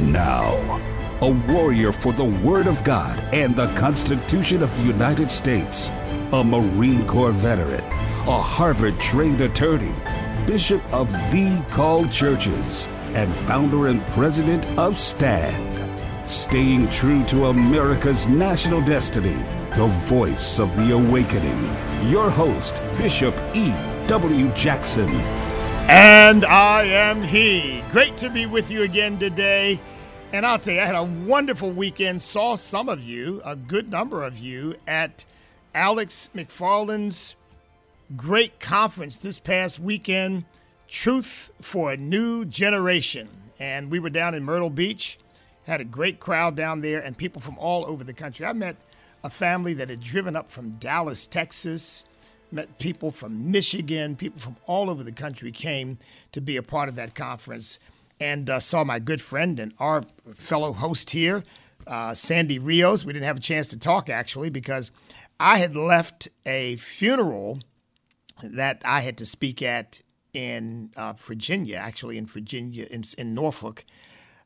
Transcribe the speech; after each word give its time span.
And 0.00 0.14
now, 0.14 0.80
a 1.20 1.30
warrior 1.30 1.92
for 1.92 2.14
the 2.14 2.24
Word 2.24 2.66
of 2.66 2.82
God 2.84 3.18
and 3.34 3.54
the 3.54 3.66
Constitution 3.74 4.62
of 4.62 4.74
the 4.74 4.82
United 4.82 5.30
States, 5.30 5.90
a 6.32 6.42
Marine 6.42 7.06
Corps 7.06 7.32
veteran, 7.32 7.84
a 8.26 8.40
Harvard 8.40 8.98
trained 8.98 9.42
attorney, 9.42 9.92
Bishop 10.46 10.82
of 10.90 11.12
the 11.30 11.62
Called 11.68 12.10
Churches, 12.10 12.88
and 13.14 13.30
founder 13.30 13.88
and 13.88 14.00
president 14.06 14.64
of 14.78 14.98
STAND. 14.98 16.30
Staying 16.30 16.88
true 16.88 17.22
to 17.26 17.46
America's 17.46 18.26
national 18.26 18.80
destiny, 18.80 19.36
the 19.76 19.86
voice 19.86 20.58
of 20.58 20.74
the 20.76 20.94
awakening. 20.94 22.10
Your 22.10 22.30
host, 22.30 22.80
Bishop 22.96 23.38
E. 23.52 23.70
W. 24.06 24.50
Jackson. 24.54 25.10
And 25.90 26.46
I 26.46 26.84
am 26.84 27.22
he. 27.22 27.82
Great 27.90 28.16
to 28.18 28.30
be 28.30 28.46
with 28.46 28.70
you 28.70 28.82
again 28.82 29.18
today. 29.18 29.80
And 30.32 30.46
I'll 30.46 30.60
tell 30.60 30.74
you, 30.74 30.80
I 30.80 30.86
had 30.86 30.94
a 30.94 31.02
wonderful 31.02 31.72
weekend. 31.72 32.22
Saw 32.22 32.54
some 32.54 32.88
of 32.88 33.02
you, 33.02 33.42
a 33.44 33.56
good 33.56 33.90
number 33.90 34.22
of 34.22 34.38
you, 34.38 34.76
at 34.86 35.24
Alex 35.74 36.28
McFarland's 36.36 37.34
great 38.16 38.60
conference 38.60 39.16
this 39.16 39.40
past 39.40 39.80
weekend, 39.80 40.44
Truth 40.86 41.50
for 41.60 41.90
a 41.90 41.96
New 41.96 42.44
Generation. 42.44 43.28
And 43.58 43.90
we 43.90 43.98
were 43.98 44.10
down 44.10 44.34
in 44.34 44.44
Myrtle 44.44 44.70
Beach, 44.70 45.18
had 45.66 45.80
a 45.80 45.84
great 45.84 46.20
crowd 46.20 46.54
down 46.54 46.80
there, 46.80 47.00
and 47.00 47.16
people 47.16 47.40
from 47.40 47.58
all 47.58 47.84
over 47.84 48.04
the 48.04 48.14
country. 48.14 48.46
I 48.46 48.52
met 48.52 48.76
a 49.24 49.30
family 49.30 49.74
that 49.74 49.90
had 49.90 50.00
driven 50.00 50.36
up 50.36 50.48
from 50.48 50.70
Dallas, 50.72 51.26
Texas 51.26 52.04
met 52.52 52.78
people 52.78 53.10
from 53.10 53.50
Michigan, 53.50 54.16
people 54.16 54.40
from 54.40 54.56
all 54.66 54.90
over 54.90 55.04
the 55.04 55.12
country 55.12 55.52
came 55.52 55.98
to 56.32 56.40
be 56.40 56.56
a 56.56 56.62
part 56.62 56.88
of 56.88 56.96
that 56.96 57.14
conference, 57.14 57.78
and 58.20 58.50
uh, 58.50 58.60
saw 58.60 58.84
my 58.84 58.98
good 58.98 59.20
friend 59.20 59.58
and 59.58 59.72
our 59.78 60.04
fellow 60.34 60.72
host 60.72 61.10
here, 61.10 61.42
uh, 61.86 62.14
Sandy 62.14 62.58
Rios. 62.58 63.04
We 63.04 63.12
didn't 63.12 63.24
have 63.24 63.38
a 63.38 63.40
chance 63.40 63.66
to 63.68 63.78
talk 63.78 64.08
actually 64.08 64.50
because 64.50 64.92
I 65.38 65.58
had 65.58 65.74
left 65.74 66.28
a 66.44 66.76
funeral 66.76 67.60
that 68.42 68.82
I 68.84 69.00
had 69.00 69.16
to 69.18 69.26
speak 69.26 69.62
at 69.62 70.02
in 70.32 70.90
uh, 70.96 71.14
Virginia, 71.14 71.76
actually 71.76 72.18
in 72.18 72.26
Virginia, 72.26 72.86
in, 72.90 73.02
in 73.18 73.34
Norfolk. 73.34 73.84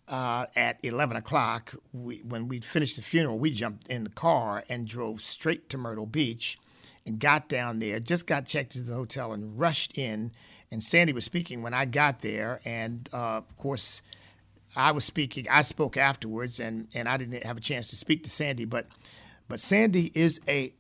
Uh, 0.07 0.45
at 0.55 0.79
11 0.83 1.17
o'clock, 1.17 1.75
we, 1.95 2.19
when 2.19 2.47
we 2.47 2.61
finished 2.61 2.97
the 2.97 3.03
funeral, 3.03 3.39
we 3.39 3.51
jumped 3.51 3.89
in 3.89 4.05
the 4.05 4.11
car 4.11 4.63
and 4.69 4.87
drove 4.87 5.23
straight 5.23 5.71
to 5.71 5.79
Myrtle 5.79 6.05
Beach 6.05 6.59
and 7.07 7.19
got 7.19 7.49
down 7.49 7.79
there, 7.79 7.99
just 8.01 8.27
got 8.27 8.47
checked 8.47 8.77
into 8.77 8.91
the 8.91 8.97
hotel 8.97 9.33
and 9.33 9.59
rushed 9.59 9.97
in. 9.97 10.33
And 10.75 10.83
Sandy 10.83 11.13
was 11.13 11.25
speaking 11.25 11.63
when 11.63 11.73
I 11.73 11.85
got 11.85 12.19
there. 12.19 12.61
And 12.65 13.09
uh, 13.13 13.37
of 13.37 13.57
course, 13.57 14.03
I 14.75 14.91
was 14.91 15.05
speaking. 15.05 15.47
I 15.49 15.63
spoke 15.63 15.97
afterwards, 15.97 16.59
and, 16.59 16.89
and 16.97 17.09
I 17.09 17.17
didn't 17.17 17.45
have 17.45 17.57
a 17.57 17.61
chance 17.61 17.87
to 17.91 17.97
speak 17.97 18.25
to 18.25 18.31
Sandy. 18.31 18.65
But 18.65 18.89
but 19.47 19.61
Sandy 19.61 20.11
is 20.17 20.41
a 20.49 20.75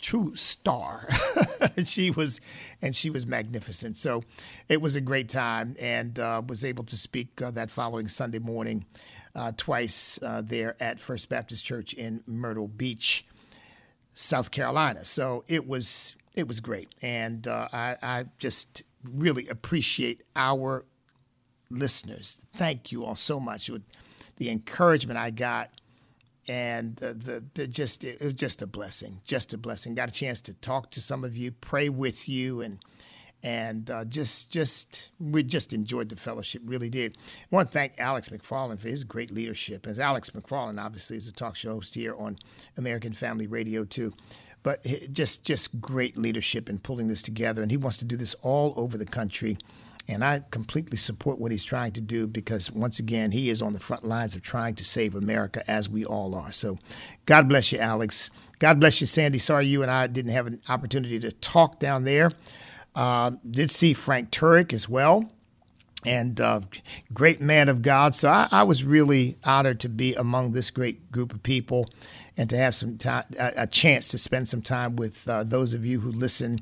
true 0.00 0.36
star. 0.36 1.08
she 1.84 2.12
was, 2.12 2.40
and 2.80 2.94
she 2.94 3.10
was 3.10 3.26
magnificent. 3.26 3.96
So 3.96 4.22
it 4.68 4.80
was 4.80 4.94
a 4.94 5.00
great 5.00 5.28
time, 5.28 5.74
and 5.80 6.16
uh, 6.20 6.40
was 6.46 6.64
able 6.64 6.84
to 6.84 6.96
speak 6.96 7.42
uh, 7.42 7.50
that 7.50 7.72
following 7.72 8.06
Sunday 8.06 8.38
morning 8.38 8.86
uh, 9.34 9.50
twice 9.56 10.20
uh, 10.22 10.42
there 10.44 10.76
at 10.80 11.00
First 11.00 11.28
Baptist 11.28 11.64
Church 11.64 11.92
in 11.92 12.22
Myrtle 12.24 12.68
Beach. 12.68 13.26
South 14.14 14.50
Carolina. 14.50 15.04
So 15.04 15.44
it 15.48 15.66
was 15.66 16.14
it 16.34 16.46
was 16.46 16.60
great, 16.60 16.92
and 17.02 17.46
uh, 17.46 17.68
I, 17.72 17.96
I 18.02 18.24
just 18.38 18.82
really 19.04 19.48
appreciate 19.48 20.22
our 20.36 20.84
listeners. 21.70 22.44
Thank 22.54 22.92
you 22.92 23.04
all 23.04 23.16
so 23.16 23.40
much. 23.40 23.68
With 23.68 23.82
the 24.36 24.50
encouragement 24.50 25.18
I 25.18 25.30
got, 25.30 25.70
and 26.48 26.96
the, 26.96 27.12
the, 27.14 27.44
the 27.54 27.66
just 27.66 28.04
it 28.04 28.22
was 28.22 28.34
just 28.34 28.62
a 28.62 28.66
blessing, 28.66 29.20
just 29.24 29.52
a 29.52 29.58
blessing. 29.58 29.94
Got 29.94 30.08
a 30.08 30.12
chance 30.12 30.40
to 30.42 30.54
talk 30.54 30.90
to 30.92 31.00
some 31.00 31.24
of 31.24 31.36
you, 31.36 31.52
pray 31.52 31.88
with 31.88 32.28
you, 32.28 32.60
and 32.60 32.78
and 33.42 33.90
uh, 33.90 34.04
just 34.04 34.50
just 34.50 35.10
we 35.20 35.42
just 35.42 35.72
enjoyed 35.72 36.08
the 36.08 36.16
fellowship. 36.16 36.62
Really 36.64 36.90
did. 36.90 37.18
I 37.26 37.46
want 37.50 37.68
to 37.68 37.72
thank 37.72 37.92
Alex 37.98 38.30
McFarland 38.30 38.80
for 38.80 38.88
his 38.88 39.04
great 39.04 39.30
leadership. 39.30 39.86
As 39.86 40.00
Alex 40.00 40.30
McFarland, 40.30 40.82
obviously, 40.82 41.16
is 41.16 41.28
a 41.28 41.32
talk 41.32 41.54
show 41.54 41.74
host 41.74 41.94
here 41.94 42.16
on 42.16 42.38
American 42.76 43.12
Family 43.12 43.46
Radio 43.46 43.84
too. 43.84 44.12
But 44.62 44.84
just 45.12 45.44
just 45.44 45.80
great 45.80 46.16
leadership 46.16 46.68
in 46.68 46.78
pulling 46.78 47.08
this 47.08 47.22
together, 47.22 47.62
and 47.62 47.70
he 47.70 47.76
wants 47.76 47.96
to 47.98 48.04
do 48.04 48.16
this 48.16 48.34
all 48.42 48.74
over 48.76 48.98
the 48.98 49.06
country. 49.06 49.58
And 50.10 50.24
I 50.24 50.42
completely 50.50 50.96
support 50.96 51.38
what 51.38 51.52
he's 51.52 51.64
trying 51.64 51.92
to 51.92 52.00
do 52.00 52.26
because, 52.26 52.72
once 52.72 52.98
again, 52.98 53.30
he 53.30 53.50
is 53.50 53.60
on 53.60 53.74
the 53.74 53.80
front 53.80 54.04
lines 54.04 54.34
of 54.34 54.42
trying 54.42 54.74
to 54.76 54.84
save 54.84 55.14
America, 55.14 55.62
as 55.70 55.88
we 55.88 56.04
all 56.06 56.34
are. 56.34 56.50
So, 56.50 56.78
God 57.26 57.46
bless 57.46 57.72
you, 57.72 57.78
Alex. 57.78 58.30
God 58.58 58.80
bless 58.80 59.00
you, 59.00 59.06
Sandy. 59.06 59.38
Sorry 59.38 59.66
you 59.66 59.82
and 59.82 59.90
I 59.90 60.06
didn't 60.06 60.32
have 60.32 60.46
an 60.46 60.60
opportunity 60.68 61.20
to 61.20 61.30
talk 61.30 61.78
down 61.78 62.04
there. 62.04 62.32
Uh, 62.94 63.32
did 63.48 63.70
see 63.70 63.92
Frank 63.92 64.30
Turek 64.30 64.72
as 64.72 64.88
well, 64.88 65.30
and 66.04 66.40
uh, 66.40 66.60
great 67.12 67.40
man 67.40 67.68
of 67.68 67.82
God. 67.82 68.14
So 68.14 68.28
I, 68.28 68.48
I, 68.50 68.62
was 68.64 68.82
really 68.82 69.36
honored 69.44 69.78
to 69.80 69.88
be 69.88 70.14
among 70.14 70.50
this 70.50 70.70
great 70.70 71.12
group 71.12 71.32
of 71.32 71.42
people 71.42 71.88
and 72.38 72.48
to 72.48 72.56
have 72.56 72.74
some 72.74 72.96
time, 72.96 73.24
a, 73.38 73.66
chance 73.66 74.08
to 74.08 74.16
spend 74.16 74.48
some 74.48 74.62
time 74.62 74.96
with 74.96 75.28
uh, 75.28 75.44
those 75.44 75.74
of 75.74 75.84
you 75.84 76.00
who 76.00 76.10
listen 76.10 76.60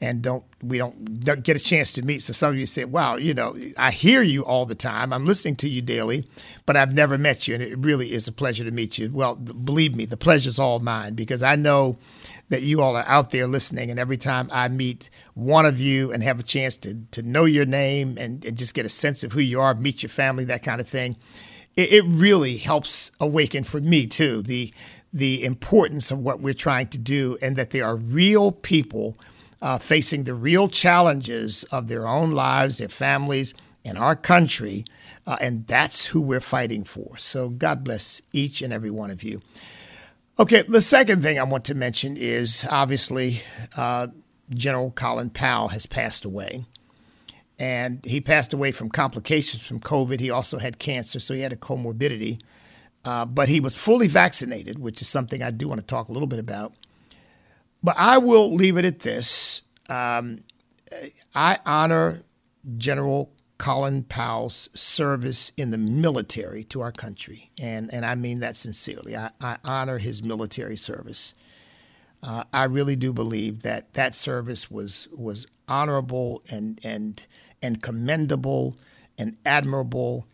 and 0.00 0.22
don't 0.22 0.42
we 0.62 0.78
don't, 0.78 1.22
don't, 1.22 1.44
get 1.44 1.56
a 1.56 1.60
chance 1.60 1.92
to 1.92 2.02
meet. 2.02 2.22
So 2.22 2.32
some 2.32 2.50
of 2.50 2.56
you 2.58 2.64
say, 2.64 2.86
"Wow, 2.86 3.16
you 3.16 3.34
know, 3.34 3.54
I 3.76 3.90
hear 3.90 4.22
you 4.22 4.42
all 4.46 4.64
the 4.64 4.74
time. 4.74 5.12
I'm 5.12 5.26
listening 5.26 5.56
to 5.56 5.68
you 5.68 5.82
daily, 5.82 6.26
but 6.64 6.74
I've 6.74 6.94
never 6.94 7.18
met 7.18 7.46
you, 7.46 7.52
and 7.52 7.62
it 7.62 7.76
really 7.76 8.12
is 8.12 8.26
a 8.26 8.32
pleasure 8.32 8.64
to 8.64 8.70
meet 8.70 8.96
you." 8.96 9.10
Well, 9.12 9.34
believe 9.36 9.94
me, 9.94 10.06
the 10.06 10.16
pleasure's 10.16 10.58
all 10.58 10.80
mine 10.80 11.14
because 11.14 11.42
I 11.42 11.54
know 11.54 11.98
that 12.50 12.62
you 12.62 12.82
all 12.82 12.96
are 12.96 13.04
out 13.06 13.30
there 13.30 13.46
listening. 13.46 13.90
And 13.90 14.00
every 14.00 14.16
time 14.16 14.48
I 14.52 14.68
meet 14.68 15.08
one 15.34 15.66
of 15.66 15.80
you 15.80 16.12
and 16.12 16.22
have 16.22 16.40
a 16.40 16.42
chance 16.42 16.76
to, 16.78 16.94
to 17.12 17.22
know 17.22 17.44
your 17.44 17.64
name 17.64 18.18
and, 18.18 18.44
and 18.44 18.58
just 18.58 18.74
get 18.74 18.84
a 18.84 18.90
sense 18.90 19.22
of 19.22 19.32
who 19.32 19.40
you 19.40 19.60
are, 19.60 19.72
meet 19.74 20.02
your 20.02 20.10
family, 20.10 20.44
that 20.46 20.64
kind 20.64 20.80
of 20.80 20.88
thing, 20.88 21.16
it, 21.76 21.92
it 21.92 22.04
really 22.06 22.56
helps 22.56 23.12
awaken 23.20 23.64
for 23.64 23.80
me 23.80 24.06
too 24.06 24.42
the 24.42 24.72
the 25.12 25.44
importance 25.44 26.10
of 26.10 26.18
what 26.18 26.40
we're 26.40 26.54
trying 26.54 26.88
to 26.88 26.98
do 26.98 27.36
and 27.42 27.56
that 27.56 27.70
there 27.70 27.84
are 27.84 27.96
real 27.96 28.52
people 28.52 29.16
uh, 29.62 29.78
facing 29.78 30.24
the 30.24 30.34
real 30.34 30.68
challenges 30.68 31.64
of 31.64 31.88
their 31.88 32.06
own 32.06 32.32
lives, 32.32 32.78
their 32.78 32.88
families, 32.88 33.54
and 33.84 33.98
our 33.98 34.16
country. 34.16 34.84
Uh, 35.26 35.36
and 35.40 35.66
that's 35.66 36.06
who 36.06 36.20
we're 36.20 36.40
fighting 36.40 36.84
for. 36.84 37.18
So 37.18 37.48
God 37.48 37.84
bless 37.84 38.22
each 38.32 38.62
and 38.62 38.72
every 38.72 38.90
one 38.90 39.10
of 39.10 39.22
you. 39.22 39.42
Okay, 40.38 40.62
the 40.62 40.80
second 40.80 41.22
thing 41.22 41.38
I 41.38 41.42
want 41.42 41.66
to 41.66 41.74
mention 41.74 42.16
is 42.16 42.66
obviously 42.70 43.42
uh, 43.76 44.06
General 44.50 44.90
Colin 44.92 45.30
Powell 45.30 45.68
has 45.68 45.86
passed 45.86 46.24
away. 46.24 46.64
And 47.58 48.02
he 48.06 48.22
passed 48.22 48.54
away 48.54 48.72
from 48.72 48.88
complications 48.88 49.62
from 49.66 49.80
COVID. 49.80 50.18
He 50.18 50.30
also 50.30 50.58
had 50.58 50.78
cancer, 50.78 51.20
so 51.20 51.34
he 51.34 51.42
had 51.42 51.52
a 51.52 51.56
comorbidity. 51.56 52.40
Uh, 53.04 53.24
but 53.24 53.48
he 53.48 53.60
was 53.60 53.76
fully 53.76 54.08
vaccinated, 54.08 54.78
which 54.78 55.00
is 55.00 55.08
something 55.08 55.42
I 55.42 55.50
do 55.50 55.68
want 55.68 55.80
to 55.80 55.86
talk 55.86 56.08
a 56.08 56.12
little 56.12 56.28
bit 56.28 56.38
about. 56.38 56.74
But 57.82 57.96
I 57.98 58.18
will 58.18 58.54
leave 58.54 58.76
it 58.76 58.84
at 58.84 59.00
this. 59.00 59.62
Um, 59.88 60.44
I 61.34 61.58
honor 61.64 62.22
General 62.76 63.32
Colin 63.60 64.04
Powell's 64.04 64.68
service 64.74 65.52
in 65.56 65.70
the 65.70 65.78
military 65.78 66.64
to 66.64 66.80
our 66.80 66.92
country. 66.92 67.50
And, 67.60 67.92
and 67.92 68.06
I 68.06 68.14
mean 68.14 68.40
that 68.40 68.56
sincerely. 68.56 69.16
I, 69.16 69.30
I 69.40 69.58
honor 69.64 69.98
his 69.98 70.22
military 70.22 70.76
service. 70.76 71.34
Uh, 72.22 72.44
I 72.52 72.64
really 72.64 72.96
do 72.96 73.12
believe 73.12 73.62
that 73.62 73.94
that 73.94 74.14
service 74.14 74.70
was, 74.70 75.08
was 75.12 75.46
honorable 75.68 76.42
and, 76.50 76.80
and, 76.82 77.26
and 77.62 77.82
commendable 77.82 78.76
and 79.18 79.36
admirable. 79.44 80.26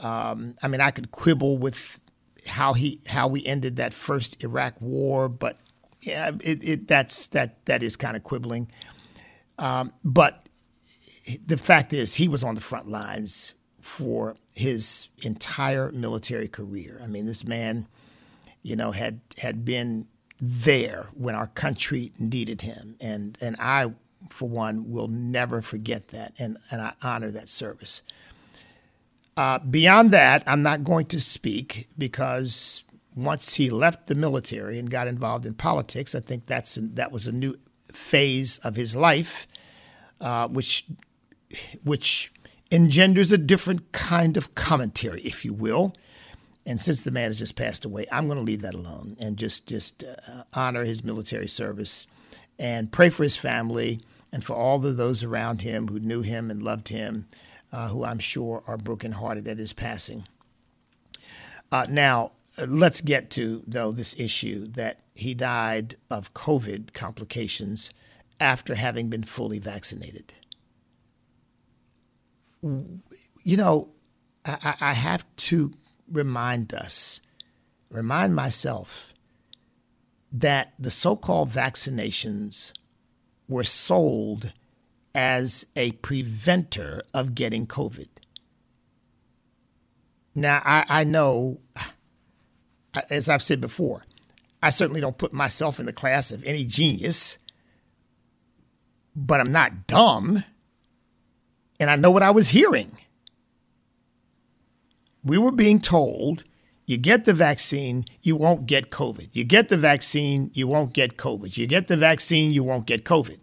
Um, 0.00 0.54
I 0.62 0.68
mean, 0.68 0.80
I 0.80 0.90
could 0.90 1.10
quibble 1.12 1.58
with 1.58 2.00
how 2.46 2.72
he 2.72 3.00
how 3.06 3.28
we 3.28 3.44
ended 3.44 3.76
that 3.76 3.92
first 3.92 4.42
Iraq 4.42 4.80
war, 4.80 5.28
but 5.28 5.58
yeah, 6.00 6.30
it, 6.42 6.64
it 6.66 6.88
that's 6.88 7.26
that 7.28 7.64
that 7.66 7.82
is 7.82 7.96
kind 7.96 8.16
of 8.16 8.22
quibbling. 8.22 8.70
Um, 9.58 9.92
but 10.02 10.48
the 11.46 11.58
fact 11.58 11.92
is, 11.92 12.14
he 12.14 12.28
was 12.28 12.42
on 12.42 12.54
the 12.54 12.60
front 12.60 12.88
lines 12.88 13.54
for 13.80 14.36
his 14.54 15.08
entire 15.18 15.92
military 15.92 16.48
career. 16.48 17.00
I 17.02 17.06
mean, 17.06 17.26
this 17.26 17.44
man, 17.44 17.86
you 18.62 18.76
know, 18.76 18.92
had 18.92 19.20
had 19.38 19.64
been 19.64 20.06
there 20.40 21.08
when 21.14 21.34
our 21.34 21.46
country 21.46 22.12
needed 22.18 22.62
him, 22.62 22.96
and 23.00 23.36
and 23.40 23.56
I, 23.58 23.92
for 24.30 24.48
one, 24.48 24.90
will 24.90 25.08
never 25.08 25.60
forget 25.60 26.08
that, 26.08 26.32
and 26.38 26.56
and 26.70 26.80
I 26.80 26.94
honor 27.02 27.30
that 27.30 27.50
service. 27.50 28.02
Uh, 29.40 29.58
beyond 29.58 30.10
that, 30.10 30.44
I'm 30.46 30.62
not 30.62 30.84
going 30.84 31.06
to 31.06 31.18
speak 31.18 31.88
because 31.96 32.84
once 33.16 33.54
he 33.54 33.70
left 33.70 34.06
the 34.06 34.14
military 34.14 34.78
and 34.78 34.90
got 34.90 35.06
involved 35.06 35.46
in 35.46 35.54
politics, 35.54 36.14
I 36.14 36.20
think 36.20 36.44
that's 36.44 36.74
that 36.78 37.10
was 37.10 37.26
a 37.26 37.32
new 37.32 37.56
phase 37.90 38.58
of 38.58 38.76
his 38.76 38.94
life, 38.94 39.46
uh, 40.20 40.46
which 40.48 40.84
which 41.82 42.30
engenders 42.70 43.32
a 43.32 43.38
different 43.38 43.92
kind 43.92 44.36
of 44.36 44.54
commentary, 44.54 45.22
if 45.22 45.42
you 45.42 45.54
will. 45.54 45.94
And 46.66 46.82
since 46.82 47.00
the 47.00 47.10
man 47.10 47.28
has 47.28 47.38
just 47.38 47.56
passed 47.56 47.86
away, 47.86 48.04
I'm 48.12 48.26
going 48.26 48.36
to 48.38 48.44
leave 48.44 48.60
that 48.60 48.74
alone 48.74 49.16
and 49.18 49.38
just 49.38 49.66
just 49.66 50.04
uh, 50.04 50.42
honor 50.52 50.84
his 50.84 51.02
military 51.02 51.48
service 51.48 52.06
and 52.58 52.92
pray 52.92 53.08
for 53.08 53.22
his 53.22 53.38
family 53.38 54.02
and 54.34 54.44
for 54.44 54.52
all 54.52 54.84
of 54.84 54.98
those 54.98 55.24
around 55.24 55.62
him 55.62 55.88
who 55.88 55.98
knew 55.98 56.20
him 56.20 56.50
and 56.50 56.62
loved 56.62 56.90
him, 56.90 57.26
uh, 57.72 57.88
who 57.88 58.04
I'm 58.04 58.18
sure 58.18 58.62
are 58.66 58.76
brokenhearted 58.76 59.46
at 59.48 59.58
his 59.58 59.72
passing. 59.72 60.24
Uh, 61.72 61.86
now, 61.88 62.32
let's 62.66 63.00
get 63.00 63.30
to 63.30 63.62
though 63.66 63.92
this 63.92 64.18
issue 64.18 64.66
that 64.68 65.00
he 65.14 65.34
died 65.34 65.96
of 66.10 66.34
COVID 66.34 66.92
complications 66.92 67.90
after 68.40 68.74
having 68.74 69.08
been 69.08 69.22
fully 69.22 69.58
vaccinated. 69.58 70.32
You 72.62 73.56
know, 73.56 73.90
I, 74.44 74.74
I 74.80 74.94
have 74.94 75.24
to 75.36 75.72
remind 76.10 76.74
us, 76.74 77.20
remind 77.90 78.34
myself, 78.34 79.14
that 80.32 80.72
the 80.78 80.90
so 80.90 81.16
called 81.16 81.50
vaccinations 81.50 82.72
were 83.48 83.64
sold 83.64 84.52
as 85.14 85.66
a 85.76 85.92
preventer 85.92 87.02
of 87.12 87.34
getting 87.34 87.66
COVID. 87.66 88.08
Now, 90.34 90.62
I, 90.64 90.84
I 90.88 91.04
know, 91.04 91.60
as 93.10 93.28
I've 93.28 93.42
said 93.42 93.60
before, 93.60 94.04
I 94.62 94.70
certainly 94.70 95.00
don't 95.00 95.18
put 95.18 95.32
myself 95.32 95.80
in 95.80 95.86
the 95.86 95.92
class 95.92 96.30
of 96.30 96.44
any 96.44 96.64
genius, 96.64 97.38
but 99.16 99.40
I'm 99.40 99.52
not 99.52 99.86
dumb. 99.86 100.44
And 101.80 101.90
I 101.90 101.96
know 101.96 102.10
what 102.10 102.22
I 102.22 102.30
was 102.30 102.48
hearing. 102.48 102.96
We 105.24 105.38
were 105.38 105.52
being 105.52 105.80
told 105.80 106.44
you 106.86 106.96
get 106.96 107.24
the 107.24 107.34
vaccine, 107.34 108.04
you 108.22 108.36
won't 108.36 108.66
get 108.66 108.90
COVID. 108.90 109.28
You 109.32 109.44
get 109.44 109.68
the 109.68 109.76
vaccine, 109.76 110.50
you 110.54 110.66
won't 110.66 110.92
get 110.92 111.16
COVID. 111.16 111.56
You 111.56 111.66
get 111.66 111.86
the 111.86 111.96
vaccine, 111.96 112.50
you 112.52 112.64
won't 112.64 112.86
get 112.86 113.04
COVID. 113.04 113.39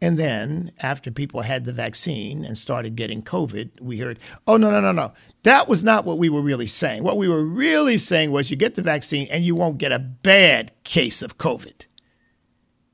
And 0.00 0.16
then, 0.16 0.70
after 0.78 1.10
people 1.10 1.42
had 1.42 1.64
the 1.64 1.72
vaccine 1.72 2.44
and 2.44 2.56
started 2.56 2.94
getting 2.94 3.20
COVID, 3.20 3.80
we 3.80 3.98
heard, 3.98 4.20
oh, 4.46 4.56
no, 4.56 4.70
no, 4.70 4.80
no, 4.80 4.92
no. 4.92 5.12
That 5.42 5.68
was 5.68 5.82
not 5.82 6.04
what 6.04 6.18
we 6.18 6.28
were 6.28 6.40
really 6.40 6.68
saying. 6.68 7.02
What 7.02 7.16
we 7.16 7.28
were 7.28 7.44
really 7.44 7.98
saying 7.98 8.30
was 8.30 8.48
you 8.48 8.56
get 8.56 8.76
the 8.76 8.82
vaccine 8.82 9.26
and 9.30 9.42
you 9.42 9.56
won't 9.56 9.78
get 9.78 9.90
a 9.90 9.98
bad 9.98 10.70
case 10.84 11.20
of 11.20 11.36
COVID. 11.36 11.86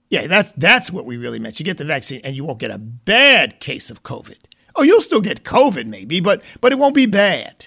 Yeah, 0.08 0.26
that's, 0.28 0.52
that's 0.52 0.90
what 0.90 1.04
we 1.04 1.18
really 1.18 1.38
meant. 1.38 1.58
You 1.58 1.64
get 1.66 1.76
the 1.76 1.84
vaccine 1.84 2.22
and 2.24 2.34
you 2.34 2.44
won't 2.44 2.58
get 2.58 2.70
a 2.70 2.78
bad 2.78 3.60
case 3.60 3.90
of 3.90 4.02
COVID. 4.02 4.38
Oh, 4.76 4.82
you'll 4.82 5.02
still 5.02 5.20
get 5.20 5.44
COVID 5.44 5.86
maybe, 5.86 6.20
but, 6.20 6.42
but 6.62 6.72
it 6.72 6.78
won't 6.78 6.94
be 6.94 7.06
bad. 7.06 7.66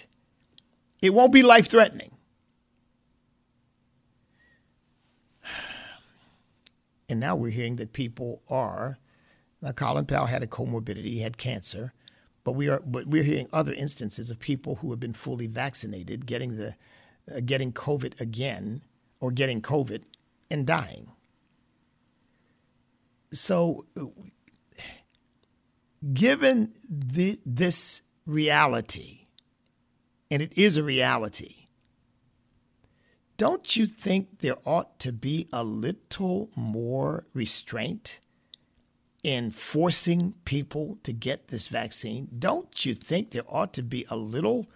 It 1.02 1.14
won't 1.14 1.34
be 1.34 1.44
life 1.44 1.70
threatening. 1.70 2.12
And 7.10 7.22
now 7.22 7.38
we're 7.38 7.52
hearing 7.52 7.78
that 7.78 7.94
people 7.94 8.42
are. 8.50 8.98
Now, 9.62 9.72
Colin 9.72 10.06
Powell 10.06 10.28
had 10.28 10.44
a 10.44 10.48
comorbidity, 10.48 11.06
he 11.06 11.20
had 11.20 11.38
cancer, 11.38 11.94
but 12.44 12.54
we 12.54 12.70
are 12.70 12.80
but 12.80 13.08
we're 13.08 13.24
hearing 13.24 13.50
other 13.52 13.74
instances 13.74 14.32
of 14.32 14.40
people 14.40 14.76
who 14.76 14.92
have 14.92 15.00
been 15.00 15.14
fully 15.14 15.48
vaccinated 15.48 16.26
getting 16.26 16.56
the 16.58 16.76
uh, 17.34 17.42
getting 17.46 17.74
COVID 17.74 18.22
again 18.22 18.82
or 19.20 19.32
getting 19.32 19.62
COVID 19.62 20.04
and 20.50 20.66
dying. 20.66 21.12
So, 23.32 23.86
given 26.14 26.74
the, 26.90 27.40
this 27.46 28.04
reality, 28.26 29.28
and 30.32 30.42
it 30.42 30.58
is 30.58 30.78
a 30.78 30.84
reality, 30.84 31.68
don't 33.36 33.76
you 33.76 33.86
think 33.86 34.40
there 34.40 34.56
ought 34.66 35.00
to 35.00 35.12
be 35.12 35.48
a 35.52 35.64
little 35.64 36.50
more 36.56 37.26
restraint 37.34 38.20
in 39.24 39.52
forcing 39.52 40.34
people 40.46 40.98
to 41.04 41.14
get 41.14 41.48
this 41.48 41.68
vaccine? 41.68 42.28
Don't 42.38 42.86
you 42.86 42.94
think 42.94 43.32
there 43.32 43.44
ought 43.48 43.74
to 43.74 43.84
be 43.84 44.06
a 44.10 44.18
little 44.18 44.68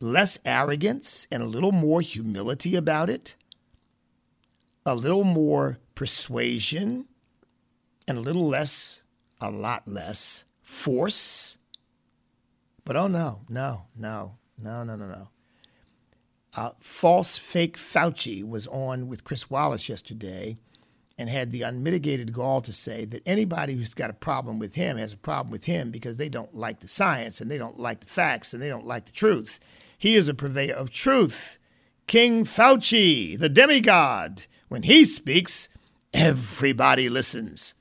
less 0.00 0.38
arrogance 0.44 1.26
and 1.30 1.42
a 1.42 1.46
little 1.46 1.72
more 1.72 2.00
humility 2.00 2.74
about 2.76 3.10
it? 3.10 3.36
A 4.86 4.94
little 4.94 5.24
more 5.24 5.78
persuasion 5.94 7.06
and 8.08 8.16
a 8.16 8.22
little 8.22 8.48
less, 8.48 9.02
a 9.40 9.50
lot 9.50 9.86
less 9.86 10.44
force? 10.62 11.58
But 12.84 12.96
oh 12.96 13.08
no, 13.08 13.42
no, 13.48 13.86
no, 13.94 14.38
no, 14.58 14.84
no, 14.84 14.96
no, 14.96 15.06
no. 15.06 15.28
Uh, 16.56 16.70
false 16.80 17.38
fake 17.38 17.76
Fauci 17.76 18.42
was 18.42 18.66
on 18.66 19.06
with 19.06 19.22
Chris 19.22 19.48
Wallace 19.48 19.88
yesterday 19.88 20.56
and 21.20 21.28
had 21.28 21.52
the 21.52 21.60
unmitigated 21.60 22.32
gall 22.32 22.62
to 22.62 22.72
say 22.72 23.04
that 23.04 23.22
anybody 23.26 23.74
who's 23.74 23.92
got 23.92 24.08
a 24.08 24.14
problem 24.14 24.58
with 24.58 24.74
him 24.74 24.96
has 24.96 25.12
a 25.12 25.18
problem 25.18 25.52
with 25.52 25.66
him 25.66 25.90
because 25.90 26.16
they 26.16 26.30
don't 26.30 26.54
like 26.54 26.80
the 26.80 26.88
science 26.88 27.42
and 27.42 27.50
they 27.50 27.58
don't 27.58 27.78
like 27.78 28.00
the 28.00 28.06
facts 28.06 28.54
and 28.54 28.62
they 28.62 28.70
don't 28.70 28.86
like 28.86 29.04
the 29.04 29.12
truth. 29.12 29.60
He 29.98 30.14
is 30.14 30.28
a 30.28 30.34
purveyor 30.34 30.74
of 30.74 30.90
truth. 30.90 31.58
King 32.06 32.46
Fauci, 32.46 33.38
the 33.38 33.50
demigod, 33.50 34.46
when 34.68 34.84
he 34.84 35.04
speaks, 35.04 35.68
everybody 36.14 37.10
listens. 37.10 37.74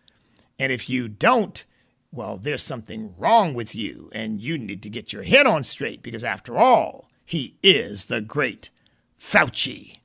And 0.60 0.74
if 0.74 0.90
you 0.90 1.08
don't, 1.08 1.64
well, 2.12 2.36
there's 2.36 2.62
something 2.62 3.14
wrong 3.18 3.54
with 3.54 3.74
you, 3.74 4.10
and 4.12 4.42
you 4.42 4.58
need 4.58 4.84
to 4.84 4.90
get 4.90 5.14
your 5.14 5.24
head 5.24 5.48
on 5.48 5.64
straight 5.64 6.04
because, 6.04 6.26
after 6.26 6.58
all, 6.58 7.10
he 7.24 7.56
is 7.64 8.08
the 8.08 8.20
great 8.20 8.70
Fauci. 9.18 10.00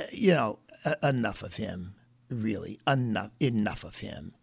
Uh, 0.00 0.04
you 0.10 0.30
know, 0.30 0.60
enough 1.02 1.42
of 1.42 1.56
him, 1.56 1.94
really. 2.34 2.78
Enough, 2.86 3.30
enough 3.40 3.84
of 3.84 3.98
him. 3.98 4.34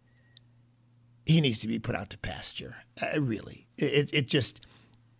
He 1.26 1.40
needs 1.40 1.60
to 1.60 1.68
be 1.68 1.78
put 1.78 1.94
out 1.94 2.10
to 2.10 2.18
pasture, 2.18 2.76
uh, 3.02 3.20
really. 3.20 3.68
It, 3.78 4.10
it 4.12 4.28
just, 4.28 4.66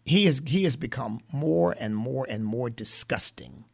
he 0.05 0.25
has, 0.25 0.43
he 0.47 0.65
has 0.65 0.77
become 0.77 1.21
more 1.33 1.75
and 1.79 1.97
more 1.97 2.27
and 2.29 2.45
more 2.45 2.71
disgusting. 2.71 3.65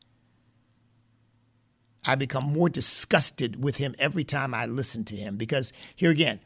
I 2.04 2.14
become 2.14 2.44
more 2.44 2.68
disgusted 2.68 3.62
with 3.62 3.78
him 3.78 3.94
every 3.98 4.24
time 4.24 4.54
I 4.54 4.66
listen 4.66 5.04
to 5.06 5.16
him 5.16 5.36
because, 5.36 5.72
here 5.94 6.10
again, 6.10 6.40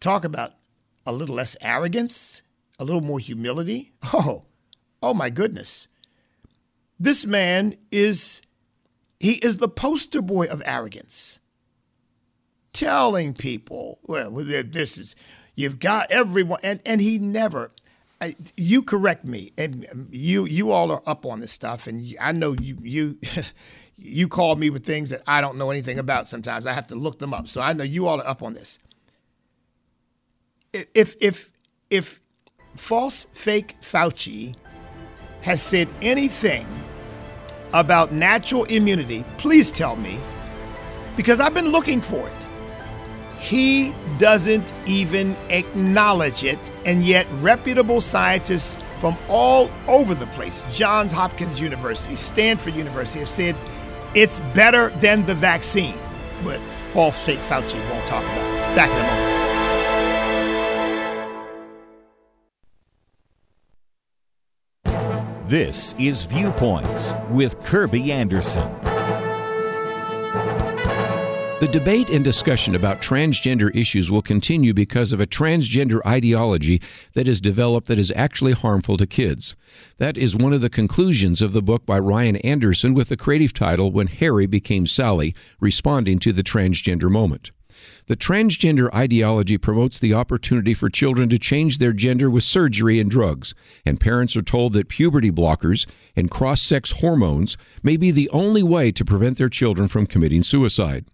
talk 0.00 0.24
about 0.24 0.54
a 1.06 1.12
little 1.12 1.36
less 1.36 1.56
arrogance, 1.60 2.42
a 2.78 2.84
little 2.84 3.00
more 3.00 3.18
humility. 3.18 3.92
Oh, 4.12 4.44
oh 5.02 5.14
my 5.14 5.30
goodness. 5.30 5.88
This 6.98 7.26
man 7.26 7.76
is 7.90 8.40
he 9.20 9.34
is 9.34 9.56
the 9.56 9.68
poster 9.68 10.22
boy 10.22 10.46
of 10.46 10.62
arrogance. 10.64 11.38
Telling 12.74 13.32
people, 13.32 13.98
well, 14.02 14.30
this 14.30 14.98
is 14.98 15.14
you've 15.54 15.78
got 15.78 16.10
everyone 16.10 16.58
and 16.62 16.80
and 16.84 17.00
he 17.00 17.18
never 17.18 17.70
you 18.56 18.82
correct 18.82 19.24
me 19.24 19.52
and 19.56 19.86
um, 19.92 20.08
you 20.10 20.44
you 20.44 20.70
all 20.70 20.90
are 20.90 21.02
up 21.06 21.24
on 21.24 21.40
this 21.40 21.52
stuff 21.52 21.86
and 21.86 22.16
I 22.20 22.32
know 22.32 22.54
you 22.60 22.76
you 22.82 23.18
you 23.96 24.28
call 24.28 24.56
me 24.56 24.70
with 24.70 24.84
things 24.84 25.10
that 25.10 25.22
I 25.26 25.40
don't 25.40 25.56
know 25.56 25.70
anything 25.70 25.98
about 25.98 26.28
sometimes. 26.28 26.66
I 26.66 26.72
have 26.72 26.88
to 26.88 26.94
look 26.94 27.18
them 27.20 27.32
up. 27.32 27.48
So 27.48 27.60
I 27.60 27.72
know 27.72 27.84
you 27.84 28.06
all 28.06 28.20
are 28.20 28.26
up 28.26 28.42
on 28.42 28.54
this 28.54 28.78
if 30.72 31.16
if 31.20 31.50
if 31.90 32.20
false 32.76 33.26
fake 33.32 33.76
Fauci 33.80 34.54
has 35.42 35.62
said 35.62 35.88
anything 36.02 36.66
about 37.72 38.12
natural 38.12 38.64
immunity, 38.64 39.24
please 39.36 39.70
tell 39.70 39.96
me 39.96 40.18
because 41.16 41.40
I've 41.40 41.54
been 41.54 41.68
looking 41.68 42.00
for 42.00 42.26
it. 42.26 42.43
He 43.44 43.94
doesn't 44.16 44.72
even 44.86 45.36
acknowledge 45.50 46.44
it, 46.44 46.58
and 46.86 47.02
yet 47.02 47.26
reputable 47.40 48.00
scientists 48.00 48.78
from 49.00 49.18
all 49.28 49.70
over 49.86 50.14
the 50.14 50.26
place, 50.28 50.64
Johns 50.72 51.12
Hopkins 51.12 51.60
University, 51.60 52.16
Stanford 52.16 52.74
University, 52.74 53.18
have 53.18 53.28
said 53.28 53.54
it's 54.14 54.40
better 54.54 54.88
than 55.00 55.26
the 55.26 55.34
vaccine. 55.34 55.98
But 56.42 56.58
false 56.60 57.22
fake 57.22 57.40
Fauci 57.40 57.78
won't 57.90 58.06
talk 58.06 58.24
about 58.24 58.38
it. 58.38 58.76
Back 58.76 58.90
in 58.90 58.96
a 58.96 59.02
moment. 59.02 59.34
This 65.50 65.94
is 65.98 66.24
Viewpoints 66.24 67.12
with 67.28 67.62
Kirby 67.62 68.10
Anderson. 68.10 68.93
The 71.64 71.72
debate 71.72 72.10
and 72.10 72.22
discussion 72.22 72.74
about 72.74 73.00
transgender 73.00 73.74
issues 73.74 74.10
will 74.10 74.20
continue 74.20 74.74
because 74.74 75.14
of 75.14 75.20
a 75.20 75.26
transgender 75.26 76.04
ideology 76.06 76.82
that 77.14 77.26
is 77.26 77.40
developed 77.40 77.86
that 77.86 77.98
is 77.98 78.12
actually 78.14 78.52
harmful 78.52 78.98
to 78.98 79.06
kids. 79.06 79.56
That 79.96 80.18
is 80.18 80.36
one 80.36 80.52
of 80.52 80.60
the 80.60 80.68
conclusions 80.68 81.40
of 81.40 81.54
the 81.54 81.62
book 81.62 81.86
by 81.86 82.00
Ryan 82.00 82.36
Anderson 82.36 82.92
with 82.92 83.08
the 83.08 83.16
creative 83.16 83.54
title 83.54 83.92
When 83.92 84.08
Harry 84.08 84.44
Became 84.44 84.86
Sally, 84.86 85.34
responding 85.58 86.18
to 86.18 86.34
the 86.34 86.42
transgender 86.42 87.10
moment. 87.10 87.50
The 88.08 88.16
transgender 88.16 88.92
ideology 88.94 89.56
promotes 89.56 89.98
the 89.98 90.12
opportunity 90.12 90.74
for 90.74 90.90
children 90.90 91.30
to 91.30 91.38
change 91.38 91.78
their 91.78 91.94
gender 91.94 92.28
with 92.28 92.44
surgery 92.44 93.00
and 93.00 93.10
drugs, 93.10 93.54
and 93.86 93.98
parents 93.98 94.36
are 94.36 94.42
told 94.42 94.74
that 94.74 94.90
puberty 94.90 95.30
blockers 95.30 95.86
and 96.14 96.30
cross 96.30 96.60
sex 96.60 96.92
hormones 97.00 97.56
may 97.82 97.96
be 97.96 98.10
the 98.10 98.28
only 98.34 98.62
way 98.62 98.92
to 98.92 99.02
prevent 99.02 99.38
their 99.38 99.48
children 99.48 99.88
from 99.88 100.04
committing 100.04 100.42
suicide. 100.42 101.06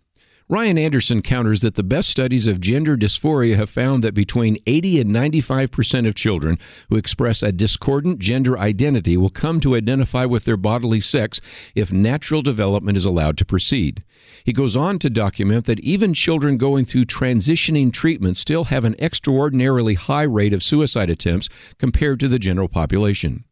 Ryan 0.51 0.79
Anderson 0.79 1.23
counters 1.23 1.61
that 1.61 1.77
the 1.77 1.85
best 1.85 2.09
studies 2.09 2.49
of 2.49 2.61
gender 2.61 2.97
dysphoria 2.97 3.55
have 3.55 3.71
found 3.71 4.03
that 4.03 4.15
between 4.15 4.59
80 4.67 5.03
and 5.03 5.13
95 5.13 5.71
percent 5.71 6.09
of 6.09 6.17
children 6.17 6.59
who 6.89 6.97
express 6.97 7.41
a 7.41 7.53
discordant 7.53 8.19
gender 8.19 8.59
identity 8.59 9.17
will 9.17 9.31
come 9.31 9.61
to 9.61 9.77
identify 9.77 10.25
with 10.25 10.47
their 10.47 10.57
bodily 10.57 10.99
sex 10.99 11.41
if 11.77 11.93
natural 11.93 12.43
development 12.43 12.99
is 12.99 13.05
allowed 13.05 13.39
to 13.39 13.45
proceed. 13.45 14.03
He 14.43 14.53
goes 14.53 14.75
on 14.75 14.99
to 14.99 15.09
document 15.09 15.67
that 15.67 15.79
even 15.85 16.15
children 16.15 16.57
going 16.57 16.85
through 16.85 17.05
transitioning 17.05 17.93
treatment 17.93 18.37
still 18.37 18.65
have 18.65 18.85
an 18.85 18.97
extraordinarily 18.99 19.95
high 19.95 20.25
rate 20.25 20.53
of 20.53 20.65
suicide 20.65 21.11
attempts 21.11 21.49
compared 21.79 22.19
to 22.19 22.27
the 22.27 22.41
general 22.41 22.67
population. 22.67 23.45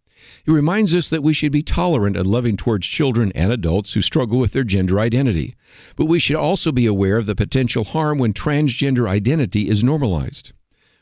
He 0.49 0.55
reminds 0.55 0.95
us 0.95 1.11
that 1.11 1.23
we 1.23 1.35
should 1.35 1.53
be 1.53 1.63
tolerant 1.63 2.17
and 2.17 2.27
loving 2.27 2.57
towards 2.57 2.87
children 2.87 3.31
and 3.35 3.53
adults 3.53 3.93
who 3.93 4.01
struggle 4.01 4.39
with 4.39 4.53
their 4.53 4.65
gender 4.65 4.99
identity. 4.99 5.55
But 5.95 6.07
we 6.07 6.19
should 6.19 6.37
also 6.37 6.73
be 6.73 6.87
aware 6.87 7.19
of 7.19 7.27
the 7.27 7.35
potential 7.35 7.85
harm 7.85 8.17
when 8.17 8.33
transgender 8.33 9.07
identity 9.07 9.69
is 9.69 9.85
normalized. 9.85 10.55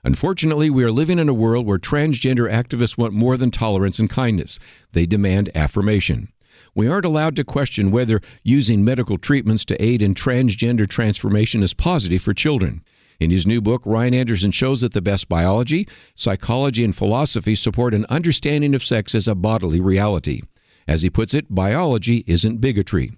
Unfortunately, 0.03 0.69
we 0.69 0.83
are 0.83 0.91
living 0.91 1.21
in 1.21 1.29
a 1.29 1.33
world 1.33 1.65
where 1.65 1.79
transgender 1.79 2.53
activists 2.53 2.99
want 2.99 3.13
more 3.13 3.37
than 3.37 3.53
tolerance 3.53 4.01
and 4.01 4.11
kindness. 4.11 4.59
They 4.91 5.07
demand 5.07 5.53
affirmation. 5.55 6.27
We 6.75 6.89
aren't 6.89 7.05
allowed 7.05 7.37
to 7.37 7.45
question 7.45 7.93
whether 7.93 8.21
using 8.43 8.85
medical 8.85 9.17
treatments 9.17 9.65
to 9.67 9.81
aid 9.81 10.03
in 10.03 10.15
transgender 10.15 10.89
transformation 10.89 11.63
is 11.63 11.73
positive 11.73 12.21
for 12.21 12.35
children. 12.35 12.83
In 13.19 13.31
his 13.31 13.47
new 13.47 13.61
book, 13.61 13.83
Ryan 13.85 14.15
Anderson 14.15 14.51
shows 14.51 14.83
that 14.83 14.93
the 14.93 15.01
best 15.01 15.29
biology, 15.29 15.89
psychology, 16.15 16.85
and 16.85 16.95
philosophy 16.95 17.55
support 17.55 17.95
an 17.95 18.07
understanding 18.09 18.75
of 18.75 18.85
sex 18.85 19.15
as 19.15 19.27
a 19.27 19.35
bodily 19.35 19.81
reality. 19.81 20.43
As 20.87 21.03
he 21.03 21.11
puts 21.11 21.35
it, 21.35 21.47
biology 21.49 22.25
isn't 22.27 22.61
bigotry. 22.61 23.13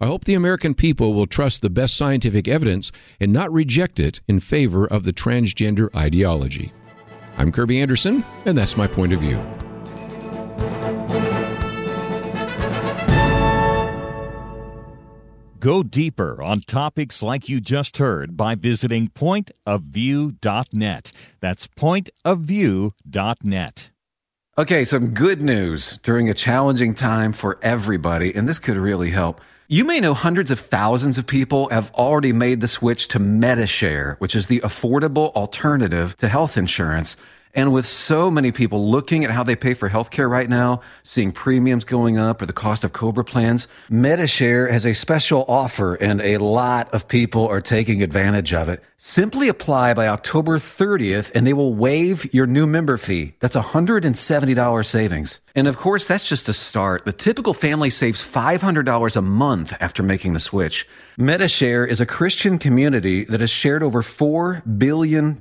I 0.00 0.06
hope 0.06 0.24
the 0.24 0.34
American 0.34 0.74
people 0.74 1.12
will 1.12 1.26
trust 1.26 1.60
the 1.60 1.68
best 1.68 1.96
scientific 1.96 2.48
evidence 2.48 2.90
and 3.18 3.32
not 3.32 3.52
reject 3.52 4.00
it 4.00 4.20
in 4.26 4.40
favor 4.40 4.86
of 4.86 5.02
the 5.02 5.12
transgender 5.12 5.94
ideology. 5.94 6.72
I'm 7.36 7.52
Kirby 7.52 7.80
Anderson, 7.80 8.24
and 8.46 8.56
that's 8.56 8.76
my 8.76 8.86
point 8.86 9.12
of 9.12 9.20
view. 9.20 9.38
Go 15.60 15.82
deeper 15.82 16.42
on 16.42 16.62
topics 16.62 17.22
like 17.22 17.50
you 17.50 17.60
just 17.60 17.98
heard 17.98 18.34
by 18.34 18.54
visiting 18.54 19.08
pointofview.net. 19.08 21.12
That's 21.40 21.68
pointofview.net. 21.68 23.90
Okay, 24.56 24.84
some 24.86 25.08
good 25.08 25.42
news 25.42 25.98
during 26.02 26.30
a 26.30 26.34
challenging 26.34 26.94
time 26.94 27.34
for 27.34 27.58
everybody, 27.60 28.34
and 28.34 28.48
this 28.48 28.58
could 28.58 28.78
really 28.78 29.10
help. 29.10 29.42
You 29.68 29.84
may 29.84 30.00
know 30.00 30.14
hundreds 30.14 30.50
of 30.50 30.58
thousands 30.58 31.18
of 31.18 31.26
people 31.26 31.68
have 31.68 31.92
already 31.92 32.32
made 32.32 32.62
the 32.62 32.68
switch 32.68 33.08
to 33.08 33.18
Medi-Share, 33.18 34.16
which 34.18 34.34
is 34.34 34.46
the 34.46 34.60
affordable 34.60 35.30
alternative 35.34 36.16
to 36.16 36.28
health 36.28 36.56
insurance. 36.56 37.18
And 37.54 37.72
with 37.72 37.86
so 37.86 38.30
many 38.30 38.52
people 38.52 38.90
looking 38.90 39.24
at 39.24 39.30
how 39.30 39.42
they 39.42 39.56
pay 39.56 39.74
for 39.74 39.88
healthcare 39.88 40.30
right 40.30 40.48
now, 40.48 40.82
seeing 41.02 41.32
premiums 41.32 41.84
going 41.84 42.16
up 42.16 42.40
or 42.40 42.46
the 42.46 42.52
cost 42.52 42.84
of 42.84 42.92
Cobra 42.92 43.24
plans, 43.24 43.66
Medi-Share 43.88 44.70
has 44.70 44.86
a 44.86 44.94
special 44.94 45.44
offer 45.48 45.94
and 45.96 46.20
a 46.20 46.38
lot 46.38 46.92
of 46.94 47.08
people 47.08 47.48
are 47.48 47.60
taking 47.60 48.02
advantage 48.02 48.54
of 48.54 48.68
it. 48.68 48.82
Simply 48.98 49.48
apply 49.48 49.94
by 49.94 50.08
October 50.08 50.58
30th 50.58 51.32
and 51.34 51.46
they 51.46 51.54
will 51.54 51.74
waive 51.74 52.32
your 52.34 52.46
new 52.46 52.66
member 52.66 52.98
fee. 52.98 53.34
That's 53.40 53.56
$170 53.56 54.86
savings. 54.86 55.40
And 55.54 55.66
of 55.66 55.76
course, 55.76 56.06
that's 56.06 56.28
just 56.28 56.48
a 56.48 56.52
start. 56.52 57.04
The 57.04 57.12
typical 57.12 57.54
family 57.54 57.90
saves 57.90 58.22
$500 58.22 59.16
a 59.16 59.22
month 59.22 59.72
after 59.80 60.02
making 60.02 60.34
the 60.34 60.40
switch. 60.40 60.86
Medi-Share 61.20 61.84
is 61.84 62.00
a 62.00 62.06
Christian 62.06 62.58
community 62.58 63.24
that 63.24 63.40
has 63.40 63.50
shared 63.50 63.82
over 63.82 64.00
$4 64.00 64.78
billion 64.78 65.36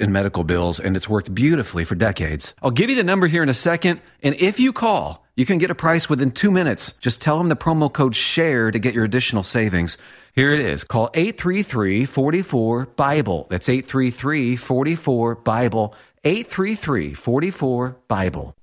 in 0.00 0.12
medical 0.12 0.42
bills 0.42 0.80
and 0.80 0.96
it's 0.96 1.08
worked 1.08 1.32
beautifully 1.32 1.84
for 1.84 1.94
decades. 1.94 2.54
I'll 2.60 2.72
give 2.72 2.90
you 2.90 2.96
the 2.96 3.04
number 3.04 3.28
here 3.28 3.44
in 3.44 3.48
a 3.48 3.54
second. 3.54 4.00
And 4.24 4.34
if 4.42 4.58
you 4.58 4.72
call, 4.72 5.24
you 5.36 5.46
can 5.46 5.58
get 5.58 5.70
a 5.70 5.76
price 5.76 6.08
within 6.08 6.32
two 6.32 6.50
minutes. 6.50 6.94
Just 6.94 7.20
tell 7.20 7.38
them 7.38 7.48
the 7.48 7.56
promo 7.56 7.92
code 7.92 8.16
SHARE 8.16 8.72
to 8.72 8.78
get 8.80 8.94
your 8.94 9.04
additional 9.04 9.44
savings. 9.44 9.96
Here 10.34 10.52
it 10.52 10.58
is. 10.58 10.82
Call 10.82 11.08
833 11.14 12.04
44 12.04 12.86
Bible. 12.86 13.46
That's 13.48 13.68
833 13.68 14.56
44 14.56 15.34
Bible. 15.36 15.94
833 16.24 17.14
44 17.14 17.96
Bible. 18.08 18.56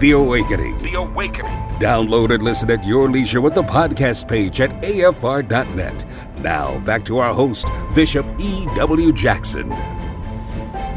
The 0.00 0.12
Awakening. 0.12 0.78
The 0.78 0.94
Awakening. 0.94 1.52
Download 1.78 2.32
and 2.32 2.42
listen 2.42 2.70
at 2.70 2.82
your 2.86 3.10
leisure 3.10 3.42
with 3.42 3.54
the 3.54 3.62
podcast 3.62 4.26
page 4.26 4.62
at 4.62 4.70
afr.net. 4.80 6.04
Now, 6.38 6.78
back 6.80 7.04
to 7.04 7.18
our 7.18 7.34
host, 7.34 7.66
Bishop 7.94 8.24
E.W. 8.38 9.12
Jackson. 9.12 9.68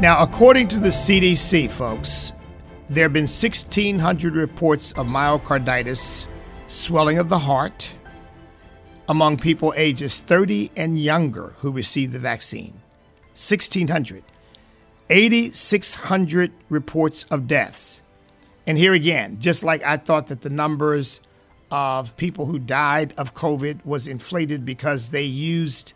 Now, 0.00 0.22
according 0.22 0.68
to 0.68 0.80
the 0.80 0.88
CDC, 0.88 1.70
folks, 1.70 2.32
there 2.88 3.04
have 3.04 3.12
been 3.12 3.24
1,600 3.24 4.34
reports 4.34 4.92
of 4.92 5.06
myocarditis, 5.06 6.26
swelling 6.66 7.18
of 7.18 7.28
the 7.28 7.40
heart, 7.40 7.94
among 9.10 9.36
people 9.36 9.74
ages 9.76 10.22
30 10.22 10.70
and 10.78 10.96
younger 10.96 11.52
who 11.58 11.70
received 11.70 12.14
the 12.14 12.18
vaccine. 12.18 12.80
1,600. 13.34 14.24
8,600 15.10 16.52
reports 16.70 17.24
of 17.24 17.46
deaths. 17.46 18.00
And 18.66 18.78
here 18.78 18.94
again, 18.94 19.38
just 19.40 19.62
like 19.62 19.82
I 19.82 19.96
thought 19.96 20.28
that 20.28 20.40
the 20.40 20.50
numbers 20.50 21.20
of 21.70 22.16
people 22.16 22.46
who 22.46 22.58
died 22.58 23.14
of 23.18 23.34
COVID 23.34 23.84
was 23.84 24.06
inflated 24.06 24.64
because 24.64 25.10
they 25.10 25.22
used 25.24 25.92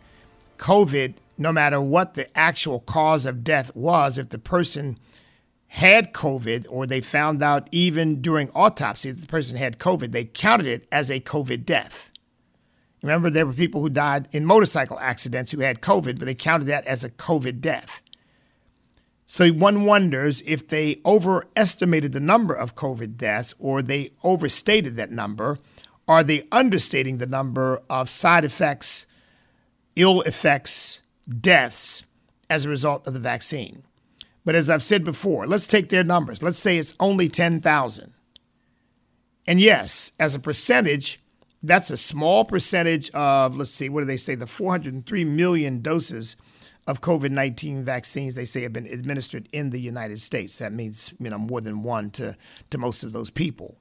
COVID, 0.57 1.15
no 1.37 1.51
matter 1.51 1.81
what 1.81 2.13
the 2.13 2.27
actual 2.37 2.81
cause 2.81 3.25
of 3.25 3.43
death 3.43 3.75
was, 3.75 4.17
if 4.17 4.29
the 4.29 4.37
person 4.37 4.97
had 5.67 6.13
COVID 6.13 6.65
or 6.69 6.85
they 6.85 7.01
found 7.01 7.41
out 7.41 7.69
even 7.71 8.21
during 8.21 8.49
autopsy 8.51 9.11
that 9.11 9.21
the 9.21 9.27
person 9.27 9.57
had 9.57 9.79
COVID, 9.79 10.11
they 10.11 10.25
counted 10.25 10.67
it 10.67 10.87
as 10.91 11.09
a 11.09 11.19
COVID 11.19 11.65
death. 11.65 12.11
Remember, 13.01 13.29
there 13.29 13.45
were 13.45 13.53
people 13.53 13.81
who 13.81 13.89
died 13.89 14.27
in 14.31 14.45
motorcycle 14.45 14.99
accidents 14.99 15.51
who 15.51 15.61
had 15.61 15.79
COVID, 15.81 16.19
but 16.19 16.25
they 16.25 16.35
counted 16.35 16.65
that 16.65 16.85
as 16.85 17.03
a 17.03 17.09
COVID 17.09 17.61
death. 17.61 18.01
So 19.31 19.49
one 19.49 19.85
wonders 19.85 20.41
if 20.47 20.67
they 20.67 20.97
overestimated 21.05 22.13
the 22.13 22.19
number 22.19 22.51
of 22.51 22.73
COVID 22.73 23.15
deaths 23.15 23.53
or 23.59 23.83
they 23.83 24.09
overstated 24.23 24.95
that 24.95 25.11
number. 25.11 25.59
Are 26.07 26.23
they 26.23 26.47
understating 26.51 27.17
the 27.17 27.27
number 27.27 27.79
of 27.91 28.09
side 28.09 28.43
effects, 28.43 29.05
ill 29.95 30.21
effects, 30.21 31.03
deaths 31.29 32.07
as 32.49 32.65
a 32.65 32.69
result 32.69 33.07
of 33.07 33.13
the 33.13 33.19
vaccine? 33.19 33.83
But 34.45 34.55
as 34.55 34.67
I've 34.67 34.81
said 34.81 35.03
before, 35.03 35.45
let's 35.45 35.67
take 35.67 35.89
their 35.89 36.03
numbers. 36.03 36.41
Let's 36.41 36.57
say 36.57 36.79
it's 36.79 36.95
only 36.99 37.29
10,000. 37.29 38.13
And 39.45 39.61
yes, 39.61 40.11
as 40.19 40.33
a 40.33 40.39
percentage, 40.39 41.21
that's 41.61 41.91
a 41.91 41.97
small 41.97 42.45
percentage 42.45 43.11
of, 43.11 43.55
let's 43.55 43.69
see, 43.69 43.89
what 43.89 44.01
do 44.01 44.05
they 44.07 44.17
say, 44.17 44.33
the 44.33 44.47
403 44.47 45.23
million 45.23 45.83
doses 45.83 46.35
of 46.89 47.01
COVID 47.01 47.29
19 47.29 47.83
vaccines 47.83 48.33
they 48.33 48.45
say 48.45 48.63
have 48.63 48.73
been 48.73 48.87
administered 48.87 49.47
in 49.51 49.69
the 49.69 49.79
United 49.79 50.19
States. 50.19 50.57
That 50.57 50.73
means, 50.73 51.13
you 51.19 51.29
know, 51.29 51.37
more 51.37 51.61
than 51.61 51.83
one 51.83 52.09
to, 52.11 52.35
to 52.71 52.77
most 52.79 53.03
of 53.03 53.13
those 53.13 53.29
people. 53.29 53.77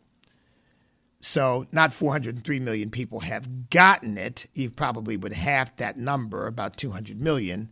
So, 1.21 1.67
not 1.73 1.95
403 1.95 2.61
million 2.61 2.91
people 2.91 3.21
have 3.21 3.71
gotten 3.71 4.19
it. 4.19 4.47
You 4.55 4.71
probably 4.71 5.17
would 5.17 5.33
half 5.33 5.75
that 5.77 5.97
number, 5.97 6.47
about 6.47 6.77
200 6.77 7.19
million. 7.19 7.71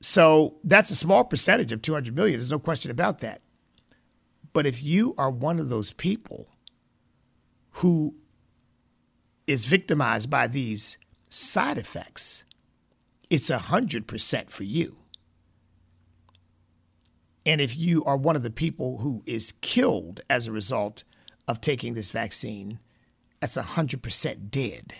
So, 0.00 0.56
that's 0.64 0.90
a 0.90 0.96
small 0.96 1.24
percentage 1.24 1.70
of 1.70 1.82
200 1.82 2.16
million. 2.16 2.38
There's 2.38 2.50
no 2.50 2.58
question 2.58 2.90
about 2.90 3.18
that. 3.18 3.42
But 4.54 4.66
if 4.66 4.82
you 4.82 5.14
are 5.18 5.30
one 5.30 5.58
of 5.58 5.68
those 5.68 5.92
people 5.92 6.48
who 7.72 8.14
is 9.46 9.66
victimized 9.66 10.30
by 10.30 10.46
these 10.46 10.96
side 11.28 11.76
effects, 11.76 12.44
it's 13.34 13.50
100% 13.50 14.50
for 14.50 14.62
you. 14.62 14.96
And 17.44 17.60
if 17.60 17.76
you 17.76 18.04
are 18.04 18.16
one 18.16 18.36
of 18.36 18.44
the 18.44 18.50
people 18.50 18.98
who 18.98 19.24
is 19.26 19.50
killed 19.60 20.20
as 20.30 20.46
a 20.46 20.52
result 20.52 21.02
of 21.48 21.60
taking 21.60 21.94
this 21.94 22.12
vaccine, 22.12 22.78
that's 23.40 23.58
100% 23.58 24.50
dead. 24.50 24.94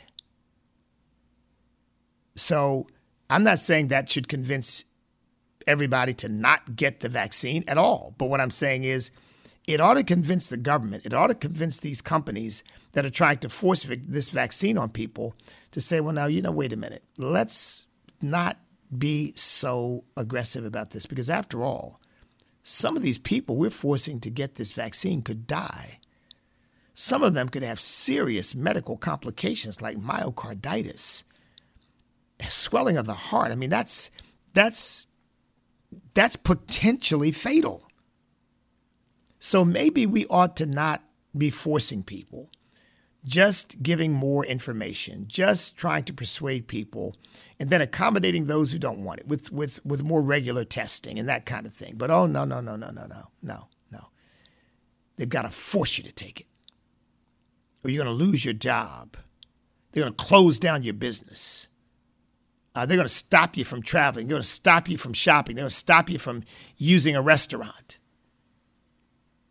So 2.34 2.88
I'm 3.30 3.44
not 3.44 3.60
saying 3.60 3.86
that 3.86 4.08
should 4.08 4.26
convince 4.26 4.82
everybody 5.68 6.12
to 6.14 6.28
not 6.28 6.74
get 6.74 7.00
the 7.00 7.08
vaccine 7.08 7.62
at 7.68 7.78
all. 7.78 8.16
But 8.18 8.30
what 8.30 8.40
I'm 8.40 8.50
saying 8.50 8.82
is, 8.82 9.12
it 9.68 9.80
ought 9.80 9.94
to 9.94 10.02
convince 10.02 10.48
the 10.48 10.56
government, 10.56 11.06
it 11.06 11.14
ought 11.14 11.28
to 11.28 11.34
convince 11.34 11.78
these 11.78 12.02
companies 12.02 12.64
that 12.92 13.06
are 13.06 13.10
trying 13.10 13.38
to 13.38 13.48
force 13.48 13.84
this 13.84 14.30
vaccine 14.30 14.76
on 14.76 14.90
people 14.90 15.36
to 15.70 15.80
say, 15.80 16.00
well, 16.00 16.12
now, 16.12 16.26
you 16.26 16.42
know, 16.42 16.50
wait 16.50 16.72
a 16.72 16.76
minute, 16.76 17.04
let's 17.16 17.86
not 18.24 18.58
be 18.96 19.32
so 19.36 20.04
aggressive 20.16 20.64
about 20.64 20.90
this 20.90 21.06
because, 21.06 21.30
after 21.30 21.62
all, 21.62 22.00
some 22.62 22.96
of 22.96 23.02
these 23.02 23.18
people 23.18 23.56
we're 23.56 23.70
forcing 23.70 24.20
to 24.20 24.30
get 24.30 24.54
this 24.54 24.72
vaccine 24.72 25.22
could 25.22 25.46
die. 25.46 25.98
Some 26.94 27.22
of 27.22 27.34
them 27.34 27.48
could 27.48 27.62
have 27.62 27.80
serious 27.80 28.54
medical 28.54 28.96
complications 28.96 29.82
like 29.82 29.98
myocarditis, 29.98 31.24
swelling 32.40 32.96
of 32.96 33.06
the 33.06 33.14
heart. 33.14 33.52
I 33.52 33.56
mean, 33.56 33.70
that's 33.70 34.10
that's 34.52 35.06
that's 36.14 36.36
potentially 36.36 37.32
fatal. 37.32 37.88
So 39.40 39.64
maybe 39.64 40.06
we 40.06 40.26
ought 40.26 40.56
to 40.56 40.66
not 40.66 41.02
be 41.36 41.50
forcing 41.50 42.02
people, 42.02 42.48
just 43.24 43.82
giving 43.82 44.12
more 44.12 44.44
information, 44.44 45.24
just 45.28 45.76
trying 45.76 46.04
to 46.04 46.12
persuade 46.12 46.68
people, 46.68 47.16
and 47.58 47.70
then 47.70 47.80
accommodating 47.80 48.46
those 48.46 48.70
who 48.70 48.78
don't 48.78 49.04
want 49.04 49.20
it 49.20 49.28
with, 49.28 49.50
with, 49.50 49.84
with 49.84 50.02
more 50.02 50.20
regular 50.20 50.64
testing 50.64 51.18
and 51.18 51.28
that 51.28 51.46
kind 51.46 51.66
of 51.66 51.72
thing. 51.72 51.94
But 51.96 52.10
oh, 52.10 52.26
no, 52.26 52.44
no, 52.44 52.60
no, 52.60 52.76
no, 52.76 52.90
no, 52.90 53.06
no, 53.06 53.30
no, 53.42 53.68
no. 53.90 54.08
They've 55.16 55.28
got 55.28 55.42
to 55.42 55.50
force 55.50 55.96
you 55.96 56.04
to 56.04 56.12
take 56.12 56.40
it, 56.40 56.46
or 57.84 57.90
you're 57.90 58.04
going 58.04 58.16
to 58.16 58.24
lose 58.24 58.44
your 58.44 58.54
job. 58.54 59.16
They're 59.92 60.02
going 60.02 60.14
to 60.14 60.24
close 60.24 60.58
down 60.58 60.82
your 60.82 60.94
business. 60.94 61.68
Uh, 62.74 62.84
they're 62.84 62.96
going 62.96 63.06
to 63.06 63.14
stop 63.14 63.56
you 63.56 63.64
from 63.64 63.82
traveling. 63.82 64.26
They're 64.26 64.34
going 64.34 64.42
to 64.42 64.48
stop 64.48 64.88
you 64.88 64.98
from 64.98 65.12
shopping. 65.12 65.54
They're 65.54 65.62
going 65.62 65.70
to 65.70 65.76
stop 65.76 66.10
you 66.10 66.18
from 66.18 66.42
using 66.76 67.14
a 67.14 67.22
restaurant. 67.22 67.98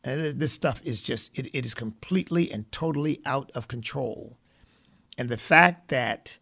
And 0.04 0.40
this 0.40 0.52
stuff 0.52 0.82
is 0.84 1.02
just, 1.02 1.38
it, 1.38 1.50
it 1.54 1.66
is 1.66 1.74
completely 1.74 2.52
and 2.52 2.70
totally 2.72 3.22
out 3.26 3.50
of 3.56 3.68
control. 3.68 4.38
And 5.18 5.30
the 5.30 5.38
fact 5.38 5.88
that 5.90 6.40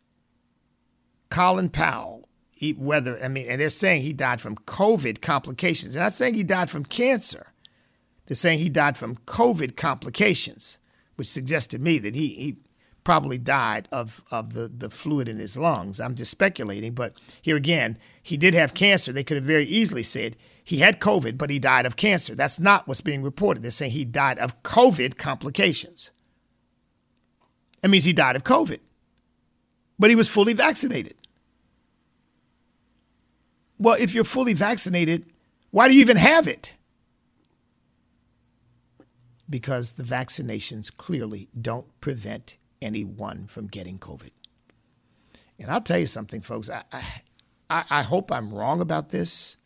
Colin 1.29 1.69
Powell, 1.69 2.27
whether, 2.77 3.23
I 3.23 3.27
mean, 3.27 3.47
and 3.49 3.61
they're 3.61 3.69
saying 3.69 4.01
he 4.01 4.13
died 4.13 4.41
from 4.41 4.55
COVID 4.55 5.21
complications. 5.21 5.93
They're 5.93 6.03
not 6.03 6.13
saying 6.13 6.35
he 6.35 6.43
died 6.43 6.69
from 6.69 6.85
cancer. 6.85 7.53
They're 8.25 8.35
saying 8.35 8.59
he 8.59 8.69
died 8.69 8.97
from 8.97 9.17
COVID 9.25 9.75
complications, 9.75 10.79
which 11.15 11.27
suggests 11.27 11.67
to 11.71 11.79
me 11.79 11.99
that 11.99 12.15
he, 12.15 12.29
he 12.29 12.57
probably 13.03 13.37
died 13.37 13.87
of, 13.91 14.23
of 14.31 14.53
the, 14.53 14.67
the 14.67 14.89
fluid 14.89 15.27
in 15.27 15.37
his 15.37 15.57
lungs. 15.57 15.99
I'm 15.99 16.15
just 16.15 16.31
speculating, 16.31 16.93
but 16.93 17.13
here 17.41 17.55
again, 17.55 17.97
he 18.21 18.37
did 18.37 18.53
have 18.53 18.73
cancer. 18.73 19.11
They 19.11 19.23
could 19.23 19.37
have 19.37 19.43
very 19.43 19.65
easily 19.65 20.03
said 20.03 20.35
he 20.63 20.77
had 20.77 20.99
COVID, 20.99 21.37
but 21.37 21.49
he 21.49 21.59
died 21.59 21.85
of 21.85 21.95
cancer. 21.95 22.35
That's 22.35 22.59
not 22.59 22.87
what's 22.87 23.01
being 23.01 23.23
reported. 23.23 23.63
They're 23.63 23.71
saying 23.71 23.91
he 23.91 24.05
died 24.05 24.37
of 24.39 24.61
COVID 24.63 25.17
complications. 25.17 26.11
That 27.81 27.89
means 27.89 28.03
he 28.03 28.13
died 28.13 28.35
of 28.35 28.43
COVID, 28.43 28.79
but 29.97 30.09
he 30.09 30.15
was 30.15 30.27
fully 30.27 30.53
vaccinated. 30.53 31.15
Well, 33.79 33.97
if 33.99 34.13
you're 34.13 34.23
fully 34.23 34.53
vaccinated, 34.53 35.25
why 35.71 35.87
do 35.87 35.95
you 35.95 36.01
even 36.01 36.17
have 36.17 36.47
it? 36.47 36.75
Because 39.49 39.93
the 39.93 40.03
vaccinations 40.03 40.95
clearly 40.95 41.49
don't 41.59 41.87
prevent 41.99 42.57
anyone 42.81 43.47
from 43.47 43.67
getting 43.67 43.97
COVID. 43.97 44.29
And 45.59 45.71
I'll 45.71 45.81
tell 45.81 45.99
you 45.99 46.05
something, 46.05 46.41
folks. 46.41 46.69
I, 46.69 46.83
I, 47.69 47.83
I 47.89 48.01
hope 48.03 48.31
I'm 48.31 48.53
wrong 48.53 48.81
about 48.81 49.09
this. 49.09 49.57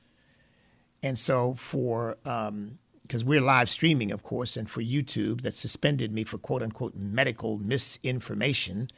And 1.05 1.19
so 1.19 1.53
for 1.53 2.17
because 2.23 3.21
um, 3.21 3.27
we're 3.27 3.39
live 3.39 3.69
streaming, 3.69 4.11
of 4.11 4.23
course, 4.23 4.57
and 4.57 4.67
for 4.67 4.81
YouTube 4.81 5.41
that 5.41 5.53
suspended 5.53 6.11
me 6.11 6.23
for 6.23 6.39
quote 6.39 6.63
unquote 6.63 6.95
medical 6.95 7.59
misinformation. 7.59 8.89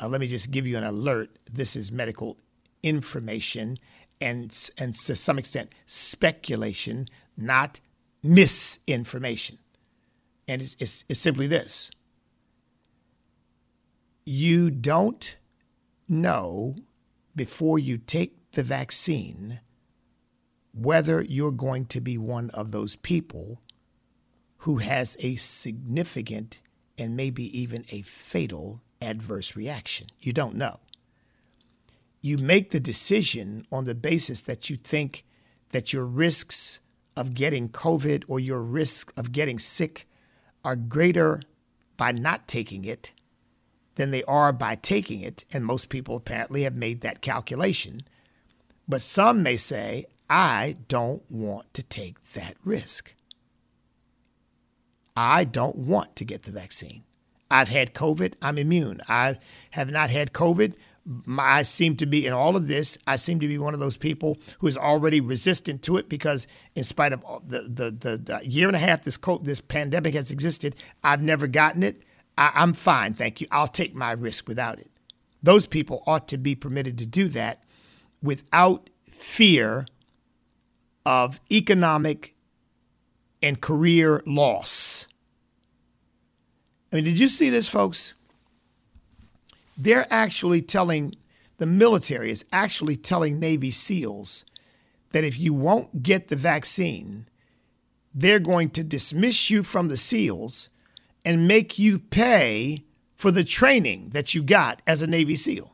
Uh, 0.00 0.08
let 0.08 0.22
me 0.22 0.26
just 0.26 0.50
give 0.50 0.66
you 0.66 0.78
an 0.78 0.84
alert. 0.84 1.38
This 1.52 1.76
is 1.76 1.92
medical 1.92 2.38
information 2.82 3.76
and 4.22 4.70
and 4.78 4.94
to 4.94 5.14
some 5.14 5.38
extent 5.38 5.70
speculation, 5.84 7.08
not 7.36 7.78
misinformation. 8.22 9.58
And 10.48 10.62
it's, 10.62 10.76
it's, 10.78 11.04
it's 11.10 11.20
simply 11.20 11.46
this: 11.46 11.90
you 14.24 14.70
don't 14.70 15.36
know 16.08 16.76
before 17.36 17.78
you 17.78 17.98
take 17.98 18.52
the 18.52 18.62
vaccine 18.62 19.60
whether 20.74 21.22
you're 21.22 21.52
going 21.52 21.86
to 21.86 22.00
be 22.00 22.18
one 22.18 22.50
of 22.50 22.72
those 22.72 22.96
people 22.96 23.60
who 24.58 24.78
has 24.78 25.16
a 25.20 25.36
significant 25.36 26.58
and 26.98 27.16
maybe 27.16 27.58
even 27.58 27.84
a 27.90 28.02
fatal 28.02 28.80
adverse 29.00 29.56
reaction. 29.56 30.08
You 30.20 30.32
don't 30.32 30.56
know. 30.56 30.80
You 32.20 32.38
make 32.38 32.70
the 32.70 32.80
decision 32.80 33.66
on 33.70 33.84
the 33.84 33.94
basis 33.94 34.42
that 34.42 34.70
you 34.70 34.76
think 34.76 35.24
that 35.70 35.92
your 35.92 36.06
risks 36.06 36.80
of 37.16 37.34
getting 37.34 37.68
COVID 37.68 38.24
or 38.26 38.40
your 38.40 38.62
risk 38.62 39.12
of 39.16 39.32
getting 39.32 39.58
sick 39.58 40.08
are 40.64 40.76
greater 40.76 41.42
by 41.96 42.12
not 42.12 42.48
taking 42.48 42.84
it 42.84 43.12
than 43.96 44.10
they 44.10 44.24
are 44.24 44.52
by 44.52 44.74
taking 44.74 45.20
it. 45.20 45.44
And 45.52 45.64
most 45.64 45.88
people 45.88 46.16
apparently 46.16 46.62
have 46.62 46.74
made 46.74 47.02
that 47.02 47.20
calculation. 47.20 48.00
But 48.88 49.02
some 49.02 49.42
may 49.42 49.56
say, 49.56 50.06
I 50.28 50.74
don't 50.88 51.22
want 51.30 51.72
to 51.74 51.82
take 51.82 52.22
that 52.32 52.56
risk. 52.64 53.14
I 55.16 55.44
don't 55.44 55.76
want 55.76 56.16
to 56.16 56.24
get 56.24 56.42
the 56.42 56.50
vaccine. 56.50 57.04
I've 57.50 57.68
had 57.68 57.94
COVID. 57.94 58.34
I'm 58.42 58.58
immune. 58.58 59.00
I 59.08 59.36
have 59.70 59.90
not 59.90 60.10
had 60.10 60.32
COVID. 60.32 60.74
I 61.38 61.62
seem 61.62 61.96
to 61.96 62.06
be 62.06 62.26
in 62.26 62.32
all 62.32 62.56
of 62.56 62.66
this. 62.66 62.98
I 63.06 63.16
seem 63.16 63.38
to 63.40 63.46
be 63.46 63.58
one 63.58 63.74
of 63.74 63.80
those 63.80 63.98
people 63.98 64.38
who 64.58 64.66
is 64.66 64.78
already 64.78 65.20
resistant 65.20 65.82
to 65.82 65.98
it 65.98 66.08
because, 66.08 66.46
in 66.74 66.82
spite 66.82 67.12
of 67.12 67.22
the 67.46 67.60
the, 67.62 67.90
the, 67.90 68.16
the 68.16 68.48
year 68.48 68.68
and 68.68 68.74
a 68.74 68.80
half 68.80 69.02
this 69.02 69.18
this 69.42 69.60
pandemic 69.60 70.14
has 70.14 70.30
existed, 70.30 70.76
I've 71.04 71.22
never 71.22 71.46
gotten 71.46 71.82
it. 71.82 72.02
I, 72.38 72.52
I'm 72.54 72.72
fine, 72.72 73.14
thank 73.14 73.40
you. 73.40 73.46
I'll 73.50 73.68
take 73.68 73.94
my 73.94 74.12
risk 74.12 74.48
without 74.48 74.78
it. 74.78 74.90
Those 75.42 75.66
people 75.66 76.02
ought 76.06 76.26
to 76.28 76.38
be 76.38 76.54
permitted 76.54 76.96
to 76.98 77.06
do 77.06 77.28
that 77.28 77.64
without 78.22 78.88
fear 79.10 79.86
of 81.06 81.40
economic 81.50 82.34
and 83.42 83.60
career 83.60 84.22
loss. 84.26 85.06
I 86.92 86.96
mean, 86.96 87.04
did 87.04 87.18
you 87.18 87.28
see 87.28 87.50
this, 87.50 87.68
folks? 87.68 88.14
They're 89.76 90.06
actually 90.10 90.62
telling, 90.62 91.16
the 91.58 91.66
military 91.66 92.30
is 92.30 92.44
actually 92.52 92.96
telling 92.96 93.38
Navy 93.38 93.70
SEALs 93.70 94.44
that 95.10 95.24
if 95.24 95.38
you 95.38 95.52
won't 95.52 96.02
get 96.02 96.28
the 96.28 96.36
vaccine, 96.36 97.26
they're 98.14 98.38
going 98.38 98.70
to 98.70 98.84
dismiss 98.84 99.50
you 99.50 99.62
from 99.62 99.88
the 99.88 99.96
SEALs 99.96 100.70
and 101.24 101.48
make 101.48 101.78
you 101.78 101.98
pay 101.98 102.84
for 103.16 103.30
the 103.30 103.44
training 103.44 104.10
that 104.10 104.34
you 104.34 104.42
got 104.42 104.80
as 104.86 105.02
a 105.02 105.06
Navy 105.06 105.36
SEAL. 105.36 105.73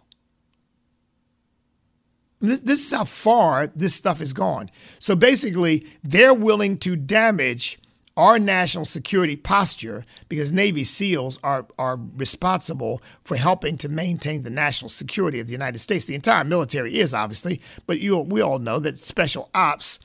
This, 2.41 2.87
is 2.87 2.91
how 2.91 3.05
far 3.05 3.67
this 3.69 3.95
stuff 3.95 4.21
has 4.21 4.33
gone. 4.33 4.71
So 4.99 5.15
basically, 5.15 5.87
they're 6.03 6.35
willing 6.35 6.79
to 6.79 6.97
damage 6.97 7.79
our 8.17 8.39
national 8.39 8.85
security 8.85 9.37
posture 9.37 10.05
because 10.29 10.53
Navy 10.53 10.85
SEALs 10.85 11.39
are, 11.43 11.67
are 11.79 11.99
responsible 12.17 13.01
for 13.25 13.37
helping 13.37 13.77
to 13.79 13.89
maintain 13.89 14.43
the 14.43 14.51
national 14.51 14.89
security 14.89 15.39
of 15.41 15.47
the 15.47 15.53
United 15.53 15.79
States. 15.79 16.07
The 16.07 16.15
entire 16.15 16.45
military 16.45 16.99
is, 16.99 17.15
obviously, 17.15 17.61
but 17.87 18.01
you, 18.01 18.19
we 18.19 18.41
all 18.41 18.59
know 18.59 18.79
that 18.79 18.99
special 18.99 19.49
ops 19.55 19.99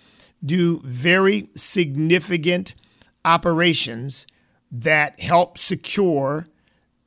do 0.44 0.82
very 0.84 1.50
significant 1.56 2.76
operations 3.24 4.28
that 4.72 5.20
help 5.20 5.58
secure 5.58 6.48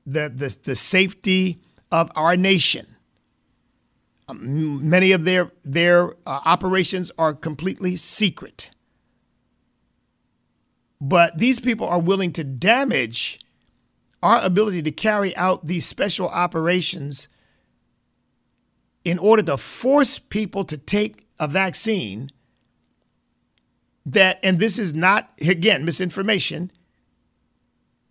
the, 0.07 0.29
the, 0.35 0.57
the 0.65 0.77
safety 0.77 1.61
of 1.93 2.11
our 2.17 2.37
nation. 2.37 2.87
Um, 4.29 4.89
many 4.89 5.13
of 5.13 5.25
their 5.25 5.53
their 5.63 6.11
uh, 6.27 6.41
operations 6.45 7.11
are 7.19 7.35
completely 7.35 7.97
secret. 7.97 8.71
But 11.01 11.39
these 11.39 11.61
people 11.61 11.87
are 11.89 12.01
willing 12.01 12.33
to 12.33 12.45
damage 12.45 13.41
our 14.23 14.45
ability 14.45 14.83
to 14.83 14.91
carry 14.91 15.35
out 15.37 15.67
these 15.67 15.87
special 15.87 16.29
operations 16.29 17.29
in 19.05 19.19
order 19.19 19.43
to 19.45 19.57
force 19.57 20.19
people 20.19 20.65
to 20.65 20.77
take 20.77 21.25
a 21.39 21.47
vaccine 21.47 22.29
that 24.05 24.41
and 24.43 24.59
this 24.59 24.79
is 24.79 24.93
not 24.93 25.31
again 25.47 25.85
misinformation 25.85 26.71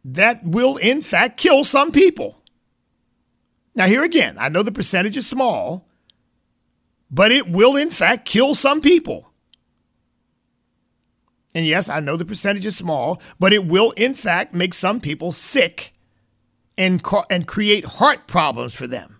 that 0.05 0.43
will 0.43 0.77
in 0.77 1.01
fact 1.01 1.37
kill 1.37 1.63
some 1.63 1.91
people. 1.91 2.41
Now 3.75 3.87
here 3.87 4.03
again, 4.03 4.37
I 4.39 4.49
know 4.49 4.63
the 4.63 4.71
percentage 4.71 5.17
is 5.17 5.27
small, 5.27 5.86
but 7.09 7.31
it 7.31 7.49
will, 7.49 7.75
in 7.75 7.89
fact, 7.89 8.25
kill 8.25 8.55
some 8.55 8.81
people. 8.81 9.31
And 11.55 11.65
yes, 11.65 11.89
I 11.89 11.99
know 12.01 12.17
the 12.17 12.25
percentage 12.25 12.65
is 12.65 12.77
small, 12.77 13.21
but 13.39 13.53
it 13.53 13.65
will, 13.65 13.91
in 13.91 14.13
fact, 14.13 14.53
make 14.53 14.73
some 14.73 14.99
people 14.99 15.31
sick 15.31 15.93
and, 16.77 17.01
and 17.29 17.47
create 17.47 17.85
heart 17.85 18.27
problems 18.27 18.73
for 18.73 18.85
them. 18.85 19.19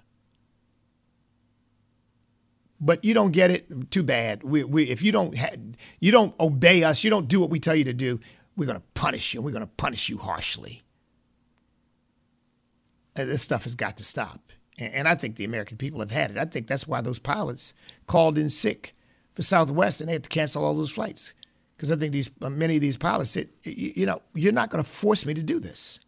But 2.80 3.04
you 3.04 3.15
don't 3.15 3.32
get 3.32 3.50
it. 3.50 3.89
Too 3.89 4.04
bad. 4.04 4.43
We, 4.43 4.63
we, 4.63 4.84
if 4.84 5.02
you 5.02 5.12
don't, 5.12 5.36
ha- 5.36 5.56
you 6.00 6.12
don't 6.12 6.39
obey 6.39 6.84
us, 6.84 7.04
you 7.04 7.10
don't 7.10 7.28
do 7.28 7.39
what 7.39 7.50
we 7.50 7.60
tell 7.60 7.76
you 7.76 7.86
to 7.86 7.93
do. 7.93 8.19
We're 8.56 8.67
going 8.67 8.80
to 8.80 8.86
punish 8.93 9.34
you. 9.34 9.39
and 9.39 9.45
We're 9.45 9.52
going 9.52 9.65
to 9.65 9.71
punish 9.78 10.10
you 10.10 10.17
harshly. 10.17 10.84
And 13.15 13.28
this 13.28 13.41
stuff 13.41 13.63
has 13.63 13.73
got 13.73 13.97
to 13.97 14.04
stop. 14.04 14.46
And, 14.79 15.07
I 15.07 15.15
think 15.15 15.35
the 15.35 15.45
American 15.45 15.77
people 15.77 15.99
have 16.01 16.11
had 16.11 16.31
it. 16.31 16.37
I 16.37 16.45
think 16.45 16.67
that's 16.67 16.87
why 16.87 17.01
those 17.01 17.17
pilots 17.17 17.73
called 18.05 18.37
in 18.37 18.49
sick 18.49 18.95
for 19.33 19.41
Southwest 19.41 20.01
and 20.01 20.07
they 20.07 20.13
had 20.13 20.23
to 20.23 20.29
cancel 20.29 20.63
all 20.63 20.75
those 20.75 20.91
flights 20.91 21.33
because 21.77 21.91
I 21.91 21.95
think 21.95 22.11
these 22.11 22.29
uh, 22.41 22.49
many 22.49 22.75
of 22.75 22.81
these 22.81 22.97
pilots 22.97 23.31
said, 23.31 23.49
you 23.63 24.05
know, 24.05 24.21
you're 24.33 24.51
not 24.51 24.69
going 24.69 24.83
to 24.83 24.89
force 24.89 25.25
me 25.25 25.33
to 25.35 25.43
do 25.43 25.59
this. 25.59 25.99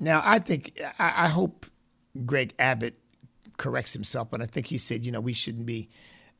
Now, 0.00 0.22
I 0.24 0.38
think 0.38 0.80
I, 0.98 1.24
I, 1.24 1.28
hope 1.28 1.66
Greg 2.24 2.54
Abbott 2.58 2.98
corrects 3.56 3.92
himself, 3.92 4.30
but 4.30 4.40
I 4.40 4.46
think 4.46 4.66
he 4.66 4.78
said, 4.78 5.04
you 5.04 5.10
know, 5.12 5.20
we 5.20 5.32
shouldn't 5.32 5.66
be 5.66 5.88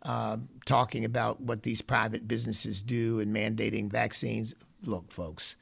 uh, 0.02 0.36
talking 0.64 1.04
about 1.04 1.40
what 1.40 1.64
these 1.64 1.82
private 1.82 2.28
businesses 2.28 2.82
do 2.82 3.18
and 3.20 3.34
mandating 3.34 3.90
vaccines. 3.90 4.54
Look, 4.82 5.10
folks, 5.10 5.56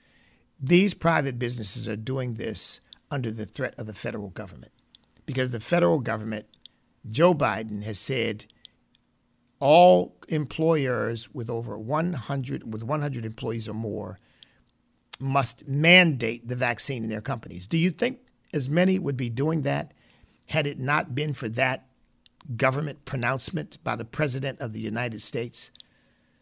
these 0.60 0.92
private 0.94 1.38
businesses 1.38 1.88
are 1.88 1.96
doing 1.96 2.34
this 2.34 2.80
under 3.10 3.30
the 3.30 3.46
threat 3.46 3.74
of 3.78 3.86
the 3.86 3.94
federal 3.94 4.28
government 4.28 4.72
because 5.26 5.50
the 5.50 5.60
federal 5.60 5.98
government, 5.98 6.46
Joe 7.10 7.34
Biden 7.34 7.82
has 7.84 7.98
said 7.98 8.46
all 9.60 10.16
employers 10.28 11.32
with 11.34 11.48
over 11.48 11.78
100 11.78 12.72
with 12.72 12.82
100 12.82 13.24
employees 13.24 13.68
or 13.68 13.74
more 13.74 14.18
must 15.18 15.66
mandate 15.66 16.46
the 16.46 16.56
vaccine 16.56 17.02
in 17.02 17.10
their 17.10 17.22
companies. 17.22 17.66
Do 17.66 17.78
you 17.78 17.90
think 17.90 18.18
as 18.52 18.68
many 18.68 18.98
would 18.98 19.16
be 19.16 19.30
doing 19.30 19.62
that 19.62 19.92
had 20.48 20.66
it 20.66 20.78
not 20.78 21.14
been 21.14 21.32
for 21.32 21.48
that 21.50 21.86
government 22.56 23.04
pronouncement 23.04 23.82
by 23.82 23.96
the 23.96 24.04
president 24.04 24.60
of 24.60 24.72
the 24.72 24.80
United 24.80 25.22
States? 25.22 25.70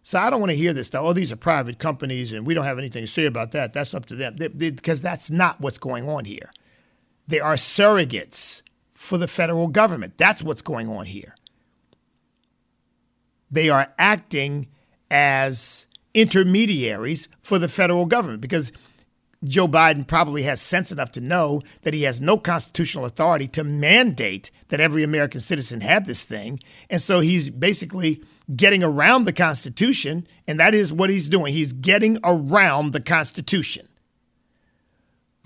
So 0.05 0.21
I 0.21 0.31
don't 0.31 0.38
want 0.38 0.51
to 0.51 0.57
hear 0.57 0.73
this 0.73 0.87
stuff. 0.87 1.03
Oh, 1.05 1.12
these 1.12 1.33
are 1.33 1.37
private 1.37 1.81
companies 1.81 2.33
and 2.33 2.47
we 2.47 2.55
don't 2.55 2.64
have 2.64 2.79
anything 2.79 3.03
to 3.03 3.09
say 3.09 3.27
about 3.27 3.51
that. 3.53 3.73
That's 3.73 3.95
up 3.95 4.07
to 4.07 4.14
them. 4.14 4.37
Because 4.37 5.01
that's 5.01 5.33
not 5.33 5.61
what's 5.61 5.79
going 5.79 6.09
on 6.09 6.27
here. 6.27 6.53
They 7.27 7.40
are 7.40 7.55
surrogates 7.55 8.62
for 8.93 9.19
the 9.19 9.27
federal 9.27 9.67
government. 9.67 10.19
That's 10.19 10.43
what's 10.43 10.62
going 10.62 10.88
on 10.88 11.07
here 11.07 11.35
they 13.55 13.71
are 13.71 13.93
acting 13.99 14.67
as 15.11 15.87
intermediaries 16.12 17.29
for 17.40 17.59
the 17.59 17.69
federal 17.69 18.05
government 18.05 18.40
because 18.40 18.73
Joe 19.45 19.69
Biden 19.69 20.07
probably 20.07 20.43
has 20.43 20.61
sense 20.61 20.90
enough 20.90 21.12
to 21.12 21.21
know 21.21 21.62
that 21.83 21.95
he 21.95 22.03
has 22.03 22.21
no 22.21 22.37
constitutional 22.37 23.05
authority 23.05 23.47
to 23.49 23.62
mandate 23.62 24.51
that 24.69 24.81
every 24.81 25.03
American 25.03 25.40
citizen 25.40 25.83
have 25.83 26.07
this 26.07 26.25
thing. 26.25 26.59
And 26.90 27.01
so 27.01 27.21
he's 27.21 27.51
basically 27.51 28.23
getting 28.54 28.83
around 28.83 29.24
the 29.24 29.33
Constitution, 29.33 30.26
and 30.46 30.61
that 30.61 30.74
is 30.74 30.92
what 30.92 31.11
he's 31.11 31.28
doing. 31.28 31.52
He's 31.52 31.72
getting 31.72 32.18
around 32.24 32.92
the 32.92 33.00
Constitution 33.00 33.88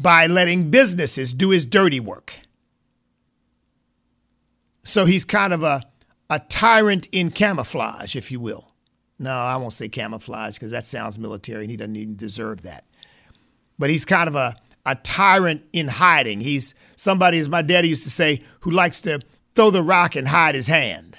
by 0.00 0.26
letting 0.26 0.70
businesses 0.70 1.32
do 1.32 1.50
his 1.50 1.66
dirty 1.66 2.00
work. 2.00 2.40
So 4.82 5.04
he's 5.04 5.24
kind 5.24 5.52
of 5.52 5.62
a 5.62 5.82
a 6.30 6.38
tyrant 6.38 7.08
in 7.11 7.30
camouflage, 7.30 8.14
if 8.14 8.30
you 8.30 8.40
will. 8.40 8.68
No, 9.18 9.32
I 9.32 9.56
won't 9.56 9.72
say 9.72 9.88
camouflage 9.88 10.54
because 10.54 10.70
that 10.70 10.84
sounds 10.84 11.18
military 11.18 11.64
and 11.64 11.70
he 11.70 11.76
doesn't 11.76 11.96
even 11.96 12.16
deserve 12.16 12.62
that. 12.62 12.84
But 13.78 13.90
he's 13.90 14.04
kind 14.04 14.28
of 14.28 14.34
a, 14.34 14.56
a 14.84 14.94
tyrant 14.96 15.62
in 15.72 15.88
hiding. 15.88 16.40
He's 16.40 16.74
somebody, 16.96 17.38
as 17.38 17.48
my 17.48 17.62
daddy 17.62 17.88
used 17.88 18.04
to 18.04 18.11
say, 18.11 18.42
who 18.61 18.70
likes 18.70 19.00
to 19.02 19.20
throw 19.54 19.70
the 19.70 19.82
rock 19.82 20.16
and 20.16 20.28
hide 20.28 20.54
his 20.54 20.66
hand. 20.66 21.18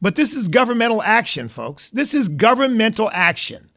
But 0.00 0.16
this 0.16 0.34
is 0.36 0.48
governmental 0.48 1.02
action, 1.02 1.48
folks. 1.48 1.90
This 1.90 2.14
is 2.14 2.28
governmental 2.28 3.10
action. 3.12 3.70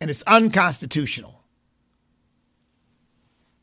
And 0.00 0.08
it's 0.08 0.22
unconstitutional. 0.22 1.44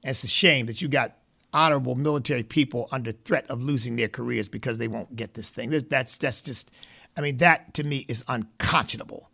And 0.04 0.12
it's 0.12 0.24
a 0.24 0.28
shame 0.28 0.68
that 0.68 0.82
you 0.82 0.88
got 0.88 1.18
honorable 1.54 1.96
military 1.96 2.44
people 2.44 2.88
under 2.92 3.12
threat 3.12 3.50
of 3.50 3.64
losing 3.64 3.96
their 3.96 4.08
careers 4.08 4.48
because 4.48 4.78
they 4.78 4.88
won't 4.88 5.16
get 5.16 5.34
this 5.34 5.50
thing. 5.50 5.72
That's 5.72 6.18
that's 6.18 6.42
just, 6.42 6.70
I 7.16 7.22
mean, 7.22 7.38
that 7.38 7.74
to 7.76 7.84
me 7.84 8.06
is 8.08 8.24
unconscionable. 8.28 9.32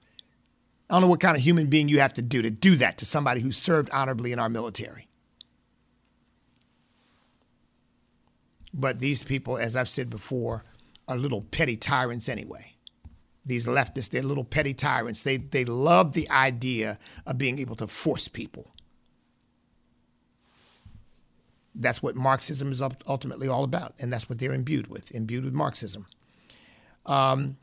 I 0.90 0.94
don't 0.94 1.02
know 1.02 1.08
what 1.10 1.20
kind 1.20 1.36
of 1.36 1.44
human 1.44 1.68
being 1.68 1.90
you 1.90 2.00
have 2.00 2.14
to 2.14 2.22
do 2.22 2.42
to 2.42 2.50
do 2.50 2.76
that 2.78 2.98
to 3.00 3.06
somebody 3.06 3.42
who 3.42 3.52
served 3.52 3.90
honorably 3.92 4.32
in 4.32 4.40
our 4.40 4.50
military. 4.50 5.08
But 8.74 9.00
these 9.00 9.24
people, 9.24 9.58
as 9.58 9.76
I've 9.76 9.90
said 9.90 10.10
before, 10.10 10.64
are 11.08 11.18
little 11.18 11.42
petty 11.42 11.78
tyrants 11.78 12.30
anyway. 12.30 12.74
These 13.46 13.68
leftists, 13.68 14.10
they're 14.10 14.24
little 14.24 14.46
petty 14.46 14.74
tyrants. 14.74 15.24
They, 15.24 15.38
they 15.38 15.66
love 15.66 16.14
the 16.14 16.30
idea 16.30 16.98
of 17.26 17.38
being 17.38 17.60
able 17.60 17.76
to 17.76 17.88
force 17.88 18.28
people 18.28 18.74
that's 21.76 22.04
what 22.04 22.16
Marxism 22.16 22.72
is 22.72 22.82
ultimately 22.82 23.48
all 23.48 23.64
about, 23.64 23.94
and 24.00 24.12
that's 24.12 24.30
what 24.30 24.40
they're 24.40 24.54
imbued 24.54 24.88
with, 24.88 25.12
imbued 25.12 25.44
with 25.44 25.54
Marxism. 25.54 26.06
Um, 27.06 27.58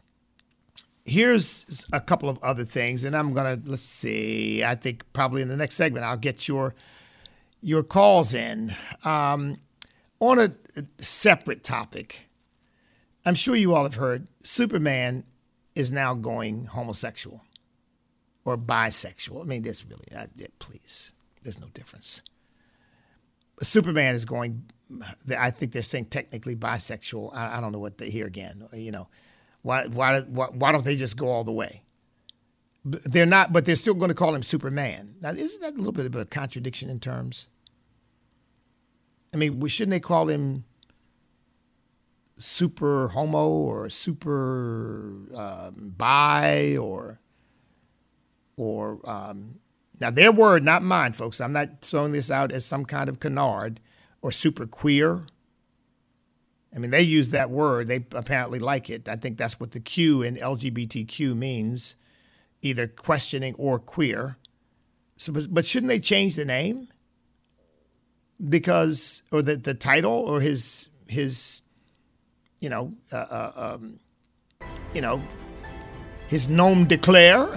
here's 1.05 1.87
a 1.92 2.00
couple 2.00 2.29
of 2.29 2.38
other 2.42 2.64
things, 2.64 3.05
and 3.05 3.16
I'm 3.16 3.33
gonna 3.33 3.61
let's 3.64 3.83
see. 3.83 4.64
I 4.64 4.74
think 4.74 5.05
probably 5.12 5.42
in 5.42 5.48
the 5.48 5.57
next 5.57 5.76
segment 5.76 6.05
I'll 6.05 6.16
get 6.16 6.48
your 6.48 6.74
your 7.62 7.83
calls 7.83 8.35
in 8.35 8.74
um, 9.05 9.59
on 10.18 10.38
a, 10.38 10.53
a 10.76 10.85
separate 11.03 11.62
topic. 11.62 12.26
I'm 13.24 13.35
sure 13.35 13.54
you 13.54 13.74
all 13.74 13.85
have 13.85 13.94
heard 13.94 14.26
Superman 14.40 15.24
is 15.74 15.92
now 15.92 16.14
going 16.14 16.64
homosexual 16.66 17.44
or 18.44 18.56
bisexual. 18.56 19.42
I 19.42 19.44
mean, 19.44 19.62
this 19.62 19.85
really, 19.85 20.06
I, 20.16 20.26
please, 20.59 21.12
there's 21.42 21.61
no 21.61 21.68
difference. 21.68 22.22
Superman 23.62 24.14
is 24.14 24.24
going. 24.24 24.64
I 25.38 25.50
think 25.50 25.72
they're 25.72 25.83
saying 25.83 26.06
technically 26.06 26.56
bisexual. 26.56 27.35
I, 27.35 27.59
I 27.59 27.61
don't 27.61 27.72
know 27.72 27.78
what 27.78 27.98
they 27.98 28.11
hear 28.11 28.26
again. 28.26 28.66
You 28.72 28.90
know, 28.90 29.09
why, 29.62 29.87
why 29.87 30.20
why 30.20 30.46
why 30.46 30.72
don't 30.72 30.85
they 30.85 30.96
just 30.96 31.16
go 31.16 31.28
all 31.28 31.44
the 31.44 31.52
way? 31.52 31.83
They're 32.85 33.26
not, 33.26 33.52
but 33.52 33.66
they're 33.66 33.76
still 33.76 33.92
going 33.92 34.09
to 34.09 34.14
call 34.14 34.35
him 34.35 34.42
Superman. 34.42 35.16
Now, 35.20 35.30
isn't 35.30 35.61
that 35.61 35.74
a 35.74 35.76
little 35.76 35.92
bit 35.92 36.06
of 36.06 36.14
a 36.14 36.24
contradiction 36.24 36.88
in 36.88 36.98
terms? 36.98 37.48
I 39.35 39.37
mean, 39.37 39.64
shouldn't 39.68 39.90
they 39.90 40.00
call 40.00 40.28
him 40.28 40.64
super 42.40 43.09
homo 43.09 43.48
or 43.48 43.90
super 43.90 45.12
um, 45.35 45.94
bi 45.96 46.76
or 46.76 47.20
or 48.57 49.00
um, 49.09 49.61
now, 50.00 50.11
their 50.11 50.33
word, 50.33 50.64
not 50.64 50.83
mine, 50.83 51.12
folks. 51.12 51.40
I'm 51.40 51.53
not 51.53 51.83
throwing 51.83 52.12
this 52.12 52.31
out 52.31 52.50
as 52.50 52.64
some 52.64 52.87
kind 52.87 53.11
of 53.11 53.20
canard 53.20 53.81
or 54.22 54.33
super 54.33 54.66
queer. 54.66 55.26
I 56.74 56.79
mean, 56.79 56.90
they 56.90 57.03
use 57.03 57.31
that 57.31 57.50
word. 57.50 57.88
They 57.88 58.07
apparently 58.12 58.59
like 58.59 58.88
it. 58.88 59.09
I 59.09 59.16
think 59.16 59.37
that's 59.37 59.61
what 59.61 59.72
the 59.72 59.81
Q 59.81 60.22
in 60.22 60.37
LGBTQ 60.37 61.37
means, 61.37 61.96
either 62.62 62.87
questioning 62.87 63.55
or 63.59 63.79
queer. 63.79 64.38
So, 65.18 65.35
but 65.50 65.66
shouldn't 65.66 65.88
they 65.88 66.00
change 66.00 66.37
the 66.37 66.46
name? 66.46 66.88
Because, 68.48 69.22
or 69.31 69.42
the, 69.42 69.57
the 69.57 69.74
title, 69.74 70.12
or 70.12 70.40
his 70.40 70.88
his, 71.09 71.61
you 72.61 72.68
know, 72.68 72.92
uh, 73.12 73.16
uh, 73.16 73.53
um, 73.75 73.99
you 74.94 75.01
know, 75.01 75.23
his 76.29 76.49
nom 76.49 76.87
de 76.87 76.99
clair. 76.99 77.49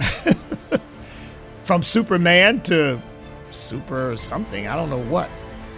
from 1.64 1.82
Superman 1.82 2.60
to 2.62 3.00
super 3.50 4.16
something. 4.16 4.68
I 4.68 4.76
don't 4.76 4.90
know 4.90 5.02
what. 5.04 5.28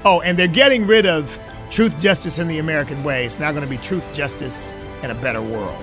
Oh, 0.05 0.21
and 0.21 0.39
they're 0.39 0.47
getting 0.49 0.87
rid 0.87 1.07
of 1.07 1.39
truth, 1.71 1.99
justice, 2.01 2.39
in 2.39 2.49
the 2.49 2.59
American 2.59 3.03
way. 3.03 3.25
It's 3.25 3.41
now 3.41 3.51
going 3.53 3.65
to 3.65 3.71
be 3.71 3.79
truth, 3.79 4.07
justice, 4.13 4.73
and 5.03 5.11
a 5.11 5.15
better 5.15 5.41
world. 5.41 5.83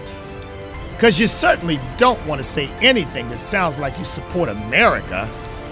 Because 0.92 1.20
you 1.20 1.28
certainly 1.28 1.80
don't 1.98 2.24
want 2.26 2.40
to 2.40 2.46
say 2.46 2.70
anything 2.82 3.28
that 3.30 3.40
sounds 3.40 3.80
like 3.80 3.98
you 3.98 4.06
support 4.06 4.50
America, 4.50 5.30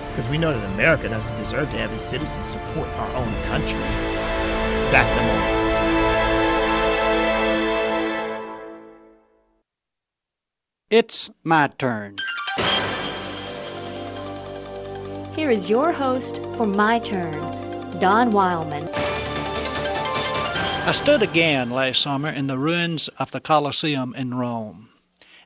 because 0.09 0.27
we 0.27 0.37
know 0.37 0.51
that 0.51 0.73
America 0.73 1.07
doesn't 1.07 1.37
deserve 1.37 1.69
to 1.71 1.77
have 1.77 1.91
its 1.91 2.03
citizens 2.03 2.47
support 2.47 2.87
our 2.89 3.15
own 3.15 3.33
country. 3.43 3.79
Back 4.91 5.09
in 5.11 5.23
a 5.23 5.27
moment. 5.27 5.40
It's 10.91 11.29
my 11.45 11.69
turn. 11.77 12.17
Here 15.33 15.49
is 15.49 15.69
your 15.69 15.93
host 15.93 16.43
for 16.57 16.67
My 16.67 16.99
Turn, 16.99 17.31
Don 18.01 18.33
Wildman. 18.33 18.89
I 20.83 20.91
stood 20.91 21.23
again 21.23 21.69
last 21.69 22.01
summer 22.01 22.27
in 22.27 22.47
the 22.47 22.57
ruins 22.57 23.07
of 23.19 23.31
the 23.31 23.39
Colosseum 23.39 24.13
in 24.15 24.33
Rome. 24.33 24.89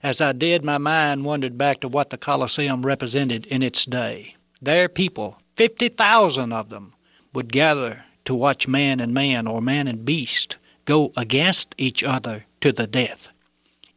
As 0.02 0.20
I 0.20 0.32
did, 0.32 0.66
my 0.66 0.80
mind 0.80 1.26
wandered 1.26 1.60
back 1.60 1.80
to 1.82 1.88
what 1.90 2.10
the 2.10 2.18
Colosseum 2.18 2.84
represented 2.84 3.46
in 3.46 3.62
its 3.62 3.86
day. 3.86 4.36
There, 4.64 4.90
people, 4.90 5.38
50,000 5.58 6.54
of 6.54 6.70
them, 6.70 6.96
would 7.34 7.54
gather 7.54 8.04
to 8.26 8.34
watch 8.34 8.68
man 8.68 9.00
and 9.00 9.14
man 9.14 9.46
or 9.46 9.62
man 9.62 9.88
and 9.88 10.04
beast 10.06 10.58
go 10.86 11.14
against 11.16 11.76
each 11.78 12.04
other 12.04 12.46
to 12.62 12.72
the 12.72 12.88
death. 12.88 13.28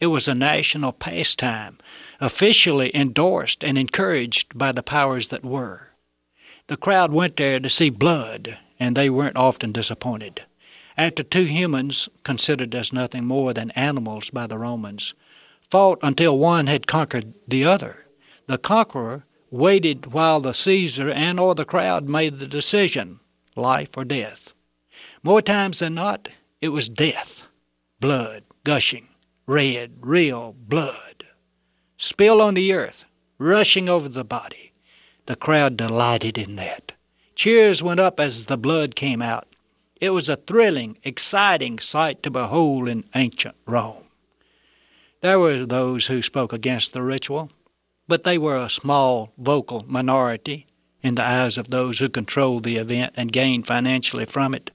It 0.01 0.07
was 0.07 0.29
a 0.29 0.35
national 0.35 0.93
pastime, 0.93 1.79
officially 2.21 2.95
endorsed 2.95 3.65
and 3.65 3.77
encouraged 3.77 4.57
by 4.57 4.73
the 4.73 4.83
powers 4.83 5.29
that 5.29 5.45
were. 5.45 5.93
The 6.69 6.77
crowd 6.77 7.13
went 7.13 7.37
there 7.37 7.59
to 7.59 7.69
see 7.69 7.91
blood, 7.91 8.59
and 8.79 8.97
they 8.97 9.11
weren't 9.11 9.37
often 9.37 9.73
disappointed. 9.73 10.43
After 10.97 11.23
two 11.23 11.45
humans, 11.45 12.09
considered 12.23 12.75
as 12.75 12.93
nothing 12.93 13.25
more 13.25 13.53
than 13.53 13.71
animals 13.73 14.31
by 14.31 14.47
the 14.47 14.59
Romans, 14.59 15.15
fought 15.71 15.99
until 16.03 16.39
one 16.39 16.67
had 16.67 16.87
conquered 16.87 17.35
the 17.47 17.65
other, 17.65 18.07
the 18.47 18.59
conqueror 18.59 19.25
waited 19.51 20.13
while 20.13 20.41
the 20.41 20.55
Caesar 20.55 21.11
and 21.11 21.41
or 21.41 21.55
the 21.55 21.65
crowd 21.65 22.09
made 22.09 22.39
the 22.39 22.47
decision, 22.47 23.21
life 23.57 23.97
or 23.97 24.05
death. 24.05 24.53
More 25.23 25.43
times 25.43 25.79
than 25.81 25.95
not, 25.95 26.29
it 26.61 26.69
was 26.69 26.89
death, 26.89 27.49
blood 28.01 28.45
gushing, 28.65 29.09
red, 29.49 29.91
real 30.03 30.55
blood, 30.69 31.25
spilled 31.97 32.43
on 32.43 32.53
the 32.53 32.75
earth, 32.75 33.07
rushing 33.39 33.89
over 33.89 34.07
the 34.07 34.25
body. 34.25 34.73
The 35.25 35.37
crowd 35.37 35.79
delighted 35.79 36.37
in 36.37 36.57
that. 36.57 36.93
Cheers 37.35 37.83
went 37.83 37.99
up 37.99 38.21
as 38.21 38.45
the 38.45 38.59
blood 38.59 38.95
came 38.95 39.23
out. 39.23 39.47
It 40.03 40.11
was 40.11 40.29
a 40.29 40.37
thrilling, 40.37 40.99
exciting 41.03 41.79
sight 41.79 42.23
to 42.23 42.31
behold 42.31 42.89
in 42.89 43.05
ancient 43.15 43.57
Rome. 43.65 44.05
There 45.23 45.39
were 45.39 45.65
those 45.65 46.07
who 46.07 46.21
spoke 46.21 46.53
against 46.53 46.93
the 46.93 47.03
ritual, 47.03 47.51
but 48.07 48.25
they 48.25 48.37
were 48.37 48.59
a 48.59 48.69
small, 48.69 49.33
vocal 49.39 49.83
minority 49.89 50.67
in 51.01 51.15
the 51.15 51.25
eyes 51.25 51.57
of 51.57 51.69
those 51.69 51.99
who 51.99 52.11
controlled 52.11 52.65
the 52.65 52.77
event 52.77 53.15
and 53.17 53.33
gained 53.33 53.67
financially 53.67 54.27
from 54.27 54.53
it. 54.53 54.73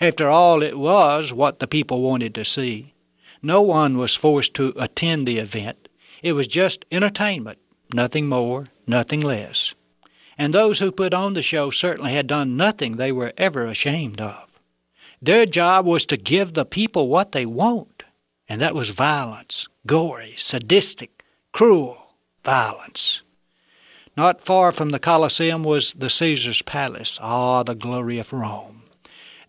After 0.00 0.28
all, 0.28 0.60
it 0.62 0.76
was 0.76 1.32
what 1.32 1.60
the 1.60 1.68
people 1.68 2.02
wanted 2.02 2.34
to 2.34 2.44
see. 2.44 2.94
No 3.42 3.62
one 3.62 3.96
was 3.98 4.14
forced 4.14 4.54
to 4.54 4.72
attend 4.76 5.26
the 5.26 5.38
event. 5.38 5.88
It 6.22 6.32
was 6.32 6.46
just 6.46 6.84
entertainment, 6.90 7.58
nothing 7.92 8.26
more, 8.26 8.66
nothing 8.86 9.20
less. 9.20 9.74
And 10.36 10.52
those 10.52 10.78
who 10.78 10.92
put 10.92 11.14
on 11.14 11.34
the 11.34 11.42
show 11.42 11.70
certainly 11.70 12.12
had 12.12 12.26
done 12.26 12.56
nothing 12.56 12.96
they 12.96 13.12
were 13.12 13.32
ever 13.36 13.66
ashamed 13.66 14.20
of. 14.20 14.46
Their 15.20 15.46
job 15.46 15.84
was 15.84 16.06
to 16.06 16.16
give 16.16 16.54
the 16.54 16.64
people 16.64 17.08
what 17.08 17.32
they 17.32 17.46
want, 17.46 18.04
and 18.48 18.60
that 18.60 18.74
was 18.74 18.90
violence, 18.90 19.68
gory, 19.86 20.34
sadistic, 20.36 21.24
cruel, 21.52 22.14
violence. 22.44 23.22
Not 24.16 24.40
far 24.40 24.72
from 24.72 24.90
the 24.90 24.98
Colosseum 24.98 25.62
was 25.62 25.94
the 25.94 26.10
Caesar's 26.10 26.62
palace. 26.62 27.18
Ah, 27.20 27.62
the 27.62 27.74
glory 27.74 28.18
of 28.18 28.32
Rome. 28.32 28.82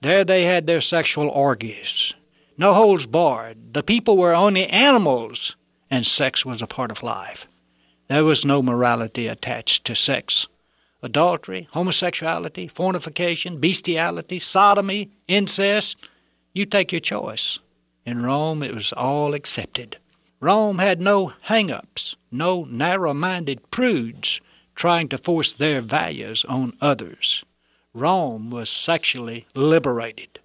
There 0.02 0.24
they 0.24 0.46
had 0.46 0.68
their 0.68 0.82
sexual 0.82 1.28
orgies. 1.30 2.14
No 2.60 2.74
holds 2.74 3.06
barred. 3.06 3.74
The 3.74 3.84
people 3.84 4.18
were 4.18 4.36
only 4.36 4.68
animals, 4.68 5.56
and 5.90 6.06
sex 6.06 6.46
was 6.46 6.62
a 6.62 6.68
part 6.68 6.92
of 6.92 7.02
life. 7.02 7.48
There 8.10 8.26
was 8.26 8.44
no 8.44 8.62
morality 8.62 9.28
attached 9.28 9.86
to 9.86 9.96
sex. 9.96 10.46
Adultery, 11.02 11.70
homosexuality, 11.72 12.68
fornication, 12.68 13.62
bestiality, 13.62 14.40
sodomy, 14.40 15.10
incest, 15.26 16.06
you 16.54 16.66
take 16.66 16.92
your 16.92 17.00
choice. 17.00 17.60
In 18.06 18.24
Rome, 18.24 18.62
it 18.62 18.76
was 18.76 18.92
all 18.92 19.34
accepted. 19.34 19.96
Rome 20.42 20.80
had 20.80 21.00
no 21.00 21.32
hang 21.44 21.72
ups, 21.72 22.18
no 22.30 22.66
narrow 22.66 23.14
minded 23.14 23.72
prudes 23.72 24.42
trying 24.76 25.08
to 25.08 25.18
force 25.18 25.54
their 25.54 25.80
values 25.80 26.44
on 26.44 26.74
others. 26.82 27.46
Rome 27.94 28.50
was 28.50 28.70
sexually 28.70 29.48
liberated. 29.56 30.40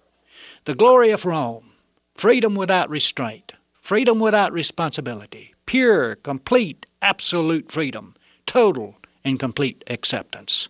The 0.63 0.75
glory 0.75 1.11
of 1.11 1.25
Rome 1.25 1.71
freedom 2.15 2.55
without 2.55 2.89
restraint, 2.89 3.53
freedom 3.81 4.19
without 4.19 4.51
responsibility, 4.53 5.53
pure, 5.65 6.15
complete, 6.15 6.87
absolute 7.01 7.69
freedom, 7.69 8.15
total 8.45 8.95
and 9.23 9.39
complete 9.39 9.83
acceptance. 9.87 10.69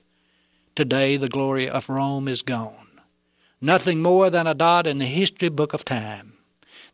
Today, 0.76 1.18
the 1.18 1.30
glory 1.30 1.70
of 1.70 1.88
Rome 1.88 2.28
is 2.28 2.42
gone. 2.42 3.00
Nothing 3.62 4.02
more 4.02 4.30
than 4.30 4.48
a 4.48 4.54
dot 4.54 4.88
in 4.88 4.98
the 4.98 5.06
history 5.06 5.50
book 5.50 5.74
of 5.74 5.86
time. 5.86 6.34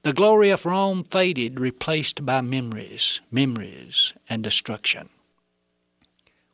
The 0.03 0.13
glory 0.13 0.49
of 0.49 0.65
Rome 0.65 1.03
faded, 1.03 1.59
replaced 1.59 2.25
by 2.25 2.41
memories, 2.41 3.21
memories, 3.31 4.13
and 4.29 4.43
destruction. 4.43 5.09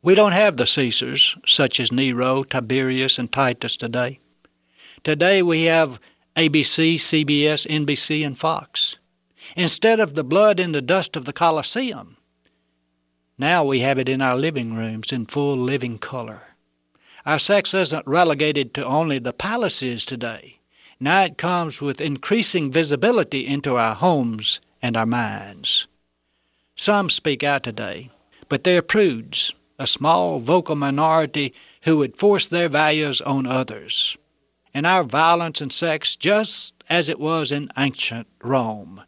We 0.02 0.14
don't 0.14 0.32
have 0.32 0.56
the 0.56 0.66
Caesars, 0.66 1.36
such 1.44 1.80
as 1.80 1.90
Nero, 1.90 2.42
Tiberius, 2.44 3.18
and 3.18 3.30
Titus 3.30 3.76
today. 3.76 4.20
Today 5.02 5.42
we 5.42 5.64
have 5.64 6.00
ABC, 6.38 6.94
CBS, 6.94 7.66
NBC, 7.66 8.24
and 8.24 8.38
Fox. 8.38 8.96
Instead 9.56 9.98
of 9.98 10.14
the 10.14 10.22
blood 10.22 10.60
in 10.60 10.70
the 10.70 10.80
dust 10.80 11.16
of 11.16 11.24
the 11.24 11.32
Colosseum, 11.32 12.16
now 13.36 13.64
we 13.64 13.80
have 13.80 13.98
it 13.98 14.08
in 14.08 14.22
our 14.22 14.36
living 14.36 14.72
rooms 14.72 15.10
in 15.10 15.26
full 15.26 15.56
living 15.56 15.98
color. 15.98 16.54
Our 17.26 17.40
sex 17.40 17.74
isn't 17.74 18.06
relegated 18.06 18.72
to 18.74 18.86
only 18.86 19.18
the 19.18 19.32
palaces 19.32 20.06
today. 20.06 20.60
Now 21.00 21.24
it 21.24 21.38
comes 21.38 21.80
with 21.80 22.00
increasing 22.00 22.70
visibility 22.70 23.44
into 23.44 23.76
our 23.76 23.96
homes 23.96 24.60
and 24.80 24.96
our 24.96 25.06
minds. 25.06 25.88
Some 26.76 27.10
speak 27.10 27.42
out 27.42 27.64
today, 27.64 28.10
but 28.48 28.62
they're 28.62 28.80
prudes, 28.80 29.52
a 29.76 29.88
small 29.88 30.38
vocal 30.38 30.76
minority 30.76 31.52
who 31.82 31.96
would 31.96 32.16
force 32.16 32.46
their 32.46 32.68
values 32.68 33.20
on 33.22 33.44
others. 33.44 34.16
And 34.74 34.86
our 34.86 35.02
violence 35.02 35.60
and 35.60 35.72
sex, 35.72 36.16
just 36.16 36.74
as 36.88 37.08
it 37.08 37.18
was 37.18 37.52
in 37.52 37.70
ancient 37.76 38.26
Rome, 38.42 39.02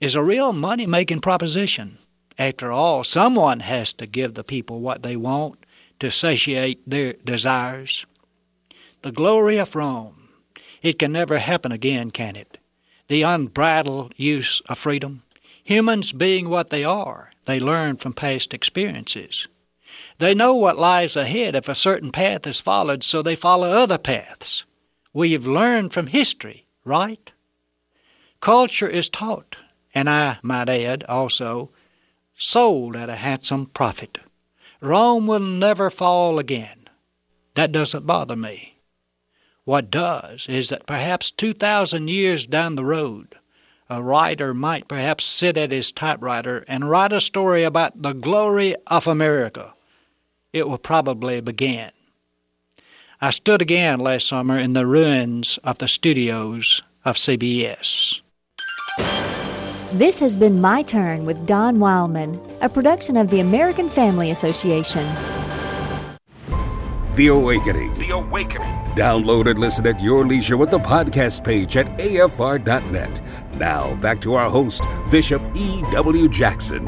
is 0.00 0.14
a 0.14 0.22
real 0.22 0.52
money 0.52 0.86
making 0.86 1.20
proposition. 1.20 1.98
After 2.38 2.72
all, 2.72 3.04
someone 3.04 3.60
has 3.60 3.92
to 3.94 4.06
give 4.06 4.34
the 4.34 4.44
people 4.44 4.80
what 4.80 5.02
they 5.02 5.16
want 5.16 5.64
to 6.00 6.10
satiate 6.10 6.80
their 6.88 7.14
desires. 7.24 8.06
The 9.02 9.12
glory 9.12 9.58
of 9.58 9.74
Rome 9.74 10.22
it 10.82 10.98
can 10.98 11.12
never 11.12 11.38
happen 11.38 11.70
again, 11.70 12.10
can 12.10 12.34
it? 12.34 12.58
The 13.06 13.22
unbridled 13.22 14.14
use 14.16 14.60
of 14.66 14.78
freedom. 14.78 15.22
Humans 15.64 16.12
being 16.12 16.48
what 16.48 16.70
they 16.70 16.82
are, 16.82 17.30
they 17.44 17.60
learn 17.60 17.96
from 17.96 18.12
past 18.12 18.52
experiences. 18.52 19.46
They 20.18 20.34
know 20.34 20.54
what 20.54 20.76
lies 20.76 21.14
ahead 21.14 21.54
if 21.54 21.68
a 21.68 21.74
certain 21.74 22.10
path 22.10 22.46
is 22.46 22.60
followed, 22.60 23.04
so 23.04 23.22
they 23.22 23.36
follow 23.36 23.70
other 23.70 23.98
paths. 23.98 24.64
We've 25.14 25.46
learned 25.46 25.92
from 25.92 26.06
history, 26.06 26.66
right? 26.84 27.30
Culture 28.40 28.88
is 28.88 29.08
taught, 29.08 29.56
and 29.94 30.08
I 30.08 30.38
might 30.42 30.68
add 30.68 31.04
also, 31.04 31.70
sold 32.34 32.96
at 32.96 33.10
a 33.10 33.16
handsome 33.16 33.66
profit. 33.66 34.18
Rome 34.80 35.26
will 35.26 35.40
never 35.40 35.90
fall 35.90 36.38
again. 36.38 36.88
That 37.54 37.72
doesn't 37.72 38.06
bother 38.06 38.36
me. 38.36 38.78
What 39.64 39.90
does 39.90 40.48
is 40.48 40.70
that 40.70 40.86
perhaps 40.86 41.30
2,000 41.30 42.08
years 42.08 42.46
down 42.46 42.74
the 42.74 42.84
road, 42.84 43.34
a 43.88 44.02
writer 44.02 44.54
might 44.54 44.88
perhaps 44.88 45.24
sit 45.24 45.56
at 45.56 45.70
his 45.70 45.92
typewriter 45.92 46.64
and 46.66 46.88
write 46.88 47.12
a 47.12 47.20
story 47.20 47.62
about 47.62 48.02
the 48.02 48.14
glory 48.14 48.74
of 48.86 49.06
America. 49.06 49.74
It 50.52 50.66
will 50.66 50.78
probably 50.78 51.40
begin. 51.42 51.90
I 53.24 53.30
stood 53.30 53.62
again 53.62 54.00
last 54.00 54.26
summer 54.26 54.58
in 54.58 54.72
the 54.72 54.84
ruins 54.84 55.56
of 55.62 55.78
the 55.78 55.86
studios 55.86 56.82
of 57.04 57.14
CBS. 57.14 58.20
This 59.92 60.18
has 60.18 60.34
been 60.34 60.60
My 60.60 60.82
Turn 60.82 61.24
with 61.24 61.46
Don 61.46 61.78
Wildman, 61.78 62.40
a 62.62 62.68
production 62.68 63.16
of 63.16 63.30
the 63.30 63.38
American 63.38 63.88
Family 63.88 64.32
Association. 64.32 65.06
The 67.14 67.28
Awakening. 67.28 67.94
The 67.94 68.10
Awakening. 68.12 68.74
Download 68.96 69.48
and 69.48 69.60
listen 69.60 69.86
at 69.86 70.02
your 70.02 70.26
leisure 70.26 70.56
with 70.56 70.72
the 70.72 70.80
podcast 70.80 71.44
page 71.44 71.76
at 71.76 71.86
afr.net. 71.98 73.20
Now, 73.54 73.94
back 74.00 74.20
to 74.22 74.34
our 74.34 74.50
host, 74.50 74.82
Bishop 75.12 75.40
E.W. 75.54 76.28
Jackson. 76.28 76.86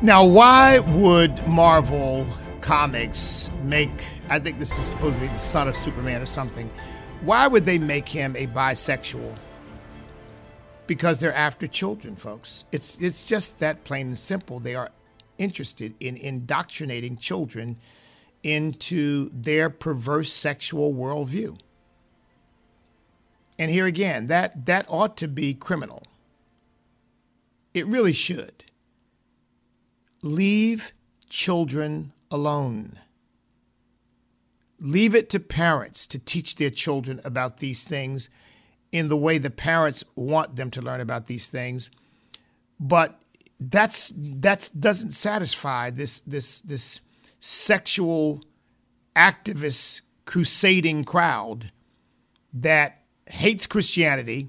Now, 0.00 0.24
why 0.24 0.78
would 0.78 1.44
Marvel 1.48 2.24
Comics 2.66 3.48
make, 3.62 3.92
I 4.28 4.40
think 4.40 4.58
this 4.58 4.76
is 4.76 4.86
supposed 4.86 5.14
to 5.14 5.20
be 5.20 5.28
the 5.28 5.38
son 5.38 5.68
of 5.68 5.76
Superman 5.76 6.20
or 6.20 6.26
something, 6.26 6.68
why 7.20 7.46
would 7.46 7.64
they 7.64 7.78
make 7.78 8.08
him 8.08 8.34
a 8.34 8.48
bisexual? 8.48 9.36
Because 10.88 11.20
they're 11.20 11.32
after 11.32 11.68
children, 11.68 12.16
folks. 12.16 12.64
It's, 12.72 12.98
it's 13.00 13.24
just 13.24 13.60
that 13.60 13.84
plain 13.84 14.08
and 14.08 14.18
simple. 14.18 14.58
They 14.58 14.74
are 14.74 14.90
interested 15.38 15.94
in 16.00 16.16
indoctrinating 16.16 17.18
children 17.18 17.76
into 18.42 19.30
their 19.32 19.70
perverse 19.70 20.32
sexual 20.32 20.92
worldview. 20.92 21.56
And 23.60 23.70
here 23.70 23.86
again, 23.86 24.26
that, 24.26 24.66
that 24.66 24.86
ought 24.88 25.16
to 25.18 25.28
be 25.28 25.54
criminal. 25.54 26.02
It 27.74 27.86
really 27.86 28.12
should. 28.12 28.64
Leave 30.20 30.92
children 31.28 32.12
alone. 32.30 32.98
Leave 34.78 35.14
it 35.14 35.30
to 35.30 35.40
parents 35.40 36.06
to 36.06 36.18
teach 36.18 36.56
their 36.56 36.70
children 36.70 37.20
about 37.24 37.58
these 37.58 37.84
things 37.84 38.28
in 38.92 39.08
the 39.08 39.16
way 39.16 39.38
the 39.38 39.50
parents 39.50 40.04
want 40.14 40.56
them 40.56 40.70
to 40.70 40.82
learn 40.82 41.00
about 41.00 41.26
these 41.26 41.48
things. 41.48 41.90
But 42.78 43.18
that's 43.58 44.12
that's 44.16 44.68
doesn't 44.68 45.12
satisfy 45.12 45.90
this 45.90 46.20
this 46.20 46.60
this 46.60 47.00
sexual 47.40 48.42
activist 49.14 50.02
crusading 50.26 51.04
crowd 51.04 51.72
that 52.52 53.02
hates 53.26 53.66
Christianity, 53.66 54.48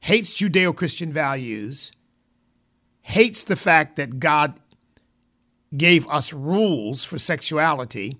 hates 0.00 0.34
Judeo 0.34 0.74
Christian 0.76 1.12
values, 1.12 1.92
hates 3.02 3.44
the 3.44 3.56
fact 3.56 3.96
that 3.96 4.20
God 4.20 4.58
gave 5.76 6.06
us 6.08 6.32
rules 6.32 7.04
for 7.04 7.18
sexuality 7.18 8.16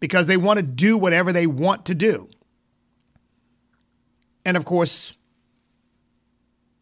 because 0.00 0.26
they 0.26 0.36
want 0.36 0.58
to 0.58 0.64
do 0.64 0.96
whatever 0.96 1.32
they 1.32 1.46
want 1.46 1.86
to 1.86 1.94
do. 1.94 2.28
And 4.44 4.56
of 4.56 4.64
course, 4.64 5.12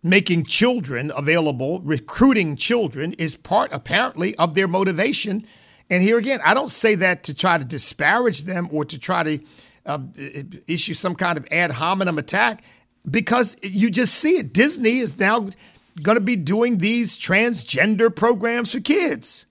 making 0.03 0.45
children 0.45 1.11
available, 1.17 1.81
recruiting 1.81 2.57
children 2.57 3.15
is 3.15 3.37
part 3.37 3.73
apparently 3.73 4.35
of 4.37 4.55
their 4.55 4.69
motivation. 4.69 5.47
And 5.89 6.03
here 6.03 6.19
again, 6.19 6.41
I 6.45 6.55
don't 6.55 6.71
say 6.71 6.95
that 6.97 7.25
to 7.25 7.35
try 7.35 7.59
to 7.59 7.65
disparage 7.65 8.45
them 8.45 8.69
or 8.71 8.85
to 8.85 8.99
try 8.99 9.23
to 9.23 9.39
uh, 9.87 9.99
issue 10.67 10.95
some 10.95 11.15
kind 11.15 11.39
of 11.39 11.47
ad 11.51 11.71
hominem 11.71 12.19
attack 12.19 12.63
because 13.11 13.57
you 13.63 13.91
just 13.91 14.15
see 14.15 14.37
it. 14.37 14.53
Disney 14.53 14.99
is 14.99 15.19
now 15.19 15.49
going 16.03 16.17
to 16.17 16.21
be 16.21 16.37
doing 16.37 16.79
these 16.79 17.19
transgender 17.19 18.15
programs 18.15 18.73
for 18.73 18.81
kids. 18.81 19.47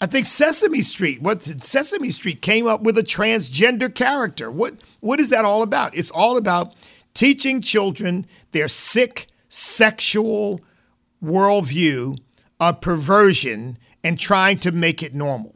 I 0.00 0.06
think 0.06 0.26
Sesame 0.26 0.82
Street, 0.82 1.22
what 1.22 1.42
Sesame 1.42 2.10
Street 2.10 2.42
came 2.42 2.66
up 2.66 2.82
with 2.82 2.98
a 2.98 3.02
transgender 3.02 3.92
character. 3.94 4.50
What 4.50 4.74
what 5.00 5.20
is 5.20 5.30
that 5.30 5.44
all 5.44 5.62
about? 5.62 5.96
It's 5.96 6.10
all 6.10 6.36
about 6.36 6.74
teaching 7.14 7.62
children 7.62 8.26
their 8.52 8.68
sick 8.68 9.26
sexual 9.48 10.60
worldview 11.22 12.18
of 12.60 12.80
perversion 12.80 13.78
and 14.04 14.18
trying 14.18 14.58
to 14.58 14.72
make 14.72 15.02
it 15.02 15.14
normal. 15.14 15.54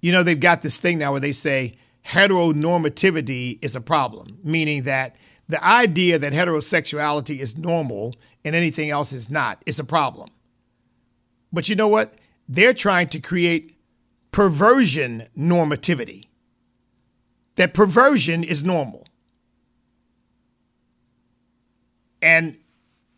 You 0.00 0.12
know, 0.12 0.22
they've 0.22 0.38
got 0.38 0.62
this 0.62 0.78
thing 0.78 0.98
now 0.98 1.10
where 1.10 1.20
they 1.20 1.32
say 1.32 1.74
heteronormativity 2.04 3.58
is 3.60 3.74
a 3.74 3.80
problem, 3.80 4.38
meaning 4.44 4.84
that 4.84 5.16
the 5.48 5.62
idea 5.64 6.18
that 6.18 6.32
heterosexuality 6.32 7.38
is 7.40 7.56
normal 7.58 8.14
and 8.44 8.54
anything 8.54 8.90
else 8.90 9.12
is 9.12 9.28
not 9.28 9.60
is 9.66 9.80
a 9.80 9.84
problem. 9.84 10.28
But 11.56 11.70
you 11.70 11.74
know 11.74 11.88
what? 11.88 12.18
They're 12.46 12.74
trying 12.74 13.08
to 13.08 13.18
create 13.18 13.78
perversion 14.30 15.26
normativity. 15.34 16.24
That 17.54 17.72
perversion 17.72 18.44
is 18.44 18.62
normal. 18.62 19.06
And 22.20 22.58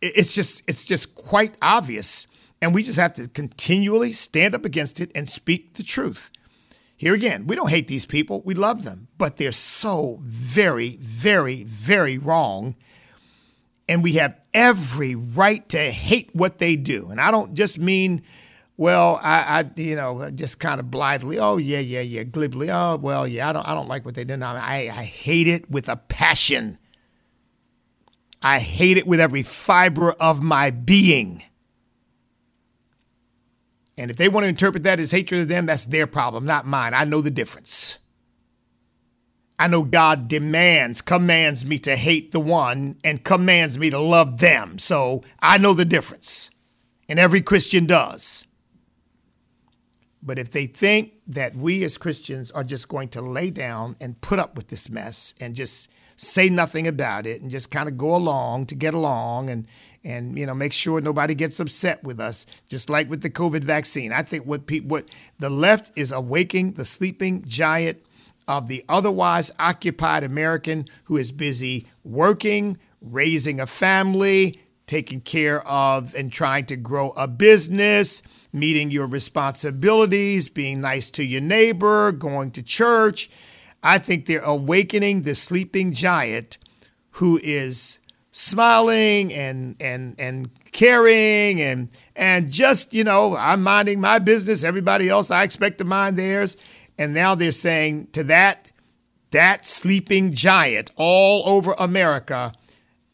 it's 0.01 0.33
just 0.33 0.63
it's 0.67 0.85
just 0.85 1.15
quite 1.15 1.55
obvious 1.61 2.27
and 2.61 2.73
we 2.73 2.81
just 2.81 2.97
have 2.97 3.11
to 3.15 3.27
continually 3.27 4.13
stand 4.13 4.55
up 4.55 4.63
against 4.63 5.01
it 5.01 5.11
and 5.13 5.27
speak 5.27 5.73
the 5.73 5.83
truth. 5.83 6.31
Here 6.95 7.13
again, 7.13 7.45
we 7.45 7.57
don't 7.57 7.69
hate 7.69 7.87
these 7.87 8.05
people. 8.05 8.41
We 8.45 8.53
love 8.53 8.85
them, 8.85 9.09
but 9.17 9.35
they're 9.35 9.51
so 9.51 10.19
very 10.21 10.95
very 11.01 11.65
very 11.65 12.17
wrong 12.17 12.77
and 13.89 14.03
we 14.03 14.13
have 14.13 14.39
every 14.53 15.15
right 15.15 15.67
to 15.69 15.79
hate 15.79 16.29
what 16.33 16.59
they 16.59 16.75
do. 16.75 17.07
And 17.09 17.19
I 17.19 17.31
don't 17.31 17.55
just 17.55 17.79
mean, 17.79 18.21
well, 18.77 19.19
I, 19.21 19.59
I 19.59 19.81
you 19.81 19.95
know, 19.95 20.29
just 20.29 20.59
kind 20.59 20.79
of 20.79 20.91
blithely, 20.91 21.39
oh 21.39 21.57
yeah, 21.57 21.79
yeah, 21.79 22.01
yeah, 22.01 22.23
glibly, 22.23 22.69
oh 22.69 22.97
well, 23.01 23.27
yeah, 23.27 23.49
I 23.49 23.53
don't, 23.53 23.67
I 23.67 23.73
don't 23.73 23.89
like 23.89 24.05
what 24.05 24.13
they 24.13 24.23
do. 24.23 24.37
No, 24.37 24.45
I, 24.45 24.91
I 24.93 25.03
hate 25.03 25.47
it 25.47 25.69
with 25.71 25.89
a 25.89 25.97
passion. 25.97 26.77
I 28.41 28.59
hate 28.59 28.97
it 28.97 29.07
with 29.07 29.19
every 29.19 29.43
fiber 29.43 30.11
of 30.13 30.41
my 30.41 30.69
being. 30.69 31.43
And 33.97 34.09
if 34.09 34.15
they 34.15 34.29
want 34.29 34.45
to 34.45 34.47
interpret 34.47 34.83
that 34.83 34.99
as 34.99 35.11
hatred 35.11 35.41
of 35.41 35.47
them, 35.49 35.65
that's 35.65 35.85
their 35.85 36.07
problem, 36.07 36.45
not 36.45 36.65
mine. 36.65 36.93
I 36.93 37.03
know 37.03 37.19
the 37.21 37.31
difference. 37.31 37.98
I 39.59 39.67
know 39.67 39.83
God 39.83 40.29
demands, 40.29 41.01
commands 41.01 41.65
me 41.65 41.79
to 41.79 41.97
hate 41.97 42.31
the 42.31 42.39
one 42.39 42.97
and 43.03 43.25
commands 43.25 43.77
me 43.77 43.89
to 43.89 43.99
love 43.99 44.39
them. 44.39 44.79
So 44.79 45.21
I 45.41 45.57
know 45.57 45.73
the 45.73 45.83
difference. 45.83 46.49
And 47.09 47.19
every 47.19 47.41
Christian 47.41 47.85
does. 47.85 48.47
But 50.23 50.39
if 50.39 50.51
they 50.51 50.65
think 50.65 51.13
that 51.27 51.55
we 51.55 51.83
as 51.83 51.97
Christians 51.97 52.51
are 52.51 52.63
just 52.63 52.87
going 52.87 53.09
to 53.09 53.21
lay 53.21 53.51
down 53.51 53.97
and 53.99 54.19
put 54.21 54.39
up 54.39 54.55
with 54.55 54.69
this 54.69 54.89
mess 54.89 55.33
and 55.41 55.55
just 55.55 55.89
say 56.15 56.49
nothing 56.49 56.87
about 56.87 57.25
it 57.25 57.41
and 57.41 57.51
just 57.51 57.71
kind 57.71 57.89
of 57.89 57.97
go 57.97 58.15
along 58.15 58.65
to 58.67 58.75
get 58.75 58.93
along 58.93 59.49
and 59.49 59.65
and 60.03 60.37
you 60.37 60.45
know 60.45 60.53
make 60.53 60.73
sure 60.73 60.99
nobody 60.99 61.33
gets 61.33 61.59
upset 61.61 62.03
with 62.03 62.19
us 62.19 62.45
just 62.67 62.89
like 62.89 63.09
with 63.09 63.21
the 63.21 63.29
covid 63.29 63.63
vaccine 63.63 64.11
i 64.11 64.21
think 64.21 64.45
what 64.45 64.65
people 64.65 64.89
what 64.89 65.05
the 65.39 65.49
left 65.49 65.97
is 65.97 66.11
awaking 66.11 66.73
the 66.73 66.83
sleeping 66.83 67.41
giant 67.45 68.01
of 68.49 68.67
the 68.67 68.83
otherwise 68.89 69.51
occupied 69.59 70.23
American 70.23 70.85
who 71.05 71.15
is 71.15 71.31
busy 71.31 71.87
working, 72.03 72.77
raising 72.99 73.61
a 73.61 73.67
family, 73.67 74.59
taking 74.87 75.21
care 75.21 75.65
of 75.67 76.15
and 76.15 76.31
trying 76.31 76.65
to 76.65 76.75
grow 76.75 77.11
a 77.11 77.27
business, 77.27 78.23
meeting 78.51 78.89
your 78.89 79.05
responsibilities, 79.05 80.49
being 80.49 80.81
nice 80.81 81.11
to 81.11 81.23
your 81.23 81.41
neighbor, 81.41 82.11
going 82.11 82.49
to 82.49 82.63
church. 82.63 83.29
I 83.83 83.99
think 83.99 84.25
they're 84.25 84.41
awakening 84.41 85.21
the 85.21 85.35
sleeping 85.35 85.93
giant 85.93 86.57
who 87.11 87.39
is 87.43 87.99
smiling 88.31 89.33
and 89.33 89.75
and 89.79 90.15
and 90.19 90.49
caring 90.71 91.61
and 91.61 91.89
and 92.15 92.49
just 92.51 92.93
you 92.93 93.03
know 93.03 93.35
I'm 93.35 93.63
minding 93.63 93.99
my 93.99 94.19
business 94.19 94.63
everybody 94.63 95.09
else 95.09 95.31
I 95.31 95.43
expect 95.43 95.79
to 95.79 95.83
mind 95.83 96.15
theirs 96.15 96.55
and 96.99 97.13
now 97.13 97.33
they're 97.33 97.51
saying 97.53 98.09
to 98.11 98.25
that 98.25 98.71
that 99.31 99.65
sleeping 99.65 100.33
giant 100.33 100.91
all 100.95 101.47
over 101.47 101.73
America, 101.77 102.51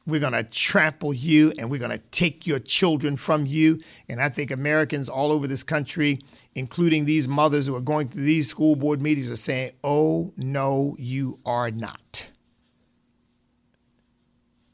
we're 0.08 0.20
going 0.20 0.34
to 0.34 0.44
trample 0.44 1.14
you 1.14 1.54
and 1.58 1.70
we're 1.70 1.80
going 1.80 1.92
to 1.92 2.02
take 2.12 2.48
your 2.48 2.60
children 2.60 3.18
from 3.18 3.46
you. 3.46 3.80
And 4.08 4.22
I 4.22 4.30
think 4.30 4.50
Americans 4.50 5.10
all 5.10 5.32
over 5.32 5.46
this 5.46 5.62
country, 5.62 6.20
including 6.56 7.06
these 7.06 7.28
mothers 7.28 7.66
who 7.66 7.76
are 7.76 7.82
going 7.82 8.08
to 8.10 8.18
these 8.18 8.50
school 8.50 8.76
board 8.76 9.02
meetings, 9.02 9.30
are 9.30 9.36
saying, 9.36 9.74
oh, 9.84 10.34
no, 10.38 10.96
you 10.98 11.40
are 11.46 11.70
not. 11.70 12.28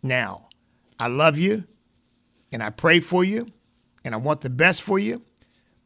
Now, 0.03 0.47
I 0.99 1.07
love 1.07 1.37
you 1.37 1.65
and 2.51 2.61
I 2.61 2.69
pray 2.69 2.99
for 2.99 3.23
you 3.23 3.47
and 4.03 4.13
I 4.13 4.17
want 4.17 4.41
the 4.41 4.49
best 4.49 4.83
for 4.83 4.99
you. 4.99 5.23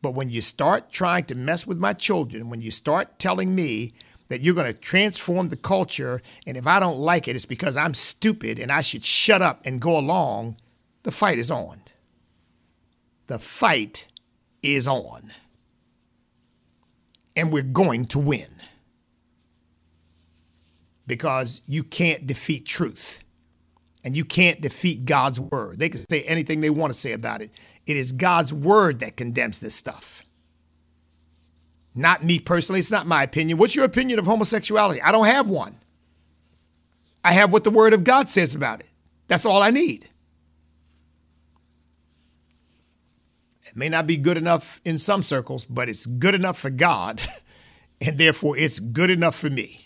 But 0.06 0.14
when 0.14 0.30
you 0.30 0.42
start 0.44 0.92
trying 0.92 1.24
to 1.26 1.34
mess 1.34 1.66
with 1.66 1.80
my 1.80 1.94
children, 1.94 2.52
when 2.52 2.62
you 2.62 2.70
start 2.70 3.18
telling 3.18 3.56
me 3.56 3.90
that 4.28 4.42
you're 4.42 4.54
going 4.54 4.72
to 4.72 4.80
transform 4.80 5.50
the 5.50 5.58
culture, 5.58 6.22
and 6.46 6.56
if 6.56 6.68
I 6.68 6.80
don't 6.80 7.00
like 7.00 7.28
it, 7.28 7.36
it's 7.36 7.48
because 7.48 7.76
I'm 7.76 7.96
stupid 7.96 8.60
and 8.60 8.72
I 8.72 8.82
should 8.82 9.04
shut 9.04 9.42
up 9.42 9.66
and 9.66 9.82
go 9.82 9.98
along, 9.98 10.58
the 11.02 11.12
fight 11.12 11.40
is 11.40 11.50
on. 11.50 11.82
The 13.26 13.40
fight 13.40 14.08
is 14.62 14.88
on. 14.88 15.32
And 17.36 17.52
we're 17.52 17.64
going 17.64 18.06
to 18.06 18.20
win. 18.20 18.52
Because 21.08 21.62
you 21.66 21.84
can't 21.84 22.28
defeat 22.28 22.68
truth. 22.68 23.24
And 24.06 24.16
you 24.16 24.24
can't 24.24 24.62
defeat 24.62 25.06
God's 25.06 25.40
word. 25.40 25.80
They 25.80 25.90
can 25.90 26.06
say 26.12 26.22
anything 26.22 26.62
they 26.62 26.70
want 26.70 26.94
to 26.94 27.00
say 27.00 27.12
about 27.12 27.42
it. 27.42 27.50
It 27.88 27.98
is 27.98 28.12
God's 28.12 28.54
word 28.54 29.00
that 29.00 29.18
condemns 29.18 29.60
this 29.60 29.74
stuff. 29.74 30.24
Not 31.96 32.24
me 32.24 32.38
personally. 32.40 32.82
It's 32.82 32.92
not 32.92 33.08
my 33.08 33.24
opinion. 33.24 33.58
What's 33.58 33.76
your 33.76 33.86
opinion 33.86 34.20
of 34.20 34.28
homosexuality? 34.28 35.02
I 35.02 35.12
don't 35.12 35.26
have 35.26 35.50
one. 35.50 35.80
I 37.24 37.34
have 37.34 37.52
what 37.52 37.64
the 37.64 37.72
word 37.72 37.94
of 37.94 38.04
God 38.04 38.30
says 38.30 38.54
about 38.54 38.82
it. 38.82 38.92
That's 39.28 39.46
all 39.46 39.64
I 39.64 39.72
need. 39.72 40.08
It 43.64 43.76
may 43.76 43.90
not 43.90 44.06
be 44.06 44.18
good 44.18 44.38
enough 44.38 44.82
in 44.86 45.00
some 45.00 45.24
circles, 45.24 45.66
but 45.66 45.90
it's 45.90 46.06
good 46.06 46.36
enough 46.36 46.60
for 46.60 46.70
God, 46.70 47.22
and 48.02 48.20
therefore 48.20 48.56
it's 48.56 48.80
good 48.80 49.10
enough 49.10 49.36
for 49.36 49.50
me. 49.50 49.85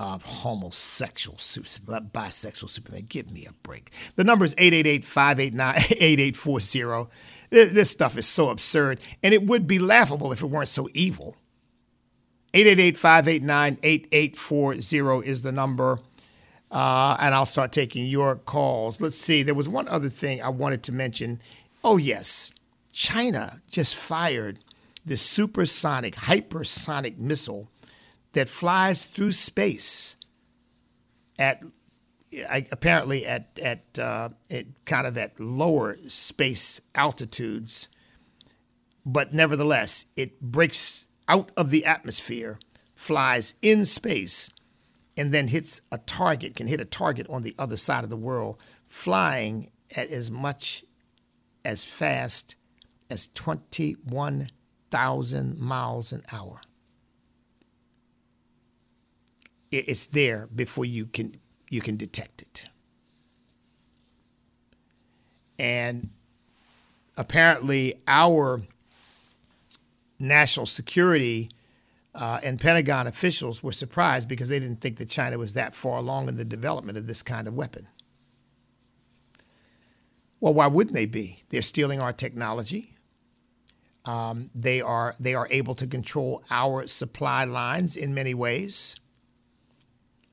Of 0.00 0.24
homosexual, 0.24 1.36
bisexual 1.36 2.70
Superman. 2.70 3.06
Give 3.08 3.30
me 3.30 3.46
a 3.46 3.52
break. 3.62 3.92
The 4.16 4.24
number 4.24 4.44
is 4.46 4.54
888 4.58 5.04
589 5.04 5.74
8840. 6.00 7.10
This 7.50 7.90
stuff 7.90 8.16
is 8.16 8.26
so 8.26 8.48
absurd, 8.48 9.00
and 9.22 9.34
it 9.34 9.44
would 9.44 9.66
be 9.66 9.78
laughable 9.78 10.32
if 10.32 10.42
it 10.42 10.46
weren't 10.46 10.68
so 10.68 10.88
evil. 10.94 11.36
888 12.54 12.96
589 12.96 13.78
8840 13.82 15.28
is 15.28 15.42
the 15.42 15.52
number. 15.52 16.00
uh, 16.70 17.16
and 17.20 17.34
I'll 17.34 17.46
start 17.46 17.72
taking 17.72 18.06
your 18.06 18.36
calls. 18.36 19.00
Let's 19.00 19.16
see. 19.18 19.42
There 19.42 19.54
was 19.54 19.68
one 19.68 19.88
other 19.88 20.08
thing 20.08 20.40
I 20.42 20.48
wanted 20.48 20.82
to 20.84 20.92
mention. 20.92 21.40
Oh, 21.84 21.96
yes. 21.96 22.52
China 22.92 23.60
just 23.68 23.96
fired 23.96 24.60
this 25.04 25.22
supersonic, 25.22 26.14
hypersonic 26.14 27.18
missile 27.18 27.68
that 28.32 28.48
flies 28.48 29.04
through 29.04 29.32
space 29.32 30.16
at 31.38 31.62
apparently 32.70 33.26
at 33.26 33.58
at, 33.60 33.98
uh, 33.98 34.28
at 34.50 34.66
kind 34.84 35.06
of 35.06 35.18
at 35.18 35.38
lower 35.40 35.96
space 36.06 36.80
altitudes, 36.94 37.88
but 39.04 39.34
nevertheless 39.34 40.04
it 40.16 40.40
breaks 40.40 41.08
out 41.28 41.50
of 41.56 41.70
the 41.70 41.84
atmosphere, 41.84 42.58
flies 42.94 43.54
in 43.62 43.84
space, 43.84 44.50
and 45.16 45.32
then 45.32 45.48
hits 45.48 45.80
a 45.90 45.98
target. 45.98 46.54
Can 46.54 46.66
hit 46.68 46.80
a 46.80 46.84
target 46.84 47.26
on 47.28 47.42
the 47.42 47.54
other 47.58 47.76
side 47.76 48.04
of 48.04 48.10
the 48.10 48.16
world, 48.16 48.58
flying 48.88 49.70
at 49.96 50.10
as 50.10 50.30
much 50.30 50.84
as 51.64 51.84
fast 51.84 52.54
as 53.10 53.26
twenty 53.28 53.92
one 54.04 54.48
thousand 54.90 55.58
miles 55.58 56.12
an 56.12 56.22
hour. 56.32 56.60
It's 59.70 60.06
there 60.08 60.48
before 60.54 60.84
you 60.84 61.06
can 61.06 61.36
you 61.68 61.80
can 61.80 61.96
detect 61.96 62.42
it. 62.42 62.68
And 65.58 66.10
apparently, 67.16 68.00
our 68.08 68.62
national 70.18 70.66
security 70.66 71.50
uh, 72.14 72.40
and 72.42 72.60
Pentagon 72.60 73.06
officials 73.06 73.62
were 73.62 73.72
surprised 73.72 74.28
because 74.28 74.48
they 74.48 74.58
didn't 74.58 74.80
think 74.80 74.96
that 74.96 75.08
China 75.08 75.38
was 75.38 75.54
that 75.54 75.74
far 75.74 75.98
along 75.98 76.28
in 76.28 76.36
the 76.36 76.44
development 76.44 76.98
of 76.98 77.06
this 77.06 77.22
kind 77.22 77.46
of 77.46 77.54
weapon. 77.54 77.86
Well, 80.40 80.54
why 80.54 80.66
wouldn't 80.66 80.94
they 80.94 81.06
be? 81.06 81.44
They're 81.50 81.62
stealing 81.62 82.00
our 82.00 82.12
technology. 82.12 82.96
Um, 84.06 84.50
they 84.54 84.80
are 84.80 85.14
they 85.20 85.34
are 85.34 85.46
able 85.50 85.74
to 85.74 85.86
control 85.86 86.42
our 86.50 86.86
supply 86.86 87.44
lines 87.44 87.96
in 87.96 88.14
many 88.14 88.32
ways. 88.32 88.96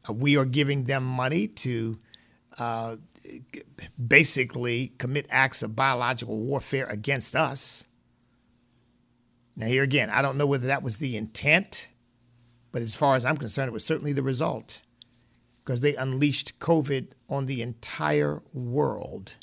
We 0.09 0.37
are 0.37 0.45
giving 0.45 0.85
them 0.85 1.03
money 1.03 1.47
to 1.47 1.99
uh, 2.57 2.95
basically 4.05 4.93
commit 4.97 5.27
acts 5.29 5.63
of 5.63 5.75
biological 5.75 6.39
warfare 6.39 6.85
against 6.87 7.35
us. 7.35 7.85
Now, 9.55 9.67
here 9.67 9.83
again, 9.83 10.09
I 10.09 10.21
don't 10.21 10.37
know 10.37 10.45
whether 10.45 10.67
that 10.67 10.83
was 10.83 10.99
the 10.99 11.17
intent, 11.17 11.89
but 12.71 12.81
as 12.81 12.95
far 12.95 13.15
as 13.15 13.25
I'm 13.25 13.37
concerned, 13.37 13.69
it 13.69 13.73
was 13.73 13.85
certainly 13.85 14.13
the 14.13 14.21
result 14.21 14.81
because 15.63 15.81
they 15.81 15.95
unleashed 15.95 16.59
COVID 16.59 17.07
on 17.27 17.45
the 17.45 17.61
entire 17.61 18.41
world. 18.53 19.35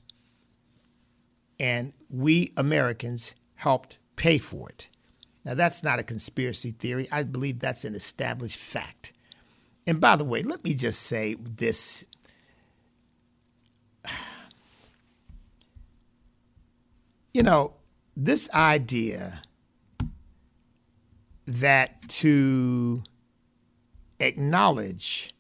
And 1.59 1.93
we 2.09 2.53
Americans 2.57 3.35
helped 3.57 3.99
pay 4.17 4.39
for 4.39 4.69
it. 4.69 4.89
Now, 5.45 5.55
that's 5.55 5.83
not 5.83 5.99
a 5.99 6.05
conspiracy 6.05 6.71
theory. 6.71 7.09
I 7.11 7.25
believe 7.25 7.59
that's 7.59 7.85
an 7.85 7.95
established 7.95 8.57
fact. 8.57 9.14
And 9.87 10.01
by 10.01 10.17
the 10.17 10.25
way, 10.25 10.43
let 10.43 10.65
me 10.65 10.75
just 10.75 11.03
say 11.03 11.37
this. 11.41 12.05
You 17.37 17.43
know, 17.43 17.75
this 18.17 18.49
idea 18.55 19.43
that 21.47 22.09
to 22.09 23.03
acknowledge 24.21 25.35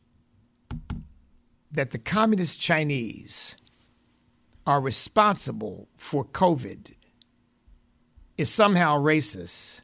that 1.70 1.92
the 1.92 1.99
communist 1.99 2.61
Chinese 2.61 3.57
are 4.66 4.80
responsible 4.80 5.88
for 5.97 6.24
COVID 6.24 6.95
is 8.36 8.53
somehow 8.53 8.99
racist 8.99 9.82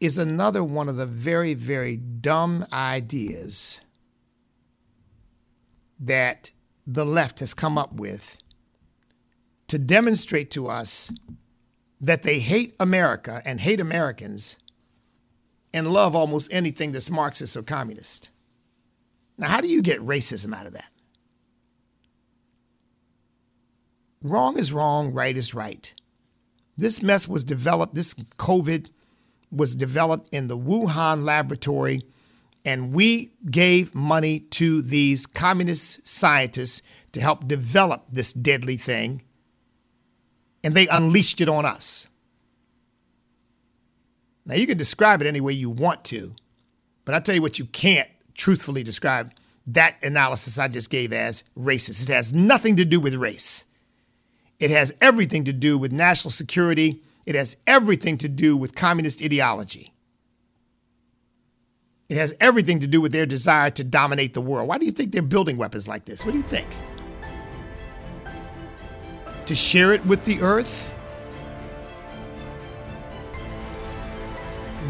is 0.00 0.16
another 0.16 0.64
one 0.64 0.88
of 0.88 0.96
the 0.96 1.06
very, 1.06 1.54
very 1.54 1.96
dumb 1.96 2.66
ideas 2.72 3.80
that 5.98 6.50
the 6.86 7.04
left 7.04 7.40
has 7.40 7.52
come 7.52 7.76
up 7.76 7.92
with 7.92 8.38
to 9.68 9.78
demonstrate 9.78 10.50
to 10.50 10.68
us 10.68 11.12
that 12.00 12.22
they 12.22 12.38
hate 12.38 12.74
America 12.80 13.42
and 13.44 13.60
hate 13.60 13.80
Americans 13.80 14.58
and 15.72 15.86
love 15.86 16.16
almost 16.16 16.52
anything 16.52 16.92
that's 16.92 17.10
Marxist 17.10 17.56
or 17.56 17.62
communist. 17.62 18.30
Now, 19.36 19.48
how 19.48 19.60
do 19.60 19.68
you 19.68 19.82
get 19.82 20.00
racism 20.00 20.54
out 20.54 20.66
of 20.66 20.72
that? 20.72 20.90
Wrong 24.22 24.58
is 24.58 24.72
wrong, 24.72 25.12
right 25.12 25.36
is 25.36 25.54
right. 25.54 25.94
This 26.76 27.02
mess 27.02 27.28
was 27.28 27.44
developed, 27.44 27.94
this 27.94 28.14
COVID 28.14 28.88
was 29.50 29.74
developed 29.74 30.28
in 30.32 30.48
the 30.48 30.56
Wuhan 30.56 31.24
laboratory, 31.24 32.02
and 32.64 32.92
we 32.92 33.32
gave 33.50 33.94
money 33.94 34.40
to 34.40 34.82
these 34.82 35.26
communist 35.26 36.06
scientists 36.06 36.82
to 37.12 37.20
help 37.20 37.48
develop 37.48 38.04
this 38.10 38.32
deadly 38.32 38.76
thing, 38.76 39.22
and 40.62 40.74
they 40.74 40.86
unleashed 40.88 41.40
it 41.40 41.48
on 41.48 41.64
us. 41.64 42.08
Now, 44.46 44.54
you 44.54 44.66
can 44.66 44.78
describe 44.78 45.20
it 45.20 45.26
any 45.26 45.40
way 45.40 45.52
you 45.52 45.70
want 45.70 46.04
to, 46.06 46.34
but 47.04 47.14
I 47.14 47.20
tell 47.20 47.34
you 47.34 47.42
what, 47.42 47.58
you 47.58 47.66
can't 47.66 48.08
truthfully 48.34 48.82
describe 48.82 49.32
that 49.66 50.02
analysis 50.02 50.58
I 50.58 50.68
just 50.68 50.90
gave 50.90 51.12
as 51.12 51.44
racist. 51.58 52.08
It 52.08 52.12
has 52.12 52.32
nothing 52.32 52.76
to 52.76 52.84
do 52.84 53.00
with 53.00 53.14
race, 53.14 53.64
it 54.58 54.70
has 54.70 54.94
everything 55.00 55.44
to 55.44 55.52
do 55.52 55.78
with 55.78 55.92
national 55.92 56.30
security 56.30 57.02
it 57.26 57.34
has 57.34 57.56
everything 57.66 58.18
to 58.18 58.28
do 58.28 58.56
with 58.56 58.74
communist 58.74 59.22
ideology. 59.22 59.92
It 62.08 62.16
has 62.16 62.34
everything 62.40 62.80
to 62.80 62.88
do 62.88 63.00
with 63.00 63.12
their 63.12 63.26
desire 63.26 63.70
to 63.70 63.84
dominate 63.84 64.34
the 64.34 64.40
world. 64.40 64.68
Why 64.68 64.78
do 64.78 64.86
you 64.86 64.90
think 64.90 65.12
they're 65.12 65.22
building 65.22 65.56
weapons 65.56 65.86
like 65.86 66.06
this? 66.06 66.24
What 66.24 66.32
do 66.32 66.38
you 66.38 66.44
think? 66.44 66.68
To 69.46 69.54
share 69.54 69.92
it 69.92 70.04
with 70.06 70.24
the 70.24 70.40
earth? 70.42 70.92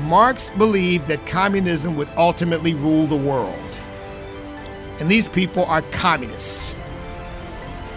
Marx 0.04 0.50
believed 0.50 1.08
that 1.08 1.26
communism 1.26 1.94
would 1.96 2.08
ultimately 2.16 2.72
rule 2.72 3.06
the 3.06 3.16
world. 3.16 3.54
And 4.98 5.10
these 5.10 5.28
people 5.28 5.64
are 5.66 5.82
communists. 5.82 6.74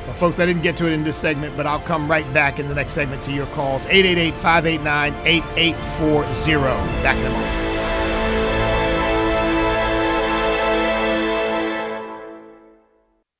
Well, 0.05 0.15
folks, 0.15 0.39
I 0.39 0.45
didn't 0.45 0.63
get 0.63 0.75
to 0.77 0.87
it 0.87 0.91
in 0.91 1.03
this 1.03 1.15
segment, 1.15 1.55
but 1.55 1.65
I'll 1.65 1.79
come 1.79 2.09
right 2.09 2.31
back 2.33 2.59
in 2.59 2.67
the 2.67 2.75
next 2.75 2.93
segment 2.93 3.23
to 3.23 3.31
your 3.31 3.47
calls. 3.47 3.85
888 3.85 4.33
589 4.35 5.13
8840. 5.25 7.03
Back 7.03 7.17
in 7.17 7.25
a 7.25 7.29
moment. 7.29 7.63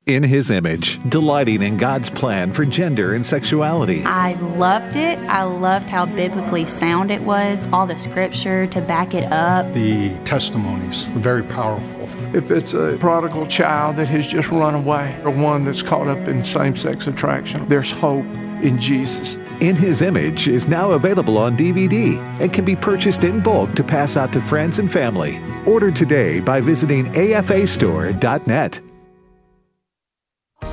in 0.06 0.22
his 0.22 0.50
image, 0.52 1.00
delighting 1.10 1.62
in 1.62 1.78
God's 1.78 2.10
plan 2.10 2.52
for 2.52 2.66
gender 2.66 3.14
and 3.14 3.26
sexuality. 3.26 4.04
I 4.04 4.34
loved 4.34 4.96
it. 4.96 5.18
I 5.20 5.44
loved 5.44 5.90
how 5.90 6.06
biblically 6.06 6.66
sound 6.66 7.10
it 7.10 7.22
was, 7.22 7.68
all 7.72 7.88
the 7.88 7.98
scripture 7.98 8.68
to 8.68 8.82
back 8.82 9.14
it 9.14 9.32
up. 9.32 9.74
The 9.74 10.14
testimonies 10.26 11.08
were 11.10 11.20
very 11.20 11.44
powerful 11.44 12.08
if 12.34 12.52
it's 12.52 12.74
a 12.74 12.98
prodigal 13.00 13.48
child 13.48 13.98
that 13.98 14.08
has 14.08 14.28
just 14.28 14.50
run 14.50 14.76
away 14.76 15.20
or 15.24 15.32
one 15.32 15.66
that's 15.66 15.82
caught 15.82 16.08
up 16.08 16.28
in 16.28 16.44
same 16.44 16.76
sex 16.76 17.08
attraction, 17.08 17.68
there's 17.68 17.92
hope 17.92 18.26
in 18.64 18.80
Jesus. 18.80 19.38
In 19.60 19.76
His 19.76 20.02
Image 20.02 20.48
is 20.48 20.68
now 20.68 20.92
available 20.92 21.38
on 21.38 21.56
DVD 21.56 22.18
and 22.40 22.52
can 22.52 22.66
be 22.66 22.76
purchased 22.76 23.24
in 23.24 23.40
bulk 23.40 23.74
to 23.76 23.84
pass 23.84 24.18
out 24.18 24.34
to 24.34 24.42
friends 24.42 24.80
and 24.80 24.92
family. 24.92 25.42
Order 25.66 25.92
today 25.92 26.40
by 26.40 26.60
visiting 26.60 27.06
afastore.net. 27.14 28.93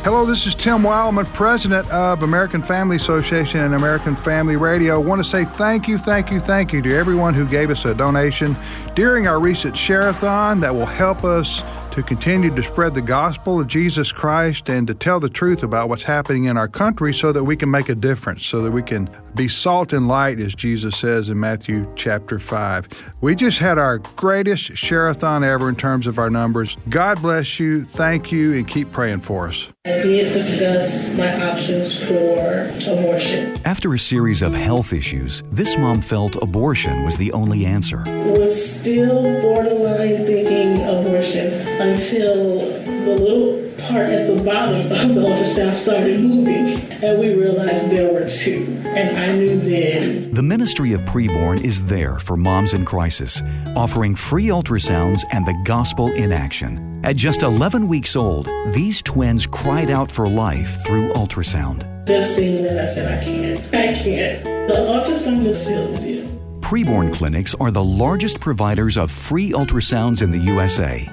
Hello, 0.02 0.24
this 0.24 0.46
is 0.46 0.54
Tim 0.54 0.78
Wildmon, 0.78 1.26
president 1.34 1.88
of 1.90 2.22
American 2.22 2.62
Family 2.62 2.96
Association 2.96 3.60
and 3.60 3.74
American 3.74 4.16
Family 4.16 4.56
Radio. 4.56 4.94
I 4.94 4.98
want 4.98 5.22
to 5.22 5.28
say 5.28 5.44
thank 5.44 5.86
you, 5.86 5.98
thank 5.98 6.30
you, 6.30 6.40
thank 6.40 6.72
you 6.72 6.80
to 6.80 6.96
everyone 6.96 7.34
who 7.34 7.46
gave 7.46 7.68
us 7.68 7.84
a 7.84 7.94
donation 7.94 8.56
during 8.94 9.26
our 9.26 9.38
recent 9.38 9.76
share-a-thon 9.76 10.60
that 10.60 10.74
will 10.74 10.86
help 10.86 11.22
us 11.22 11.62
to 11.92 12.02
continue 12.02 12.54
to 12.54 12.62
spread 12.62 12.94
the 12.94 13.02
gospel 13.02 13.60
of 13.60 13.66
Jesus 13.66 14.10
Christ 14.10 14.70
and 14.70 14.86
to 14.86 14.94
tell 14.94 15.20
the 15.20 15.28
truth 15.28 15.62
about 15.62 15.88
what's 15.88 16.04
happening 16.04 16.44
in 16.44 16.56
our 16.56 16.68
country 16.68 17.12
so 17.12 17.32
that 17.32 17.44
we 17.44 17.56
can 17.56 17.70
make 17.70 17.88
a 17.88 17.94
difference, 17.94 18.46
so 18.46 18.62
that 18.62 18.70
we 18.70 18.82
can 18.82 19.10
be 19.34 19.48
salt 19.48 19.92
and 19.92 20.08
light, 20.08 20.40
as 20.40 20.54
Jesus 20.54 20.96
says 20.96 21.30
in 21.30 21.38
Matthew 21.38 21.90
chapter 21.96 22.38
5. 22.38 22.88
We 23.20 23.34
just 23.34 23.58
had 23.58 23.78
our 23.78 23.98
greatest 23.98 24.76
share-a-thon 24.76 25.44
ever 25.44 25.68
in 25.68 25.76
terms 25.76 26.06
of 26.06 26.18
our 26.18 26.30
numbers. 26.30 26.76
God 26.88 27.20
bless 27.22 27.60
you, 27.60 27.84
thank 27.84 28.32
you, 28.32 28.54
and 28.54 28.66
keep 28.66 28.92
praying 28.92 29.20
for 29.20 29.48
us. 29.48 29.68
I 29.86 30.02
did 30.02 30.32
discuss 30.32 31.08
my 31.16 31.50
options 31.50 32.02
for 32.02 32.70
abortion. 32.90 33.56
After 33.64 33.94
a 33.94 33.98
series 33.98 34.42
of 34.42 34.52
health 34.52 34.92
issues, 34.92 35.42
this 35.50 35.76
mom 35.76 36.00
felt 36.00 36.36
abortion 36.42 37.04
was 37.04 37.16
the 37.16 37.32
only 37.32 37.64
answer. 37.64 38.02
Was 38.06 38.80
still 38.80 39.40
borderline 39.40 40.26
thinking 40.26 40.82
abortion 40.82 41.52
until 41.80 42.60
the 43.04 43.16
little 43.18 43.69
part 43.88 44.08
at 44.08 44.26
the 44.26 44.42
bottom 44.42 44.80
of 44.80 45.14
the 45.14 45.20
ultrasound 45.20 45.74
started 45.74 46.20
moving, 46.20 46.80
and 47.02 47.18
we 47.18 47.34
realized 47.34 47.90
there 47.90 48.12
were 48.12 48.28
two. 48.28 48.80
And 48.86 49.16
I 49.16 49.32
knew 49.36 49.58
then. 49.58 50.32
The 50.32 50.42
Ministry 50.42 50.92
of 50.92 51.02
Preborn 51.02 51.62
is 51.62 51.84
there 51.86 52.18
for 52.18 52.36
moms 52.36 52.74
in 52.74 52.84
crisis, 52.84 53.42
offering 53.76 54.14
free 54.14 54.46
ultrasounds 54.46 55.22
and 55.32 55.46
the 55.46 55.60
gospel 55.64 56.12
in 56.12 56.32
action. 56.32 57.00
At 57.04 57.16
just 57.16 57.42
11 57.42 57.88
weeks 57.88 58.16
old, 58.16 58.48
these 58.74 59.00
twins 59.02 59.46
cried 59.46 59.90
out 59.90 60.10
for 60.10 60.28
life 60.28 60.84
through 60.84 61.12
ultrasound. 61.12 61.86
Just 62.06 62.36
seeing 62.36 62.62
that, 62.64 62.78
I 62.78 62.86
said, 62.86 63.20
I 63.20 63.24
can't. 63.24 63.58
I 63.74 63.94
can't. 63.94 64.44
The 64.68 64.74
ultrasound 64.74 65.44
will 65.44 65.54
seal 65.54 65.86
the 65.92 65.98
deal. 65.98 66.26
Preborn 66.60 67.12
clinics 67.12 67.54
are 67.56 67.70
the 67.70 67.82
largest 67.82 68.40
providers 68.40 68.96
of 68.96 69.10
free 69.10 69.50
ultrasounds 69.50 70.22
in 70.22 70.30
the 70.30 70.38
USA, 70.38 71.08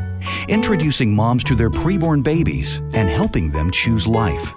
introducing 0.47 1.13
moms 1.13 1.43
to 1.45 1.55
their 1.55 1.69
preborn 1.69 2.23
babies 2.23 2.79
and 2.93 3.09
helping 3.09 3.51
them 3.51 3.71
choose 3.71 4.07
life. 4.07 4.53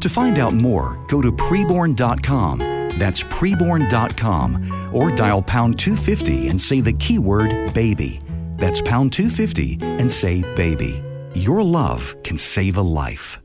To 0.00 0.08
find 0.08 0.38
out 0.38 0.54
more, 0.54 1.04
go 1.08 1.20
to 1.22 1.32
preborn.com. 1.32 2.58
That's 2.98 3.22
preborn.com 3.24 4.90
or 4.94 5.10
dial 5.10 5.42
pound 5.42 5.78
250 5.78 6.48
and 6.48 6.60
say 6.60 6.80
the 6.80 6.92
keyword 6.92 7.74
baby. 7.74 8.20
That's 8.56 8.80
pound 8.82 9.12
250 9.12 9.78
and 9.80 10.10
say 10.10 10.42
baby. 10.54 11.02
Your 11.34 11.62
love 11.62 12.14
can 12.22 12.36
save 12.36 12.76
a 12.76 12.82
life. 12.82 13.40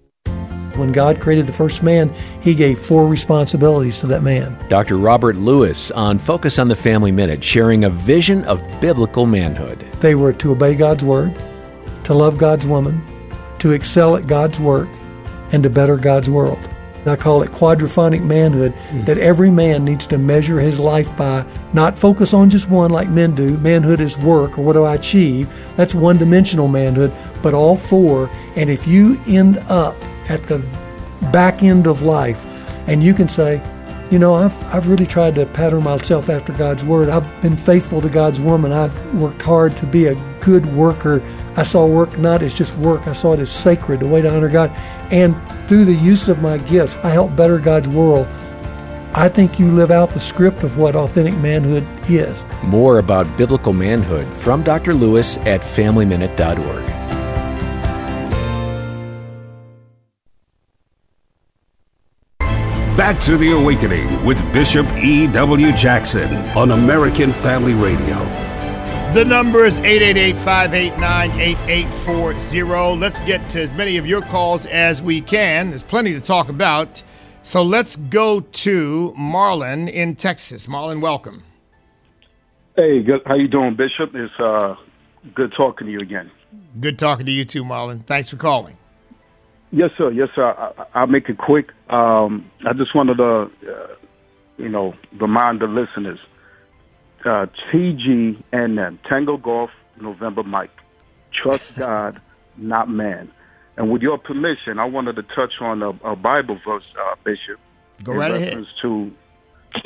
When 0.75 0.91
God 0.93 1.19
created 1.19 1.45
the 1.45 1.53
first 1.53 1.83
man, 1.83 2.13
He 2.41 2.53
gave 2.53 2.79
four 2.79 3.07
responsibilities 3.07 3.99
to 3.99 4.07
that 4.07 4.23
man. 4.23 4.57
Dr. 4.69 4.97
Robert 4.97 5.35
Lewis 5.35 5.91
on 5.91 6.17
Focus 6.19 6.57
on 6.57 6.67
the 6.67 6.75
Family 6.75 7.11
Minute, 7.11 7.43
sharing 7.43 7.83
a 7.83 7.89
vision 7.89 8.45
of 8.45 8.63
biblical 8.79 9.25
manhood. 9.25 9.79
They 9.99 10.15
were 10.15 10.31
to 10.33 10.51
obey 10.51 10.75
God's 10.75 11.03
word, 11.03 11.35
to 12.09 12.15
love 12.15 12.39
God's 12.39 12.65
woman, 12.65 13.05
to 13.59 13.71
excel 13.71 14.15
at 14.15 14.25
God's 14.25 14.59
work, 14.59 14.89
and 15.51 15.61
to 15.61 15.69
better 15.69 15.95
God's 15.95 16.27
world. 16.27 16.57
I 17.05 17.15
call 17.15 17.43
it 17.43 17.51
quadraphonic 17.51 18.23
manhood, 18.23 18.73
mm. 18.89 19.05
that 19.05 19.19
every 19.19 19.51
man 19.51 19.85
needs 19.85 20.07
to 20.07 20.17
measure 20.17 20.59
his 20.59 20.79
life 20.79 21.15
by, 21.15 21.45
not 21.71 21.99
focus 21.99 22.33
on 22.33 22.49
just 22.49 22.67
one 22.67 22.89
like 22.89 23.09
men 23.09 23.35
do. 23.35 23.59
Manhood 23.59 24.01
is 24.01 24.17
work, 24.17 24.57
or 24.57 24.63
what 24.63 24.73
do 24.73 24.85
I 24.85 24.95
achieve? 24.95 25.47
That's 25.75 25.93
one 25.93 26.17
dimensional 26.17 26.67
manhood, 26.67 27.13
but 27.43 27.53
all 27.53 27.75
four. 27.75 28.27
And 28.55 28.71
if 28.71 28.87
you 28.87 29.21
end 29.27 29.59
up 29.69 29.95
at 30.29 30.47
the 30.47 30.65
back 31.31 31.61
end 31.61 31.85
of 31.85 32.01
life, 32.01 32.43
and 32.87 33.03
you 33.03 33.13
can 33.13 33.29
say, 33.29 33.61
you 34.09 34.17
know, 34.17 34.33
I've, 34.33 34.73
I've 34.73 34.87
really 34.87 35.05
tried 35.05 35.35
to 35.35 35.45
pattern 35.45 35.83
myself 35.83 36.27
after 36.27 36.53
God's 36.53 36.83
word. 36.83 37.09
I've 37.09 37.41
been 37.43 37.55
faithful 37.55 38.01
to 38.01 38.09
God's 38.09 38.41
woman. 38.41 38.71
I've 38.71 39.13
worked 39.13 39.43
hard 39.43 39.77
to 39.77 39.85
be 39.85 40.07
a 40.07 40.15
good 40.41 40.65
worker. 40.75 41.21
I 41.55 41.63
saw 41.63 41.85
work 41.85 42.17
not 42.17 42.41
as 42.43 42.53
just 42.53 42.75
work, 42.77 43.07
I 43.07 43.13
saw 43.13 43.33
it 43.33 43.39
as 43.39 43.51
sacred, 43.51 44.01
a 44.01 44.07
way 44.07 44.21
to 44.21 44.33
honor 44.33 44.49
God. 44.49 44.71
And 45.11 45.35
through 45.67 45.85
the 45.85 45.93
use 45.93 46.27
of 46.27 46.41
my 46.41 46.57
gifts, 46.57 46.95
I 46.97 47.09
help 47.09 47.35
better 47.35 47.57
God's 47.59 47.87
world. 47.87 48.27
I 49.13 49.27
think 49.27 49.59
you 49.59 49.71
live 49.71 49.89
out 49.89 50.11
the 50.11 50.19
script 50.19 50.63
of 50.63 50.77
what 50.77 50.95
authentic 50.95 51.35
manhood 51.37 51.85
is. 52.09 52.45
More 52.63 52.99
about 52.99 53.37
biblical 53.37 53.73
manhood 53.73 54.31
from 54.35 54.61
Dr. 54.63 54.93
Lewis 54.93 55.37
at 55.39 55.61
FamilyMinute.org. 55.61 56.85
Back 62.95 63.19
to 63.21 63.37
the 63.37 63.53
Awakening 63.53 64.25
with 64.25 64.41
Bishop 64.51 64.85
E.W. 64.97 65.71
Jackson 65.71 66.35
on 66.57 66.71
American 66.71 67.31
Family 67.31 67.73
Radio. 67.73 68.48
The 69.13 69.25
number 69.25 69.65
is 69.65 69.79
888 69.79 70.35
589 70.35 71.31
8840. 71.31 72.99
Let's 72.99 73.17
get 73.21 73.49
to 73.49 73.59
as 73.59 73.73
many 73.73 73.97
of 73.97 74.05
your 74.05 74.21
calls 74.21 74.67
as 74.67 75.01
we 75.01 75.19
can. 75.19 75.69
There's 75.69 75.83
plenty 75.83 76.13
to 76.13 76.21
talk 76.21 76.47
about. 76.47 77.01
So 77.41 77.63
let's 77.63 77.95
go 77.95 78.41
to 78.41 79.15
Marlon 79.17 79.89
in 79.89 80.15
Texas. 80.15 80.67
Marlon, 80.67 81.01
welcome. 81.01 81.41
Hey, 82.75 83.01
good. 83.01 83.21
How 83.25 83.33
you 83.33 83.47
doing, 83.47 83.75
Bishop? 83.75 84.13
It's 84.13 84.31
uh, 84.39 84.75
good 85.33 85.53
talking 85.57 85.87
to 85.87 85.91
you 85.91 86.01
again. 86.01 86.29
Good 86.79 86.99
talking 86.99 87.25
to 87.25 87.31
you 87.31 87.45
too, 87.45 87.63
Marlon. 87.63 88.05
Thanks 88.05 88.29
for 88.29 88.37
calling. 88.37 88.77
Yes, 89.71 89.89
sir. 89.97 90.11
Yes, 90.11 90.29
sir. 90.35 90.53
I, 90.93 90.99
will 90.99 91.07
make 91.07 91.29
it 91.29 91.39
quick. 91.39 91.71
Um, 91.89 92.51
I 92.63 92.73
just 92.73 92.93
wanted 92.93 93.17
to, 93.17 93.49
uh, 93.73 93.95
you 94.57 94.69
know, 94.69 94.93
remind 95.19 95.61
the 95.61 95.67
listeners. 95.67 96.19
Uh, 97.25 97.47
TGNM, 97.71 98.99
Tango 99.07 99.37
Golf, 99.37 99.69
November 99.99 100.43
Mike. 100.43 100.71
Trust 101.33 101.75
God, 101.77 102.21
not 102.57 102.89
man. 102.89 103.31
And 103.77 103.91
with 103.91 104.01
your 104.01 104.17
permission, 104.17 104.79
I 104.79 104.85
wanted 104.85 105.15
to 105.15 105.23
touch 105.23 105.53
on 105.61 105.81
a, 105.81 105.89
a 105.89 106.15
Bible 106.15 106.59
verse, 106.65 106.83
uh, 106.99 107.15
Bishop. 107.23 107.59
Go 108.03 108.13
right 108.13 108.31
ahead. 108.31 108.65
To, 108.81 109.11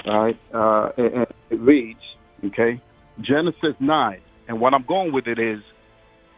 all 0.05 0.23
right, 0.23 0.39
uh, 0.53 0.89
it, 0.97 1.29
it 1.49 1.59
reads, 1.59 1.99
okay, 2.45 2.81
Genesis 3.21 3.75
9. 3.79 4.19
And 4.47 4.59
what 4.59 4.73
I'm 4.73 4.83
going 4.83 5.13
with 5.13 5.27
it 5.27 5.39
is, 5.39 5.59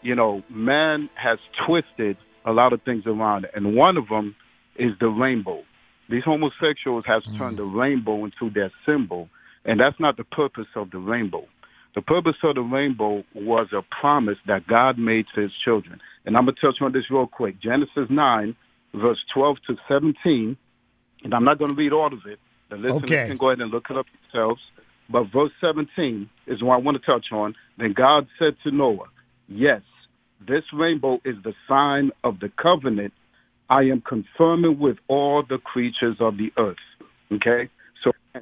you 0.02 0.16
know, 0.16 0.43
man 0.50 1.10
has 1.16 1.39
twisted 1.66 2.18
a 2.46 2.52
lot 2.52 2.74
of 2.74 2.82
things 2.84 3.04
around 3.06 3.46
it. 3.46 3.52
And 3.56 3.76
one 3.76 3.98
of 3.98 4.08
them 4.10 4.36
is 4.76 4.91
the 5.00 5.08
rainbow. 5.08 5.64
These 6.10 6.24
homosexuals 6.24 7.06
have 7.08 7.24
mm. 7.24 7.38
turned 7.38 7.58
the 7.58 7.64
rainbow 7.64 8.26
into 8.26 8.50
their 8.50 8.72
symbol, 8.86 9.30
and 9.66 9.80
that's 9.80 9.99
not 9.99 10.18
the 10.18 10.24
purpose 10.24 10.68
of 10.76 10.91
the 10.91 10.99
rainbow. 10.99 11.45
The 11.95 12.01
purpose 12.01 12.36
of 12.43 12.55
the 12.55 12.61
rainbow 12.61 13.24
was 13.34 13.68
a 13.72 13.82
promise 14.01 14.38
that 14.47 14.68
God 14.68 14.97
made 14.99 15.26
to 15.34 15.41
his 15.41 15.51
children. 15.63 16.01
And 16.26 16.36
I'm 16.36 16.45
going 16.45 16.55
to 16.55 16.61
touch 16.61 16.82
on 16.82 16.91
this 16.91 17.09
real 17.09 17.28
quick. 17.28 17.61
Genesis 17.61 18.07
9, 18.09 18.55
verse 18.93 19.20
12 19.34 19.57
to 19.68 19.76
17, 19.88 20.57
and 21.24 21.34
I'm 21.34 21.45
not 21.45 21.57
going 21.57 21.72
to 21.72 21.78
read 21.78 21.93
all 21.93 22.07
of 22.07 22.20
it. 22.26 22.39
The 22.70 22.76
listeners 22.76 23.03
okay. 23.03 23.28
can 23.28 23.38
go 23.38 23.49
ahead 23.49 23.61
and 23.61 23.72
look 23.72 23.86
it 23.89 23.97
up 23.97 24.05
themselves. 24.22 24.61
But 25.09 25.26
verse 25.32 25.51
17 25.61 26.30
is 26.47 26.63
what 26.63 26.76
I 26.76 26.78
want 26.78 26.97
to 26.99 27.05
touch 27.05 27.28
on. 27.32 27.55
Then 27.78 27.93
God 27.95 28.28
said 28.39 28.55
to 28.63 28.72
Noah, 28.72 29.07
Yes, 29.47 29.82
this 30.45 30.63
rainbow 30.74 31.20
is 31.24 31.36
the 31.43 31.53
sign 31.68 32.11
of 32.24 32.39
the 32.39 32.51
covenant 32.61 33.13
I 33.70 33.84
am 33.84 34.01
confirming 34.01 34.80
with 34.80 34.97
all 35.07 35.43
the 35.47 35.57
creatures 35.57 36.18
of 36.20 36.38
the 36.38 36.51
earth. 36.57 36.78
Okay? 37.32 37.70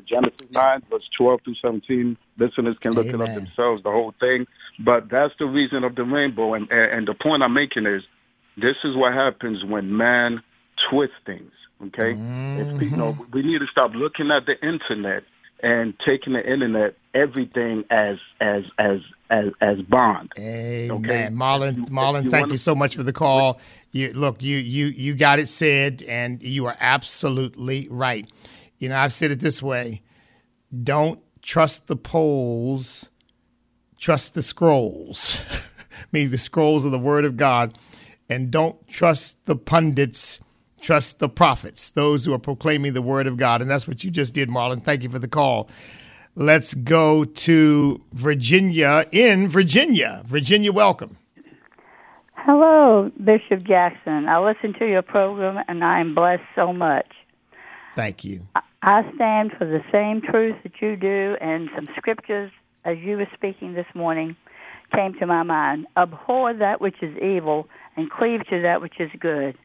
Genesis 0.08 0.48
9, 0.52 0.82
verse 0.90 1.10
12 1.18 1.42
through 1.44 1.56
17, 1.62 2.18
listeners 2.38 2.78
can 2.80 2.94
look 2.94 3.08
Amen. 3.08 3.22
it 3.22 3.30
up 3.30 3.36
themselves, 3.36 3.84
the 3.84 3.92
whole 3.92 4.14
thing. 4.20 4.46
But 4.80 5.10
that's 5.10 5.34
the 5.40 5.46
reason 5.46 5.84
of 5.84 5.96
the 5.96 6.04
rainbow. 6.04 6.54
And, 6.54 6.70
and 6.72 7.08
the 7.08 7.14
point 7.14 7.44
I'm 7.44 7.54
making 7.54 7.86
is 7.86 8.04
this 8.58 8.76
is 8.84 8.96
what 8.96 9.14
happens 9.14 9.64
when 9.66 9.96
man 9.96 10.42
twists 10.90 11.16
things. 11.26 11.52
Okay? 11.82 12.14
Mm-hmm. 12.14 12.76
If, 12.78 12.82
you 12.82 12.98
know, 12.98 13.18
we 13.32 13.44
need 13.44 13.60
to 13.60 13.68
stop 13.72 13.92
looking 13.94 14.32
at 14.32 14.46
the 14.46 14.56
internet 14.66 15.24
and 15.62 15.94
taking 16.06 16.34
the 16.34 16.52
internet 16.52 16.96
everything 17.14 17.86
as 17.90 18.18
as 18.42 18.64
as 18.78 19.00
as 19.30 19.46
as 19.62 19.82
bond. 19.84 20.32
Amen. 20.38 20.92
Okay? 20.92 21.28
Marlon, 21.32 21.90
Marlon, 21.90 22.30
thank 22.30 22.52
you 22.52 22.58
so 22.58 22.76
much 22.76 22.96
for 22.96 23.04
the 23.04 23.14
call. 23.14 23.60
You 23.92 24.12
look, 24.14 24.44
you 24.44 24.58
you 24.58 24.88
you 24.88 25.16
got 25.16 25.40
it 25.40 25.48
said, 25.48 26.04
and 26.08 26.44
you 26.44 26.66
are 26.66 26.76
absolutely 26.80 27.88
right. 27.90 28.30
You 28.84 28.90
know, 28.90 28.98
I've 28.98 29.14
said 29.14 29.32
it 29.32 29.40
this 29.40 29.64
way: 29.64 30.02
don't 30.84 31.20
trust 31.42 31.88
the 31.88 31.96
polls, 31.96 33.10
trust 33.98 34.36
the 34.36 34.42
scrolls. 34.42 35.44
meaning 36.12 36.32
the 36.32 36.38
scrolls 36.38 36.86
of 36.86 36.92
the 36.92 37.00
Word 37.00 37.26
of 37.26 37.38
God, 37.38 37.78
and 38.30 38.52
don't 38.52 38.88
trust 38.88 39.46
the 39.46 39.56
pundits 39.56 40.40
Trust 40.84 41.20
the 41.20 41.30
prophets, 41.30 41.92
those 41.92 42.26
who 42.26 42.34
are 42.34 42.40
proclaiming 42.40 42.92
the 42.92 43.02
word 43.02 43.26
of 43.26 43.38
God. 43.38 43.62
And 43.62 43.72
that's 43.72 43.88
what 43.88 44.04
you 44.04 44.12
just 44.12 44.34
did, 44.34 44.50
Marlon. 44.50 44.84
Thank 44.84 45.02
you 45.02 45.08
for 45.08 45.18
the 45.18 45.30
call. 45.30 45.70
Let's 46.36 46.74
go 46.74 47.24
to 47.24 48.02
Virginia 48.12 49.06
in 49.14 49.48
Virginia. 49.48 50.24
Virginia, 50.26 50.74
welcome. 50.74 51.18
Hello, 52.34 53.10
Bishop 53.24 53.64
Jackson. 53.64 54.28
I 54.28 54.40
listen 54.40 54.74
to 54.78 54.86
your 54.86 55.04
program 55.04 55.64
and 55.70 55.86
I 55.86 56.02
am 56.02 56.14
blessed 56.14 56.44
so 56.54 56.74
much. 56.74 57.08
Thank 57.96 58.26
you. 58.26 58.46
I 58.54 58.63
stand 59.16 59.52
for 59.58 59.66
the 59.66 59.82
same 59.92 60.22
truth 60.22 60.56
that 60.64 60.82
you 60.82 60.96
do, 60.98 61.38
and 61.40 61.70
some 61.76 61.88
scriptures, 61.96 62.52
as 62.84 62.98
you 63.00 63.18
were 63.18 63.28
speaking 63.34 63.74
this 63.74 63.86
morning, 63.96 64.36
came 64.94 65.14
to 65.20 65.26
my 65.26 65.44
mind. 65.44 65.88
Abhor 65.96 66.54
that 66.54 66.82
which 66.82 66.98
is 67.02 67.16
evil 67.18 67.68
and 67.96 68.10
cleave 68.10 68.42
to 68.50 68.62
that 68.62 68.82
which 68.82 69.00
is 69.00 69.10
good. 69.20 69.58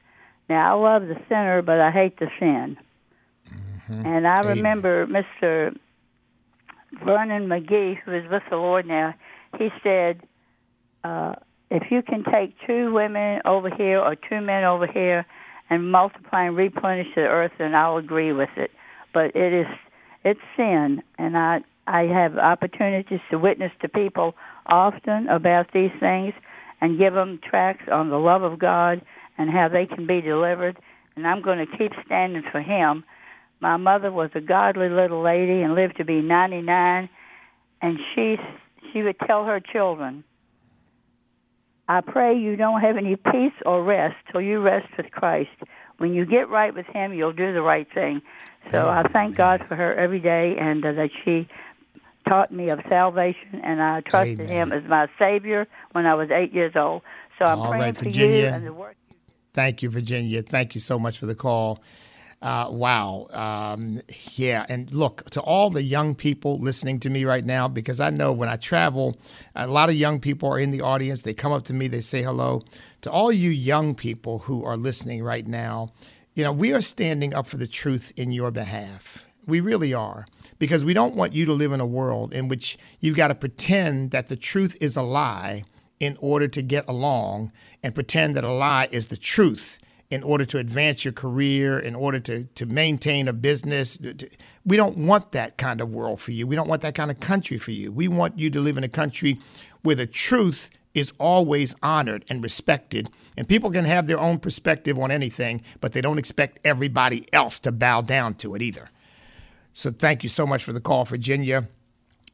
Now, 0.49 0.79
I 0.79 0.81
love 0.81 1.09
the 1.09 1.17
sinner, 1.29 1.63
but 1.63 1.81
I 1.81 1.91
hate 1.91 2.19
the 2.19 2.29
sin. 2.39 2.77
Mm-hmm. 3.53 4.07
And 4.07 4.27
I 4.27 4.41
Amen. 4.41 4.57
remember 4.57 5.07
Mr. 5.07 5.77
Vernon 7.05 7.49
McGee, 7.49 7.99
who 8.05 8.15
is 8.15 8.25
with 8.31 8.43
the 8.51 8.57
Lord 8.57 8.87
now, 8.87 9.15
he 9.59 9.69
said, 9.83 10.21
uh, 11.05 11.35
if 11.71 11.91
you 11.91 12.03
can 12.03 12.25
take 12.25 12.55
two 12.67 12.93
women 12.93 13.41
over 13.45 13.69
here 13.69 13.99
or 13.99 14.15
two 14.15 14.41
men 14.41 14.65
over 14.65 14.87
here 14.87 15.27
and 15.71 15.91
multiply 15.91 16.45
and 16.45 16.57
replenish 16.57 17.09
the 17.15 17.23
earth, 17.23 17.53
then 17.59 17.75
I'll 17.75 17.99
agree 17.99 18.33
with 18.33 18.49
it. 18.57 18.71
But 19.19 19.35
it 19.35 19.53
is 19.53 19.67
it's 20.23 20.39
sin, 20.57 21.03
and 21.19 21.37
I 21.37 21.59
I 21.89 22.03
have 22.03 22.39
opportunities 22.39 23.19
to 23.33 23.37
witness 23.37 23.73
to 23.83 23.89
people 23.89 24.37
often 24.67 25.27
about 25.27 25.73
these 25.75 25.91
things, 25.99 26.35
and 26.81 27.01
give 27.01 27.15
them 27.15 27.41
tracts 27.43 27.89
on 27.91 28.11
the 28.11 28.19
love 28.21 28.45
of 28.45 28.61
God 28.61 29.03
and 29.37 29.51
how 29.51 29.67
they 29.67 29.87
can 29.87 30.07
be 30.07 30.21
delivered. 30.21 30.79
And 31.17 31.27
I'm 31.27 31.43
going 31.43 31.59
to 31.59 31.77
keep 31.77 31.91
standing 32.07 32.45
for 32.53 32.61
him. 32.61 33.03
My 33.59 33.77
mother 33.77 34.13
was 34.13 34.31
a 34.37 34.41
godly 34.41 34.89
little 34.89 35.21
lady 35.21 35.63
and 35.63 35.75
lived 35.75 35.97
to 35.97 36.05
be 36.05 36.21
99, 36.21 37.09
and 37.83 37.99
she 38.15 38.37
she 38.93 39.03
would 39.03 39.19
tell 39.27 39.47
her 39.47 39.59
children, 39.59 40.23
"I 41.89 42.03
pray 42.03 42.39
you 42.39 42.55
don't 42.55 42.83
have 42.83 42.97
any 42.97 43.17
peace 43.17 43.59
or 43.67 43.83
rest 43.83 44.15
till 44.31 44.43
you 44.43 44.61
rest 44.61 44.87
with 44.97 45.11
Christ. 45.11 45.59
When 45.99 46.15
you 46.15 46.25
get 46.25 46.49
right 46.49 46.75
with 46.75 46.87
Him, 46.87 47.13
you'll 47.13 47.33
do 47.33 47.53
the 47.53 47.63
right 47.63 47.87
thing." 47.93 48.23
So 48.73 48.89
I 48.89 49.03
thank 49.13 49.37
God 49.37 49.65
for 49.67 49.77
her 49.77 49.95
every 49.95 50.21
day, 50.21 50.57
and 50.59 50.85
uh, 50.85 50.93
that 50.93 51.11
she 51.25 51.49
taught 52.29 52.53
me 52.53 52.69
of 52.69 52.81
salvation, 52.89 53.61
and 53.63 53.81
I 53.81 54.01
trusted 54.01 54.41
Amen. 54.41 54.49
Him 54.49 54.73
as 54.73 54.83
my 54.89 55.07
Savior 55.19 55.67
when 55.93 56.07
I 56.07 56.15
was 56.15 56.31
eight 56.31 56.53
years 56.53 56.75
old. 56.77 57.03
So 57.39 57.45
I'm 57.45 57.61
All 57.61 57.71
praying 57.71 57.95
right, 57.95 57.97
for 57.97 58.09
you 58.09 58.47
and 58.47 58.67
the 58.67 58.73
work. 58.73 58.97
Thank 59.55 59.83
you, 59.83 59.91
Virginia. 59.91 60.43
Thank 60.43 60.75
you 60.75 60.81
so 60.81 60.99
much 60.99 61.19
for 61.19 61.27
the 61.27 61.35
call. 61.35 61.83
Uh, 62.41 62.69
wow. 62.71 63.27
Um, 63.33 64.01
yeah. 64.37 64.65
And 64.69 64.91
look, 64.93 65.29
to 65.31 65.41
all 65.41 65.71
the 65.71 65.83
young 65.83 66.15
people 66.15 66.59
listening 66.59 67.01
to 67.01 67.11
me 67.11 67.25
right 67.25 67.45
now, 67.45 67.67
because 67.67 68.01
I 68.01 68.11
know 68.11 68.33
when 68.33 68.49
I 68.49 68.57
travel, 68.57 69.19
a 69.57 69.67
lot 69.67 69.89
of 69.89 69.97
young 69.97 70.21
people 70.21 70.49
are 70.53 70.59
in 70.59 70.71
the 70.71 70.83
audience. 70.83 71.23
They 71.23 71.35
come 71.35 71.53
up 71.53 71.65
to 71.65 71.75
me, 71.75 71.89
they 71.89 72.01
say 72.01 72.23
hello. 72.23 72.63
To 73.03 73.11
all 73.11 73.33
you 73.33 73.51
young 73.51 73.95
people 73.95 74.41
who 74.41 74.65
are 74.65 74.77
listening 74.77 75.23
right 75.23 75.47
now, 75.47 75.91
you 76.35 76.45
know, 76.45 76.53
we 76.53 76.73
are 76.73 76.81
standing 76.81 77.35
up 77.35 77.47
for 77.47 77.57
the 77.57 77.67
truth 77.67 78.13
in 78.17 78.31
your 78.31 78.53
behalf. 78.53 79.27
We 79.47 79.61
really 79.61 79.93
are. 79.93 80.27
Because 80.61 80.85
we 80.85 80.95
don't 80.95 81.15
want 81.15 81.33
you 81.33 81.45
to 81.47 81.53
live 81.53 81.73
in 81.73 81.81
a 81.81 81.87
world 81.87 82.33
in 82.33 82.49
which 82.49 82.79
you've 83.01 83.17
got 83.17 83.29
to 83.29 83.35
pretend 83.35 84.11
that 84.11 84.27
the 84.27 84.37
truth 84.37 84.77
is 84.81 84.97
a 84.97 85.03
lie 85.03 85.65
in 86.01 86.17
order 86.21 86.47
to 86.49 86.63
get 86.63 86.89
along 86.89 87.53
and 87.83 87.95
pretend 87.95 88.37
that 88.37 88.45
a 88.45 88.53
lie 88.53 88.89
is 88.93 89.09
the 89.09 89.17
truth 89.17 89.79
in 90.11 90.23
order 90.23 90.45
to 90.47 90.59
advance 90.59 91.05
your 91.05 91.13
career, 91.13 91.79
in 91.79 91.95
order 91.95 92.19
to, 92.19 92.45
to 92.55 92.67
maintain 92.67 93.29
a 93.29 93.33
business. 93.33 93.99
We 94.65 94.77
don't 94.77 94.97
want 94.97 95.33
that 95.33 95.59
kind 95.59 95.81
of 95.81 95.91
world 95.91 96.21
for 96.21 96.33
you. 96.33 96.47
We 96.47 96.57
don't 96.57 96.69
want 96.69 96.83
that 96.83 96.95
kind 96.95 97.11
of 97.11 97.21
country 97.21 97.59
for 97.59 97.73
you. 97.73 97.93
We 97.93 98.09
want 98.09 98.39
you 98.39 98.49
to 98.51 98.61
live 98.61 98.79
in 98.79 98.85
a 98.85 98.89
country 98.89 99.39
where 99.83 99.95
the 99.95 100.07
truth 100.07 100.71
is 100.95 101.13
always 101.19 101.75
honored 101.83 102.25
and 102.31 102.43
respected. 102.43 103.11
And 103.37 103.47
people 103.47 103.71
can 103.71 103.85
have 103.85 104.07
their 104.07 104.19
own 104.19 104.39
perspective 104.39 104.99
on 104.99 105.11
anything, 105.11 105.63
but 105.81 105.93
they 105.93 106.01
don't 106.01 106.19
expect 106.19 106.59
everybody 106.65 107.27
else 107.33 107.61
to 107.61 107.73
bow 107.73 108.01
down 108.01 108.35
to 108.37 108.55
it 108.55 108.63
either. 108.63 108.91
So 109.75 109.91
thank 109.91 110.23
you 110.23 110.29
so 110.31 110.47
much 110.47 110.65
for 110.65 110.73
the 110.73 110.81
call, 110.81 111.05
Virginia. 111.05 111.69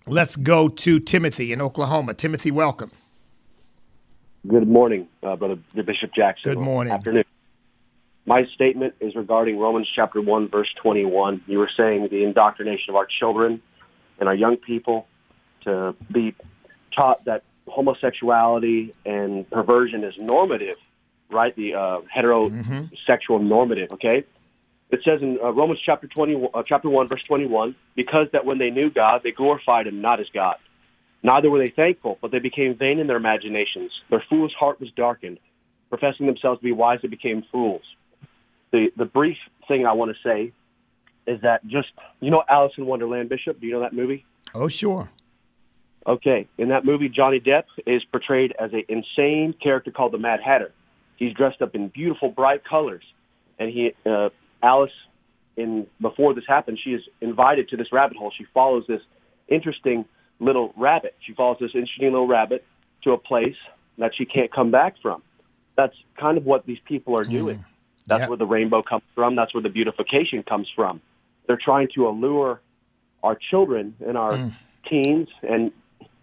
Let's 0.07 0.37
go 0.37 0.69
to 0.69 1.01
Timothy 1.01 1.53
in 1.53 1.61
Oklahoma. 1.61 2.15
Timothy, 2.15 2.51
welcome. 2.51 2.91
Good 4.47 4.69
morning, 4.69 5.09
uh, 5.23 5.37
Brother 5.37 5.59
Bishop 5.75 6.13
Jackson. 6.15 6.53
Good 6.53 6.59
morning. 6.63 6.93
Afternoon. 6.93 7.25
My 8.27 8.47
statement 8.55 8.95
is 9.01 9.15
regarding 9.15 9.59
Romans 9.59 9.89
chapter 9.95 10.21
1, 10.21 10.49
verse 10.49 10.73
21. 10.83 11.43
You 11.47 11.59
were 11.59 11.71
saying 11.77 12.09
the 12.11 12.25
indoctrination 12.25 12.91
of 12.91 12.97
our 12.97 13.07
children 13.07 13.61
and 14.19 14.29
our 14.29 14.35
young 14.35 14.57
people 14.57 15.07
to 15.65 15.95
be 16.11 16.35
taught 16.95 17.25
that 17.27 17.43
homosexuality 17.67 18.95
and 19.05 19.49
perversion 19.51 20.05
is 20.05 20.15
normative, 20.19 20.77
right? 21.31 21.55
The 21.55 21.75
uh, 21.75 22.01
heterosexual 22.15 23.43
normative, 23.43 23.93
okay? 23.93 24.25
It 24.91 25.01
says 25.05 25.21
in 25.23 25.39
uh, 25.43 25.51
Romans 25.51 25.81
chapter 25.85 26.07
20, 26.07 26.49
uh, 26.55 26.63
chapter 26.67 26.89
1, 26.89 27.09
verse 27.09 27.23
21, 27.27 27.75
because 27.95 28.29
that 28.33 28.47
when 28.47 28.59
they 28.59 28.71
knew 28.71 28.91
God, 28.91 29.23
they 29.23 29.33
glorified 29.33 29.87
him 29.87 30.01
not 30.01 30.21
as 30.21 30.27
God. 30.33 30.57
Neither 31.23 31.51
were 31.51 31.59
they 31.59 31.71
thankful, 31.71 32.19
but 32.21 32.31
they 32.31 32.39
became 32.39 32.77
vain 32.77 32.99
in 32.99 33.07
their 33.07 33.17
imaginations. 33.17 33.91
Their 34.11 34.23
foolish 34.29 34.53
heart 34.59 34.81
was 34.81 34.91
darkened. 34.95 35.39
Professing 35.89 36.27
themselves 36.27 36.61
to 36.61 36.65
be 36.65 36.73
wise, 36.73 37.01
they 37.03 37.09
became 37.09 37.45
fools. 37.51 37.83
The, 38.75 38.91
the 38.97 39.05
brief 39.05 39.37
thing 39.69 39.87
I 39.87 39.93
want 39.93 40.11
to 40.11 40.29
say 40.29 40.51
is 41.29 41.41
that 41.43 41.65
just, 41.65 41.91
you 42.19 42.33
know 42.33 42.43
Alice 42.51 42.73
in 42.77 42.87
Wonderland, 42.87 43.29
Bishop? 43.29 43.61
Do 43.61 43.69
you 43.69 43.73
know 43.73 43.81
that 43.83 43.93
movie? 43.93 44.27
Oh, 44.53 44.67
sure. 44.67 45.09
Okay. 46.09 46.49
In 46.59 46.71
that 46.71 46.85
movie, 46.85 47.09
Johnny 47.09 47.39
Depp 47.39 47.67
is 47.87 48.03
portrayed 48.11 48.53
as 48.59 48.73
an 48.73 48.83
insane 48.89 49.55
character 49.63 49.93
called 49.93 50.11
the 50.11 50.19
Mad 50.19 50.41
Hatter. 50.45 50.73
He's 51.15 51.33
dressed 51.35 51.63
up 51.63 51.77
in 51.77 51.87
beautiful, 51.87 52.31
bright 52.31 52.65
colors. 52.65 53.05
And 53.61 53.71
he, 53.71 53.93
uh, 54.05 54.31
Alice, 54.61 54.91
in 55.57 55.87
before 56.01 56.35
this 56.35 56.43
happens, 56.49 56.81
she 56.83 56.95
is 56.95 57.03
invited 57.21 57.69
to 57.69 57.77
this 57.77 57.93
rabbit 57.93 58.17
hole. 58.17 58.33
She 58.37 58.45
follows 58.53 58.83
this 58.89 59.03
interesting 59.47 60.05
little 60.41 60.75
rabbit. 60.77 61.15
She 61.25 61.33
follows 61.33 61.59
this 61.61 61.77
interesting 61.77 62.11
little 62.11 62.27
rabbit 62.27 62.65
to 63.05 63.13
a 63.13 63.19
place 63.19 63.55
that 63.99 64.17
she 64.17 64.25
can't 64.25 64.53
come 64.53 64.73
back 64.73 64.97
from. 65.01 65.23
That's 65.77 65.95
kind 66.19 66.37
of 66.37 66.45
what 66.45 66.67
these 66.67 66.81
people 66.85 67.17
are 67.17 67.23
doing. 67.23 67.65
That's 68.07 68.23
Yeah. 68.23 68.29
where 68.29 68.37
the 68.37 68.47
rainbow 68.47 68.83
comes 68.83 69.03
from. 69.15 69.35
That's 69.35 69.55
where 69.55 69.63
the 69.63 69.69
beautification 69.71 70.43
comes 70.43 70.69
from. 70.75 71.01
They're 71.47 71.57
trying 71.63 71.89
to 71.95 72.09
allure 72.09 72.61
our 73.23 73.35
children 73.35 73.95
and 74.07 74.17
our 74.19 74.51
teens, 74.89 75.29
and 75.43 75.73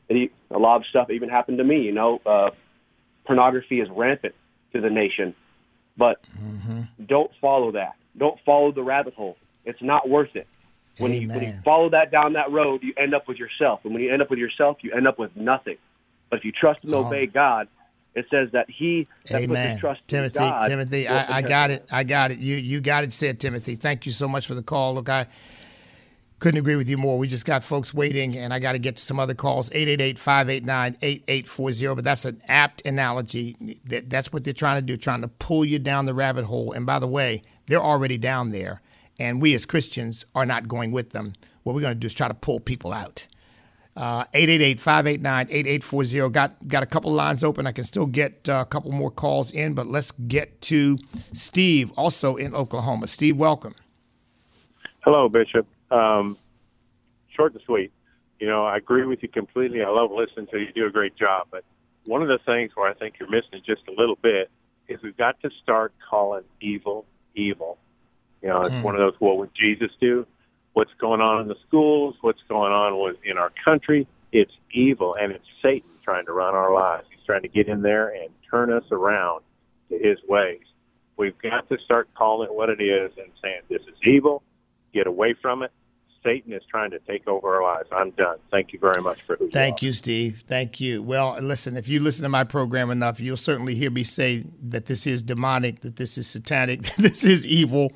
a 0.09 0.29
lot 0.59 0.75
of 0.77 0.85
stuff 0.87 1.09
even 1.09 1.29
happened 1.29 1.57
to 1.57 1.63
me. 1.63 1.81
You 1.81 1.91
know, 1.91 2.21
uh, 2.25 2.51
pornography 3.25 3.79
is 3.81 3.89
rampant 3.89 4.35
to 4.73 4.81
the 4.81 4.89
nation, 4.89 5.33
but 5.97 6.19
don't 7.05 7.31
follow 7.41 7.71
that. 7.71 7.95
Don't 8.17 8.39
follow 8.45 8.71
the 8.71 8.83
rabbit 8.83 9.13
hole. 9.13 9.37
It's 9.65 9.81
not 9.81 10.07
worth 10.09 10.35
it. 10.35 10.47
When 10.97 11.13
you, 11.13 11.27
when 11.29 11.41
you 11.41 11.53
follow 11.63 11.89
that 11.89 12.11
down 12.11 12.33
that 12.33 12.51
road, 12.51 12.83
you 12.83 12.93
end 12.97 13.15
up 13.15 13.27
with 13.27 13.37
yourself, 13.37 13.79
and 13.85 13.93
when 13.93 14.03
you 14.03 14.11
end 14.13 14.21
up 14.21 14.29
with 14.29 14.37
yourself, 14.39 14.77
you 14.83 14.91
end 14.91 15.07
up 15.07 15.17
with 15.17 15.35
nothing. 15.35 15.77
But 16.29 16.39
if 16.39 16.45
you 16.45 16.51
trust 16.51 16.83
and 16.83 16.93
Oh. 16.93 17.05
obey 17.05 17.25
God, 17.25 17.67
it 18.13 18.25
says 18.29 18.49
that 18.51 18.69
He 18.69 19.07
that 19.25 19.41
puts 19.41 19.43
Amen. 19.43 19.71
his 19.71 19.79
trust 19.79 20.01
Timothy, 20.07 20.43
in 20.43 20.49
God. 20.49 20.65
Timothy, 20.65 21.07
I, 21.07 21.37
I 21.37 21.41
got 21.41 21.71
it. 21.71 21.87
I 21.91 22.03
got 22.03 22.31
it. 22.31 22.39
You 22.39 22.55
you 22.55 22.81
got 22.81 23.03
it 23.03 23.13
said, 23.13 23.39
Timothy. 23.39 23.75
Thank 23.75 24.05
you 24.05 24.11
so 24.11 24.27
much 24.27 24.47
for 24.47 24.55
the 24.55 24.63
call. 24.63 24.95
Look, 24.95 25.07
I 25.09 25.27
couldn't 26.39 26.57
agree 26.57 26.75
with 26.75 26.89
you 26.89 26.97
more. 26.97 27.17
We 27.17 27.27
just 27.27 27.45
got 27.45 27.63
folks 27.63 27.93
waiting, 27.93 28.35
and 28.35 28.53
I 28.53 28.59
got 28.59 28.73
to 28.73 28.79
get 28.79 28.97
to 28.97 29.01
some 29.01 29.19
other 29.19 29.35
calls 29.35 29.71
888 29.71 30.17
589 30.19 30.97
8840. 31.01 31.95
But 31.95 32.03
that's 32.03 32.25
an 32.25 32.41
apt 32.47 32.85
analogy. 32.85 33.79
That, 33.85 34.09
that's 34.09 34.33
what 34.33 34.43
they're 34.43 34.53
trying 34.53 34.77
to 34.77 34.81
do, 34.81 34.97
trying 34.97 35.21
to 35.21 35.27
pull 35.27 35.63
you 35.63 35.79
down 35.79 36.05
the 36.05 36.13
rabbit 36.13 36.45
hole. 36.45 36.73
And 36.73 36.85
by 36.85 36.99
the 36.99 37.07
way, 37.07 37.43
they're 37.67 37.81
already 37.81 38.17
down 38.17 38.51
there, 38.51 38.81
and 39.19 39.41
we 39.41 39.53
as 39.55 39.65
Christians 39.65 40.25
are 40.35 40.45
not 40.45 40.67
going 40.67 40.91
with 40.91 41.11
them. 41.11 41.33
What 41.63 41.75
we're 41.75 41.81
going 41.81 41.93
to 41.93 41.99
do 41.99 42.07
is 42.07 42.13
try 42.13 42.27
to 42.27 42.33
pull 42.33 42.59
people 42.59 42.91
out. 42.91 43.27
Uh, 43.97 44.23
888-589-8840. 44.33 46.31
Got 46.31 46.67
got 46.67 46.83
a 46.83 46.85
couple 46.85 47.11
lines 47.11 47.43
open. 47.43 47.67
I 47.67 47.71
can 47.71 47.83
still 47.83 48.05
get 48.05 48.47
uh, 48.47 48.61
a 48.61 48.65
couple 48.65 48.91
more 48.91 49.11
calls 49.11 49.51
in, 49.51 49.73
but 49.73 49.87
let's 49.87 50.11
get 50.11 50.61
to 50.61 50.97
Steve, 51.33 51.91
also 51.97 52.35
in 52.37 52.55
Oklahoma. 52.55 53.07
Steve, 53.07 53.35
welcome. 53.37 53.73
Hello, 55.01 55.27
Bishop. 55.29 55.67
Um, 55.91 56.37
short 57.35 57.53
and 57.53 57.61
sweet. 57.65 57.91
You 58.39 58.47
know, 58.47 58.65
I 58.65 58.77
agree 58.77 59.05
with 59.05 59.21
you 59.21 59.29
completely. 59.29 59.81
I 59.83 59.89
love 59.89 60.11
listening 60.11 60.47
to 60.47 60.57
you. 60.59 60.67
You 60.67 60.73
do 60.73 60.85
a 60.87 60.91
great 60.91 61.15
job. 61.17 61.47
But 61.51 61.63
one 62.05 62.21
of 62.21 62.27
the 62.27 62.39
things 62.45 62.71
where 62.75 62.89
I 62.89 62.93
think 62.93 63.15
you're 63.19 63.29
missing 63.29 63.53
it 63.53 63.63
just 63.65 63.81
a 63.87 63.91
little 63.99 64.17
bit 64.21 64.49
is 64.87 65.01
we've 65.03 65.17
got 65.17 65.39
to 65.41 65.49
start 65.61 65.93
calling 66.09 66.43
evil 66.59 67.05
evil. 67.35 67.77
You 68.41 68.49
know, 68.49 68.61
it's 68.63 68.73
Mm. 68.75 68.83
one 68.83 68.95
of 68.95 68.99
those. 68.99 69.13
What 69.19 69.37
would 69.37 69.51
Jesus 69.53 69.91
do? 69.99 70.25
What's 70.73 70.93
going 70.99 71.21
on 71.21 71.41
in 71.41 71.47
the 71.47 71.55
schools? 71.67 72.15
What's 72.21 72.41
going 72.47 72.71
on 72.71 72.99
with 72.99 73.17
in 73.23 73.37
our 73.37 73.51
country? 73.63 74.07
It's 74.31 74.51
evil, 74.71 75.15
and 75.19 75.31
it's 75.31 75.45
Satan 75.61 75.89
trying 76.03 76.25
to 76.25 76.33
run 76.33 76.55
our 76.55 76.73
lives. 76.73 77.07
He's 77.09 77.25
trying 77.25 77.41
to 77.41 77.49
get 77.49 77.67
in 77.67 77.81
there 77.81 78.09
and 78.09 78.29
turn 78.49 78.71
us 78.71 78.85
around 78.91 79.41
to 79.89 79.97
his 79.97 80.17
ways. 80.27 80.61
We've 81.17 81.37
got 81.37 81.67
to 81.69 81.77
start 81.83 82.09
calling 82.15 82.49
it 82.49 82.55
what 82.55 82.69
it 82.69 82.81
is 82.81 83.11
and 83.17 83.27
saying 83.43 83.61
this 83.69 83.81
is 83.81 83.95
evil. 84.03 84.43
Get 84.93 85.07
away 85.07 85.35
from 85.41 85.63
it. 85.63 85.71
Satan 86.23 86.53
is 86.53 86.61
trying 86.69 86.91
to 86.91 86.99
take 86.99 87.27
over 87.27 87.55
our 87.55 87.63
lives. 87.63 87.89
I'm 87.91 88.11
done. 88.11 88.37
Thank 88.51 88.73
you 88.73 88.79
very 88.79 89.01
much 89.01 89.21
for 89.25 89.35
who 89.37 89.45
you 89.45 89.51
Thank 89.51 89.81
you, 89.81 89.91
Steve. 89.91 90.43
Thank 90.47 90.79
you. 90.79 91.01
Well, 91.01 91.37
listen, 91.41 91.77
if 91.77 91.87
you 91.89 91.99
listen 91.99 92.23
to 92.23 92.29
my 92.29 92.43
program 92.43 92.91
enough, 92.91 93.19
you'll 93.19 93.37
certainly 93.37 93.73
hear 93.75 93.89
me 93.89 94.03
say 94.03 94.45
that 94.61 94.85
this 94.85 95.07
is 95.07 95.21
demonic, 95.21 95.79
that 95.81 95.95
this 95.95 96.17
is 96.17 96.27
satanic, 96.27 96.81
that 96.83 96.97
this 96.97 97.25
is 97.25 97.45
evil. 97.45 97.91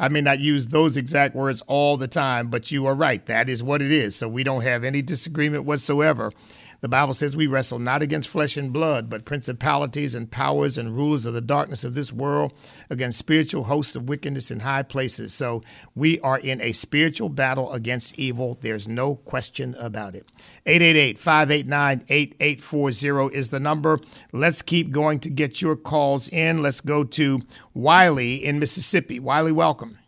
I 0.00 0.08
may 0.08 0.22
not 0.22 0.40
use 0.40 0.68
those 0.68 0.96
exact 0.96 1.34
words 1.34 1.62
all 1.66 1.98
the 1.98 2.08
time, 2.08 2.48
but 2.48 2.72
you 2.72 2.86
are 2.86 2.94
right. 2.94 3.24
That 3.26 3.50
is 3.50 3.62
what 3.62 3.82
it 3.82 3.92
is. 3.92 4.16
So 4.16 4.28
we 4.28 4.42
don't 4.42 4.62
have 4.62 4.82
any 4.82 5.02
disagreement 5.02 5.66
whatsoever. 5.66 6.32
The 6.80 6.88
Bible 6.88 7.12
says 7.12 7.36
we 7.36 7.46
wrestle 7.46 7.78
not 7.78 8.02
against 8.02 8.28
flesh 8.28 8.56
and 8.56 8.72
blood, 8.72 9.10
but 9.10 9.24
principalities 9.24 10.14
and 10.14 10.30
powers 10.30 10.78
and 10.78 10.96
rulers 10.96 11.26
of 11.26 11.34
the 11.34 11.40
darkness 11.40 11.84
of 11.84 11.94
this 11.94 12.12
world, 12.12 12.52
against 12.88 13.18
spiritual 13.18 13.64
hosts 13.64 13.96
of 13.96 14.08
wickedness 14.08 14.50
in 14.50 14.60
high 14.60 14.82
places. 14.82 15.34
So 15.34 15.62
we 15.94 16.18
are 16.20 16.38
in 16.38 16.60
a 16.60 16.72
spiritual 16.72 17.28
battle 17.28 17.72
against 17.72 18.18
evil. 18.18 18.56
There's 18.60 18.88
no 18.88 19.16
question 19.16 19.74
about 19.78 20.14
it. 20.14 20.26
888 20.66 21.18
589 21.18 22.04
8840 22.08 23.36
is 23.36 23.50
the 23.50 23.60
number. 23.60 24.00
Let's 24.32 24.62
keep 24.62 24.90
going 24.90 25.20
to 25.20 25.30
get 25.30 25.60
your 25.60 25.76
calls 25.76 26.28
in. 26.28 26.62
Let's 26.62 26.80
go 26.80 27.04
to 27.04 27.40
Wiley 27.74 28.36
in 28.36 28.58
Mississippi. 28.58 29.20
Wiley, 29.20 29.52
welcome. 29.52 29.98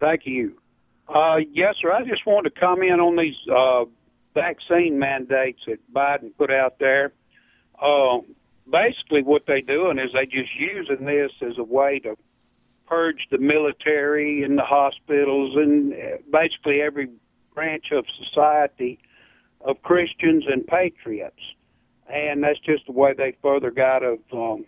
Thank 0.00 0.26
you. 0.26 0.56
Uh, 1.08 1.38
yes, 1.52 1.74
sir. 1.80 1.92
I 1.92 2.04
just 2.04 2.26
wanted 2.26 2.54
to 2.54 2.60
comment 2.60 3.00
on 3.00 3.16
these 3.16 3.36
uh, 3.50 3.84
vaccine 4.40 4.98
mandates 4.98 5.60
that 5.66 5.78
Biden 5.92 6.30
put 6.36 6.50
out 6.50 6.78
there. 6.78 7.12
uh, 7.80 8.18
basically 8.70 9.22
what 9.22 9.42
they're 9.46 9.60
doing 9.62 9.98
is 9.98 10.10
they 10.12 10.26
just 10.26 10.50
using 10.58 11.06
this 11.06 11.30
as 11.42 11.58
a 11.58 11.64
way 11.64 11.98
to 12.00 12.16
purge 12.86 13.26
the 13.30 13.38
military 13.38 14.42
and 14.42 14.58
the 14.58 14.64
hospitals 14.64 15.56
and 15.56 15.92
uh, 15.92 15.96
basically 16.32 16.80
every 16.80 17.08
branch 17.54 17.86
of 17.92 18.04
society 18.24 18.98
of 19.60 19.82
Christians 19.82 20.44
and 20.50 20.66
patriots. 20.66 21.40
And 22.12 22.42
that's 22.42 22.60
just 22.60 22.86
the 22.86 22.92
way 22.92 23.12
they 23.16 23.36
further 23.42 23.70
got 23.70 24.02
of, 24.02 24.18
um, 24.32 24.64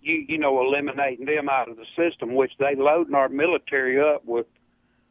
you, 0.00 0.24
you 0.28 0.38
know, 0.38 0.60
eliminating 0.60 1.26
them 1.26 1.48
out 1.48 1.68
of 1.68 1.76
the 1.76 1.86
system, 1.96 2.34
which 2.34 2.52
they 2.58 2.76
loading 2.76 3.14
our 3.14 3.28
military 3.28 4.00
up 4.00 4.24
with 4.24 4.46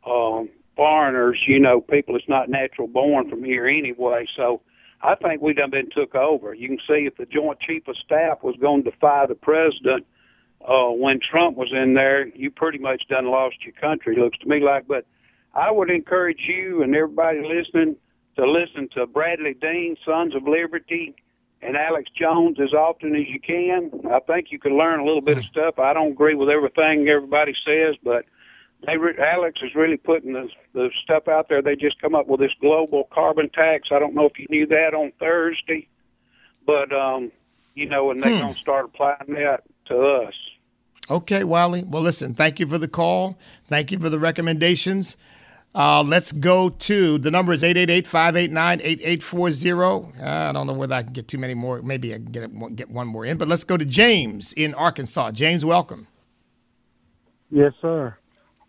um, 0.05 0.49
foreigners, 0.75 1.41
you 1.47 1.59
know, 1.59 1.81
people 1.81 2.13
that's 2.13 2.29
not 2.29 2.49
natural 2.49 2.87
born 2.87 3.29
from 3.29 3.43
here 3.43 3.67
anyway. 3.67 4.25
So 4.35 4.61
I 5.01 5.15
think 5.15 5.41
we 5.41 5.53
done 5.53 5.71
been 5.71 5.89
took 5.89 6.15
over. 6.15 6.53
You 6.53 6.67
can 6.67 6.79
see 6.87 7.07
if 7.07 7.15
the 7.17 7.25
Joint 7.25 7.59
Chief 7.59 7.87
of 7.87 7.95
Staff 8.05 8.43
was 8.43 8.55
going 8.59 8.83
to 8.83 8.91
defy 8.91 9.25
the 9.27 9.35
president 9.35 10.05
uh, 10.67 10.89
when 10.89 11.19
Trump 11.19 11.57
was 11.57 11.71
in 11.71 11.93
there, 11.93 12.27
you 12.29 12.49
pretty 12.49 12.79
much 12.79 13.03
done 13.07 13.27
lost 13.27 13.57
your 13.63 13.73
country. 13.73 14.15
Looks 14.17 14.37
to 14.39 14.47
me 14.47 14.59
like. 14.59 14.87
But 14.87 15.05
I 15.53 15.71
would 15.71 15.89
encourage 15.89 16.41
you 16.47 16.81
and 16.81 16.95
everybody 16.95 17.41
listening 17.41 17.95
to 18.35 18.49
listen 18.49 18.89
to 18.95 19.05
Bradley 19.05 19.53
Dean, 19.53 19.95
Sons 20.05 20.35
of 20.35 20.47
Liberty, 20.47 21.15
and 21.61 21.77
Alex 21.77 22.09
Jones 22.19 22.57
as 22.59 22.73
often 22.73 23.15
as 23.15 23.27
you 23.27 23.39
can. 23.39 23.91
I 24.11 24.19
think 24.19 24.47
you 24.51 24.59
can 24.59 24.77
learn 24.77 24.99
a 24.99 25.05
little 25.05 25.21
bit 25.21 25.37
of 25.37 25.45
stuff. 25.45 25.79
I 25.79 25.93
don't 25.93 26.11
agree 26.11 26.35
with 26.35 26.49
everything 26.49 27.07
everybody 27.07 27.53
says, 27.65 27.95
but 28.03 28.25
they 28.85 28.97
re- 28.97 29.17
Alex 29.19 29.59
is 29.63 29.73
really 29.75 29.97
putting 29.97 30.33
the 30.33 30.49
the 30.73 30.89
stuff 31.03 31.27
out 31.27 31.47
there. 31.49 31.61
They 31.61 31.75
just 31.75 31.99
come 32.01 32.15
up 32.15 32.27
with 32.27 32.39
this 32.39 32.51
global 32.61 33.07
carbon 33.13 33.49
tax. 33.49 33.89
I 33.91 33.99
don't 33.99 34.13
know 34.15 34.25
if 34.25 34.37
you 34.37 34.47
knew 34.49 34.65
that 34.67 34.93
on 34.93 35.11
Thursday, 35.19 35.87
but 36.65 36.91
um, 36.93 37.31
you 37.75 37.87
know, 37.87 38.11
and 38.11 38.21
they're 38.21 38.31
Hmm. 38.33 38.39
going 38.41 38.53
to 38.53 38.59
start 38.59 38.85
applying 38.85 39.33
that 39.35 39.63
to 39.87 39.97
us. 39.99 40.33
Okay, 41.09 41.43
Wiley. 41.43 41.83
Well, 41.83 42.01
listen, 42.01 42.33
thank 42.33 42.59
you 42.59 42.65
for 42.67 42.77
the 42.79 42.87
call. 42.87 43.37
Thank 43.67 43.91
you 43.91 43.99
for 43.99 44.09
the 44.09 44.17
recommendations. 44.19 45.17
Uh, 45.75 46.01
let's 46.01 46.31
go 46.31 46.69
to 46.69 47.17
the 47.17 47.29
number 47.29 47.51
is 47.51 47.61
888 47.63 48.07
589 48.07 48.79
8840. 48.81 50.21
I 50.23 50.51
don't 50.53 50.67
know 50.67 50.73
whether 50.73 50.95
I 50.95 51.03
can 51.03 51.11
get 51.13 51.27
too 51.27 51.37
many 51.37 51.53
more. 51.53 51.81
Maybe 51.81 52.13
I 52.13 52.17
can 52.17 52.25
get, 52.31 52.75
get 52.77 52.89
one 52.89 53.07
more 53.07 53.25
in, 53.25 53.37
but 53.37 53.47
let's 53.49 53.65
go 53.65 53.75
to 53.75 53.83
James 53.85 54.53
in 54.53 54.73
Arkansas. 54.73 55.31
James, 55.31 55.65
welcome. 55.65 56.07
Yes, 57.51 57.73
sir. 57.81 58.17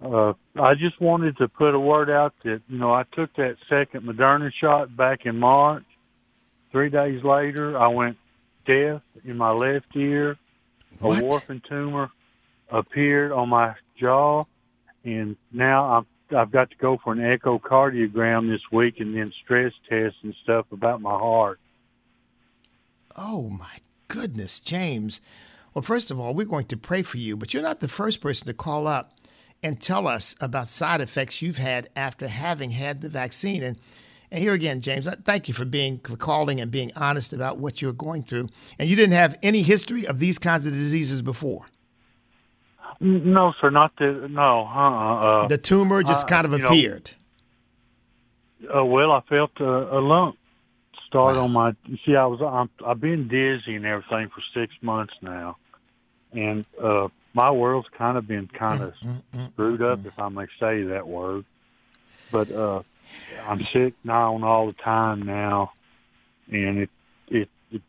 Uh, 0.03 0.35
I 0.61 0.75
just 0.75 1.01
wanted 1.01 1.39
to 1.39 1.49
put 1.49 1.75
a 1.75 1.81
word 1.81 2.11
out 2.11 2.35
that 2.45 2.61
you 2.69 2.79
know 2.79 2.93
I 2.93 3.05
took 3.13 3.35
that 3.37 3.57
second 3.69 4.03
Moderna 4.03 4.51
shot 4.53 4.95
back 4.95 5.25
in 5.25 5.39
March. 5.39 5.85
Three 6.71 6.91
days 6.91 7.25
later, 7.25 7.79
I 7.79 7.89
went 7.89 8.19
deaf 8.67 9.01
in 9.25 9.37
my 9.37 9.53
left 9.53 9.95
ear. 9.97 10.37
What? 10.99 11.23
A 11.23 11.25
warping 11.25 11.63
tumor 11.69 12.11
appeared 12.71 13.33
on 13.33 13.49
my 13.49 13.75
jaw, 13.99 14.45
and 15.05 15.37
now 15.53 15.85
I'm 15.97 16.07
I've 16.35 16.51
got 16.51 16.71
to 16.71 16.77
go 16.77 16.99
for 17.03 17.13
an 17.13 17.19
echocardiogram 17.19 18.49
this 18.51 18.63
week 18.73 18.99
and 18.99 19.17
then 19.17 19.33
stress 19.45 19.73
tests 19.89 20.19
and 20.23 20.35
stuff 20.43 20.67
about 20.73 21.01
my 21.01 21.17
heart. 21.17 21.61
Oh, 23.17 23.49
my 23.49 23.77
goodness, 24.09 24.59
James. 24.59 25.21
Well, 25.73 25.83
first 25.83 26.11
of 26.11 26.19
all, 26.19 26.35
we're 26.35 26.47
going 26.47 26.67
to 26.67 26.77
pray 26.77 27.03
for 27.03 27.19
you, 27.19 27.37
but 27.37 27.55
you're 27.55 27.63
not 27.63 27.81
the 27.81 27.89
first 27.89 28.21
person 28.21 28.47
to 28.47 28.55
call 28.55 28.87
up 28.87 29.13
and 29.67 29.81
tell 29.81 30.07
us 30.07 30.37
about 30.41 30.69
side 30.69 31.01
effects 31.01 31.43
you've 31.43 31.57
had 31.57 31.89
after 31.97 32.29
having 32.29 32.71
had 32.71 33.01
the 33.01 33.09
vaccine. 33.09 33.63
And 33.65 33.79
and 34.31 34.41
here 34.41 34.55
again, 34.55 34.81
James, 34.81 35.09
thank 35.25 35.49
you 35.49 35.55
for 35.55 35.65
being 35.65 35.99
for 35.99 36.17
calling 36.17 36.61
and 36.61 36.71
being 36.71 36.91
honest 36.97 37.33
about 37.33 37.59
what 37.59 37.81
you're 37.81 37.93
going 37.93 38.23
through. 38.23 38.49
And 38.79 38.89
you 38.89 38.97
didn't 38.97 39.15
have 39.15 39.39
any 39.43 39.63
history 39.63 40.07
of 40.07 40.19
these 40.19 40.39
kinds 40.39 40.67
of 40.67 40.73
diseases 40.73 41.23
before. 41.23 41.67
No, 43.01 43.53
sir, 43.61 43.71
not 43.71 43.93
the 43.99 44.27
no. 44.31 44.67
Uh, 44.67 45.45
uh, 45.45 45.49
The 45.49 45.59
tumor 45.59 46.03
just 46.03 46.27
uh, 46.27 46.29
kind 46.29 46.47
of 46.47 46.53
you 46.53 46.59
know, 46.59 46.67
appeared. 46.67 47.11
Uh, 48.75 48.85
well, 48.85 49.13
I 49.13 49.21
felt 49.29 49.51
a, 49.61 49.99
a 49.99 50.01
lump 50.01 50.37
start 51.07 51.37
on 51.37 51.53
my. 51.53 51.75
You 51.87 51.99
see, 52.07 52.17
I 52.17 52.27
was 52.27 52.41
I'm, 52.41 52.71
I've 52.87 53.01
been 53.01 53.29
dizzy 53.29 53.75
and 53.77 53.85
everything 53.85 54.29
for 54.29 54.43
six 54.55 54.73
months 54.81 55.15
now, 55.21 55.57
and 56.33 56.65
uh, 56.83 57.09
my 57.37 57.51
world's 57.51 57.87
kind 57.97 58.17
of 58.17 58.27
been 58.27 58.49
kind 58.49 58.83
of 58.83 58.95
mm, 59.05 59.23
mm, 59.35 59.39
mm, 59.39 59.53
screwed 59.53 59.83
up, 59.83 60.05
if 60.07 60.19
I 60.19 60.31
may 60.31 60.47
say 60.59 60.85
that 60.85 61.07
word. 61.07 61.45
But 62.33 62.51
uh, 62.51 62.83
I'm 63.47 63.63
sick 63.73 63.93
now 64.03 64.35
and 64.35 64.43
all 64.45 64.67
the 64.67 64.73
time 64.73 65.21
now, 65.21 65.73
and 66.51 66.79
it, 66.79 66.91
it 67.29 67.49
it 67.71 67.83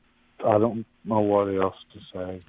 I 0.45 0.57
don't 0.59 0.85
know 1.05 1.21
what 1.21 1.47
else 1.47 1.77
to 1.93 1.99
say. 2.13 2.41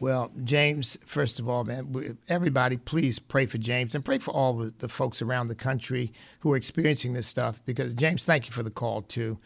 Well, 0.00 0.32
James, 0.42 0.98
first 1.06 1.38
of 1.38 1.48
all, 1.48 1.62
man, 1.62 2.18
everybody, 2.28 2.76
please 2.76 3.20
pray 3.20 3.46
for 3.46 3.58
James 3.58 3.94
and 3.94 4.04
pray 4.04 4.18
for 4.18 4.32
all 4.32 4.54
the, 4.54 4.74
the 4.76 4.88
folks 4.88 5.22
around 5.22 5.46
the 5.46 5.54
country 5.54 6.12
who 6.40 6.52
are 6.52 6.56
experiencing 6.56 7.12
this 7.12 7.28
stuff. 7.28 7.62
Because, 7.64 7.94
James, 7.94 8.24
thank 8.24 8.46
you 8.46 8.52
for 8.52 8.64
the 8.64 8.70
call, 8.70 9.02
too, 9.02 9.38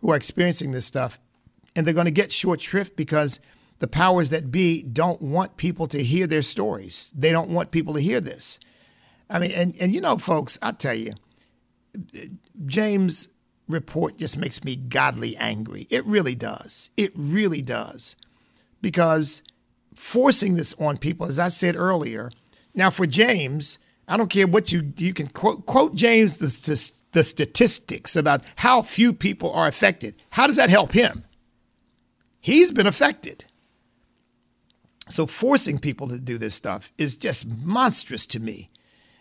who 0.00 0.10
are 0.10 0.16
experiencing 0.16 0.72
this 0.72 0.86
stuff. 0.86 1.20
And 1.76 1.86
they're 1.86 1.94
going 1.94 2.06
to 2.06 2.10
get 2.10 2.32
short 2.32 2.60
shrift 2.60 2.96
because 2.96 3.38
the 3.82 3.88
powers 3.88 4.30
that 4.30 4.52
be 4.52 4.80
don't 4.84 5.20
want 5.20 5.56
people 5.56 5.88
to 5.88 6.04
hear 6.04 6.28
their 6.28 6.40
stories. 6.40 7.10
They 7.16 7.32
don't 7.32 7.50
want 7.50 7.72
people 7.72 7.94
to 7.94 8.00
hear 8.00 8.20
this. 8.20 8.60
I 9.28 9.40
mean, 9.40 9.50
and, 9.50 9.74
and 9.80 9.92
you 9.92 10.00
know, 10.00 10.18
folks, 10.18 10.56
I 10.62 10.70
tell 10.70 10.94
you, 10.94 11.14
James' 12.64 13.28
report 13.66 14.18
just 14.18 14.38
makes 14.38 14.62
me 14.62 14.76
godly 14.76 15.36
angry. 15.36 15.88
It 15.90 16.06
really 16.06 16.36
does. 16.36 16.90
It 16.96 17.10
really 17.16 17.60
does. 17.60 18.14
Because 18.80 19.42
forcing 19.96 20.54
this 20.54 20.74
on 20.78 20.96
people, 20.96 21.26
as 21.26 21.40
I 21.40 21.48
said 21.48 21.74
earlier, 21.74 22.30
now 22.76 22.88
for 22.88 23.04
James, 23.04 23.80
I 24.06 24.16
don't 24.16 24.30
care 24.30 24.46
what 24.46 24.70
you 24.70 24.92
you 24.96 25.12
can 25.12 25.26
quote 25.26 25.66
quote 25.66 25.96
James 25.96 26.38
the, 26.38 26.46
the, 26.46 26.92
the 27.18 27.24
statistics 27.24 28.14
about 28.14 28.44
how 28.54 28.80
few 28.82 29.12
people 29.12 29.50
are 29.50 29.66
affected. 29.66 30.14
How 30.30 30.46
does 30.46 30.54
that 30.54 30.70
help 30.70 30.92
him? 30.92 31.24
He's 32.40 32.70
been 32.70 32.86
affected. 32.86 33.46
So 35.12 35.26
forcing 35.26 35.78
people 35.78 36.08
to 36.08 36.18
do 36.18 36.38
this 36.38 36.54
stuff 36.54 36.90
is 36.96 37.16
just 37.16 37.46
monstrous 37.46 38.24
to 38.26 38.40
me. 38.40 38.70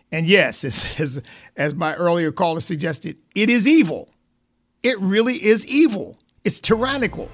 And 0.10 0.26
yes, 0.26 0.64
as, 0.64 1.22
as, 1.58 1.76
my 1.76 1.96
earlier 1.96 2.32
caller 2.32 2.62
suggested, 2.62 3.18
it 3.36 3.50
is 3.50 3.68
evil. 3.68 4.08
It 4.84 4.98
really 5.02 5.34
is 5.34 5.68
evil. 5.68 6.18
It's 6.46 6.62
tyrannical. 6.62 7.30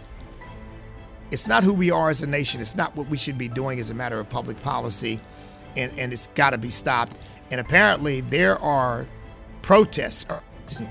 It's 1.30 1.48
not 1.48 1.64
who 1.64 1.74
we 1.74 1.92
are 1.92 2.10
as 2.10 2.24
a 2.24 2.28
nation. 2.28 2.60
It's 2.60 2.76
not 2.76 2.96
what 2.96 3.08
we 3.10 3.18
should 3.18 3.38
be 3.38 3.48
doing 3.48 3.80
as 3.80 3.92
a 3.92 3.94
matter 3.94 4.20
of 4.20 4.28
public 4.28 4.60
policy. 4.64 5.20
And, 5.76 5.98
and 6.00 6.12
it's 6.12 6.26
got 6.28 6.50
to 6.50 6.58
be 6.58 6.72
stopped. 6.72 7.20
And 7.52 7.62
apparently, 7.62 8.22
there 8.22 8.58
are 8.58 9.08
protests 9.62 10.26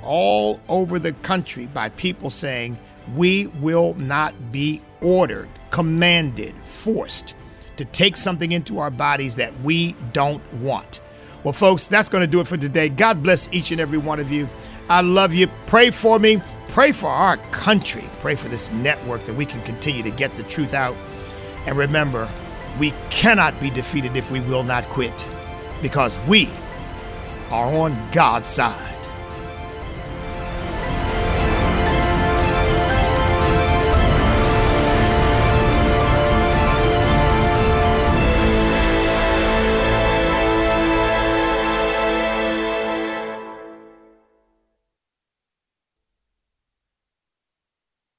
all 0.04 0.60
over 0.68 1.00
the 1.00 1.14
country 1.14 1.66
by 1.66 1.88
people 1.88 2.30
saying, 2.30 2.78
we 3.16 3.48
will 3.60 3.94
not 3.94 4.52
be 4.52 4.82
ordered, 5.00 5.48
commanded, 5.70 6.54
forced 6.58 7.34
to 7.76 7.84
take 7.84 8.16
something 8.16 8.52
into 8.52 8.78
our 8.78 8.90
bodies 8.90 9.36
that 9.36 9.58
we 9.60 9.94
don't 10.12 10.42
want. 10.54 11.00
Well, 11.44 11.52
folks, 11.52 11.86
that's 11.86 12.08
going 12.08 12.22
to 12.22 12.30
do 12.30 12.40
it 12.40 12.46
for 12.46 12.56
today. 12.56 12.88
God 12.88 13.22
bless 13.22 13.52
each 13.52 13.70
and 13.70 13.80
every 13.80 13.98
one 13.98 14.18
of 14.18 14.32
you. 14.32 14.48
I 14.88 15.00
love 15.00 15.34
you. 15.34 15.48
Pray 15.66 15.90
for 15.90 16.18
me. 16.18 16.42
Pray 16.68 16.92
for 16.92 17.08
our 17.08 17.36
country. 17.50 18.04
Pray 18.20 18.34
for 18.34 18.48
this 18.48 18.70
network 18.72 19.24
that 19.24 19.34
we 19.34 19.46
can 19.46 19.62
continue 19.62 20.02
to 20.02 20.10
get 20.10 20.34
the 20.34 20.42
truth 20.44 20.74
out. 20.74 20.96
And 21.66 21.76
remember, 21.76 22.28
we 22.78 22.92
cannot 23.10 23.58
be 23.60 23.70
defeated 23.70 24.16
if 24.16 24.30
we 24.30 24.40
will 24.40 24.62
not 24.62 24.88
quit 24.88 25.26
because 25.82 26.18
we 26.26 26.48
are 27.50 27.72
on 27.72 28.10
God's 28.12 28.48
side. 28.48 28.95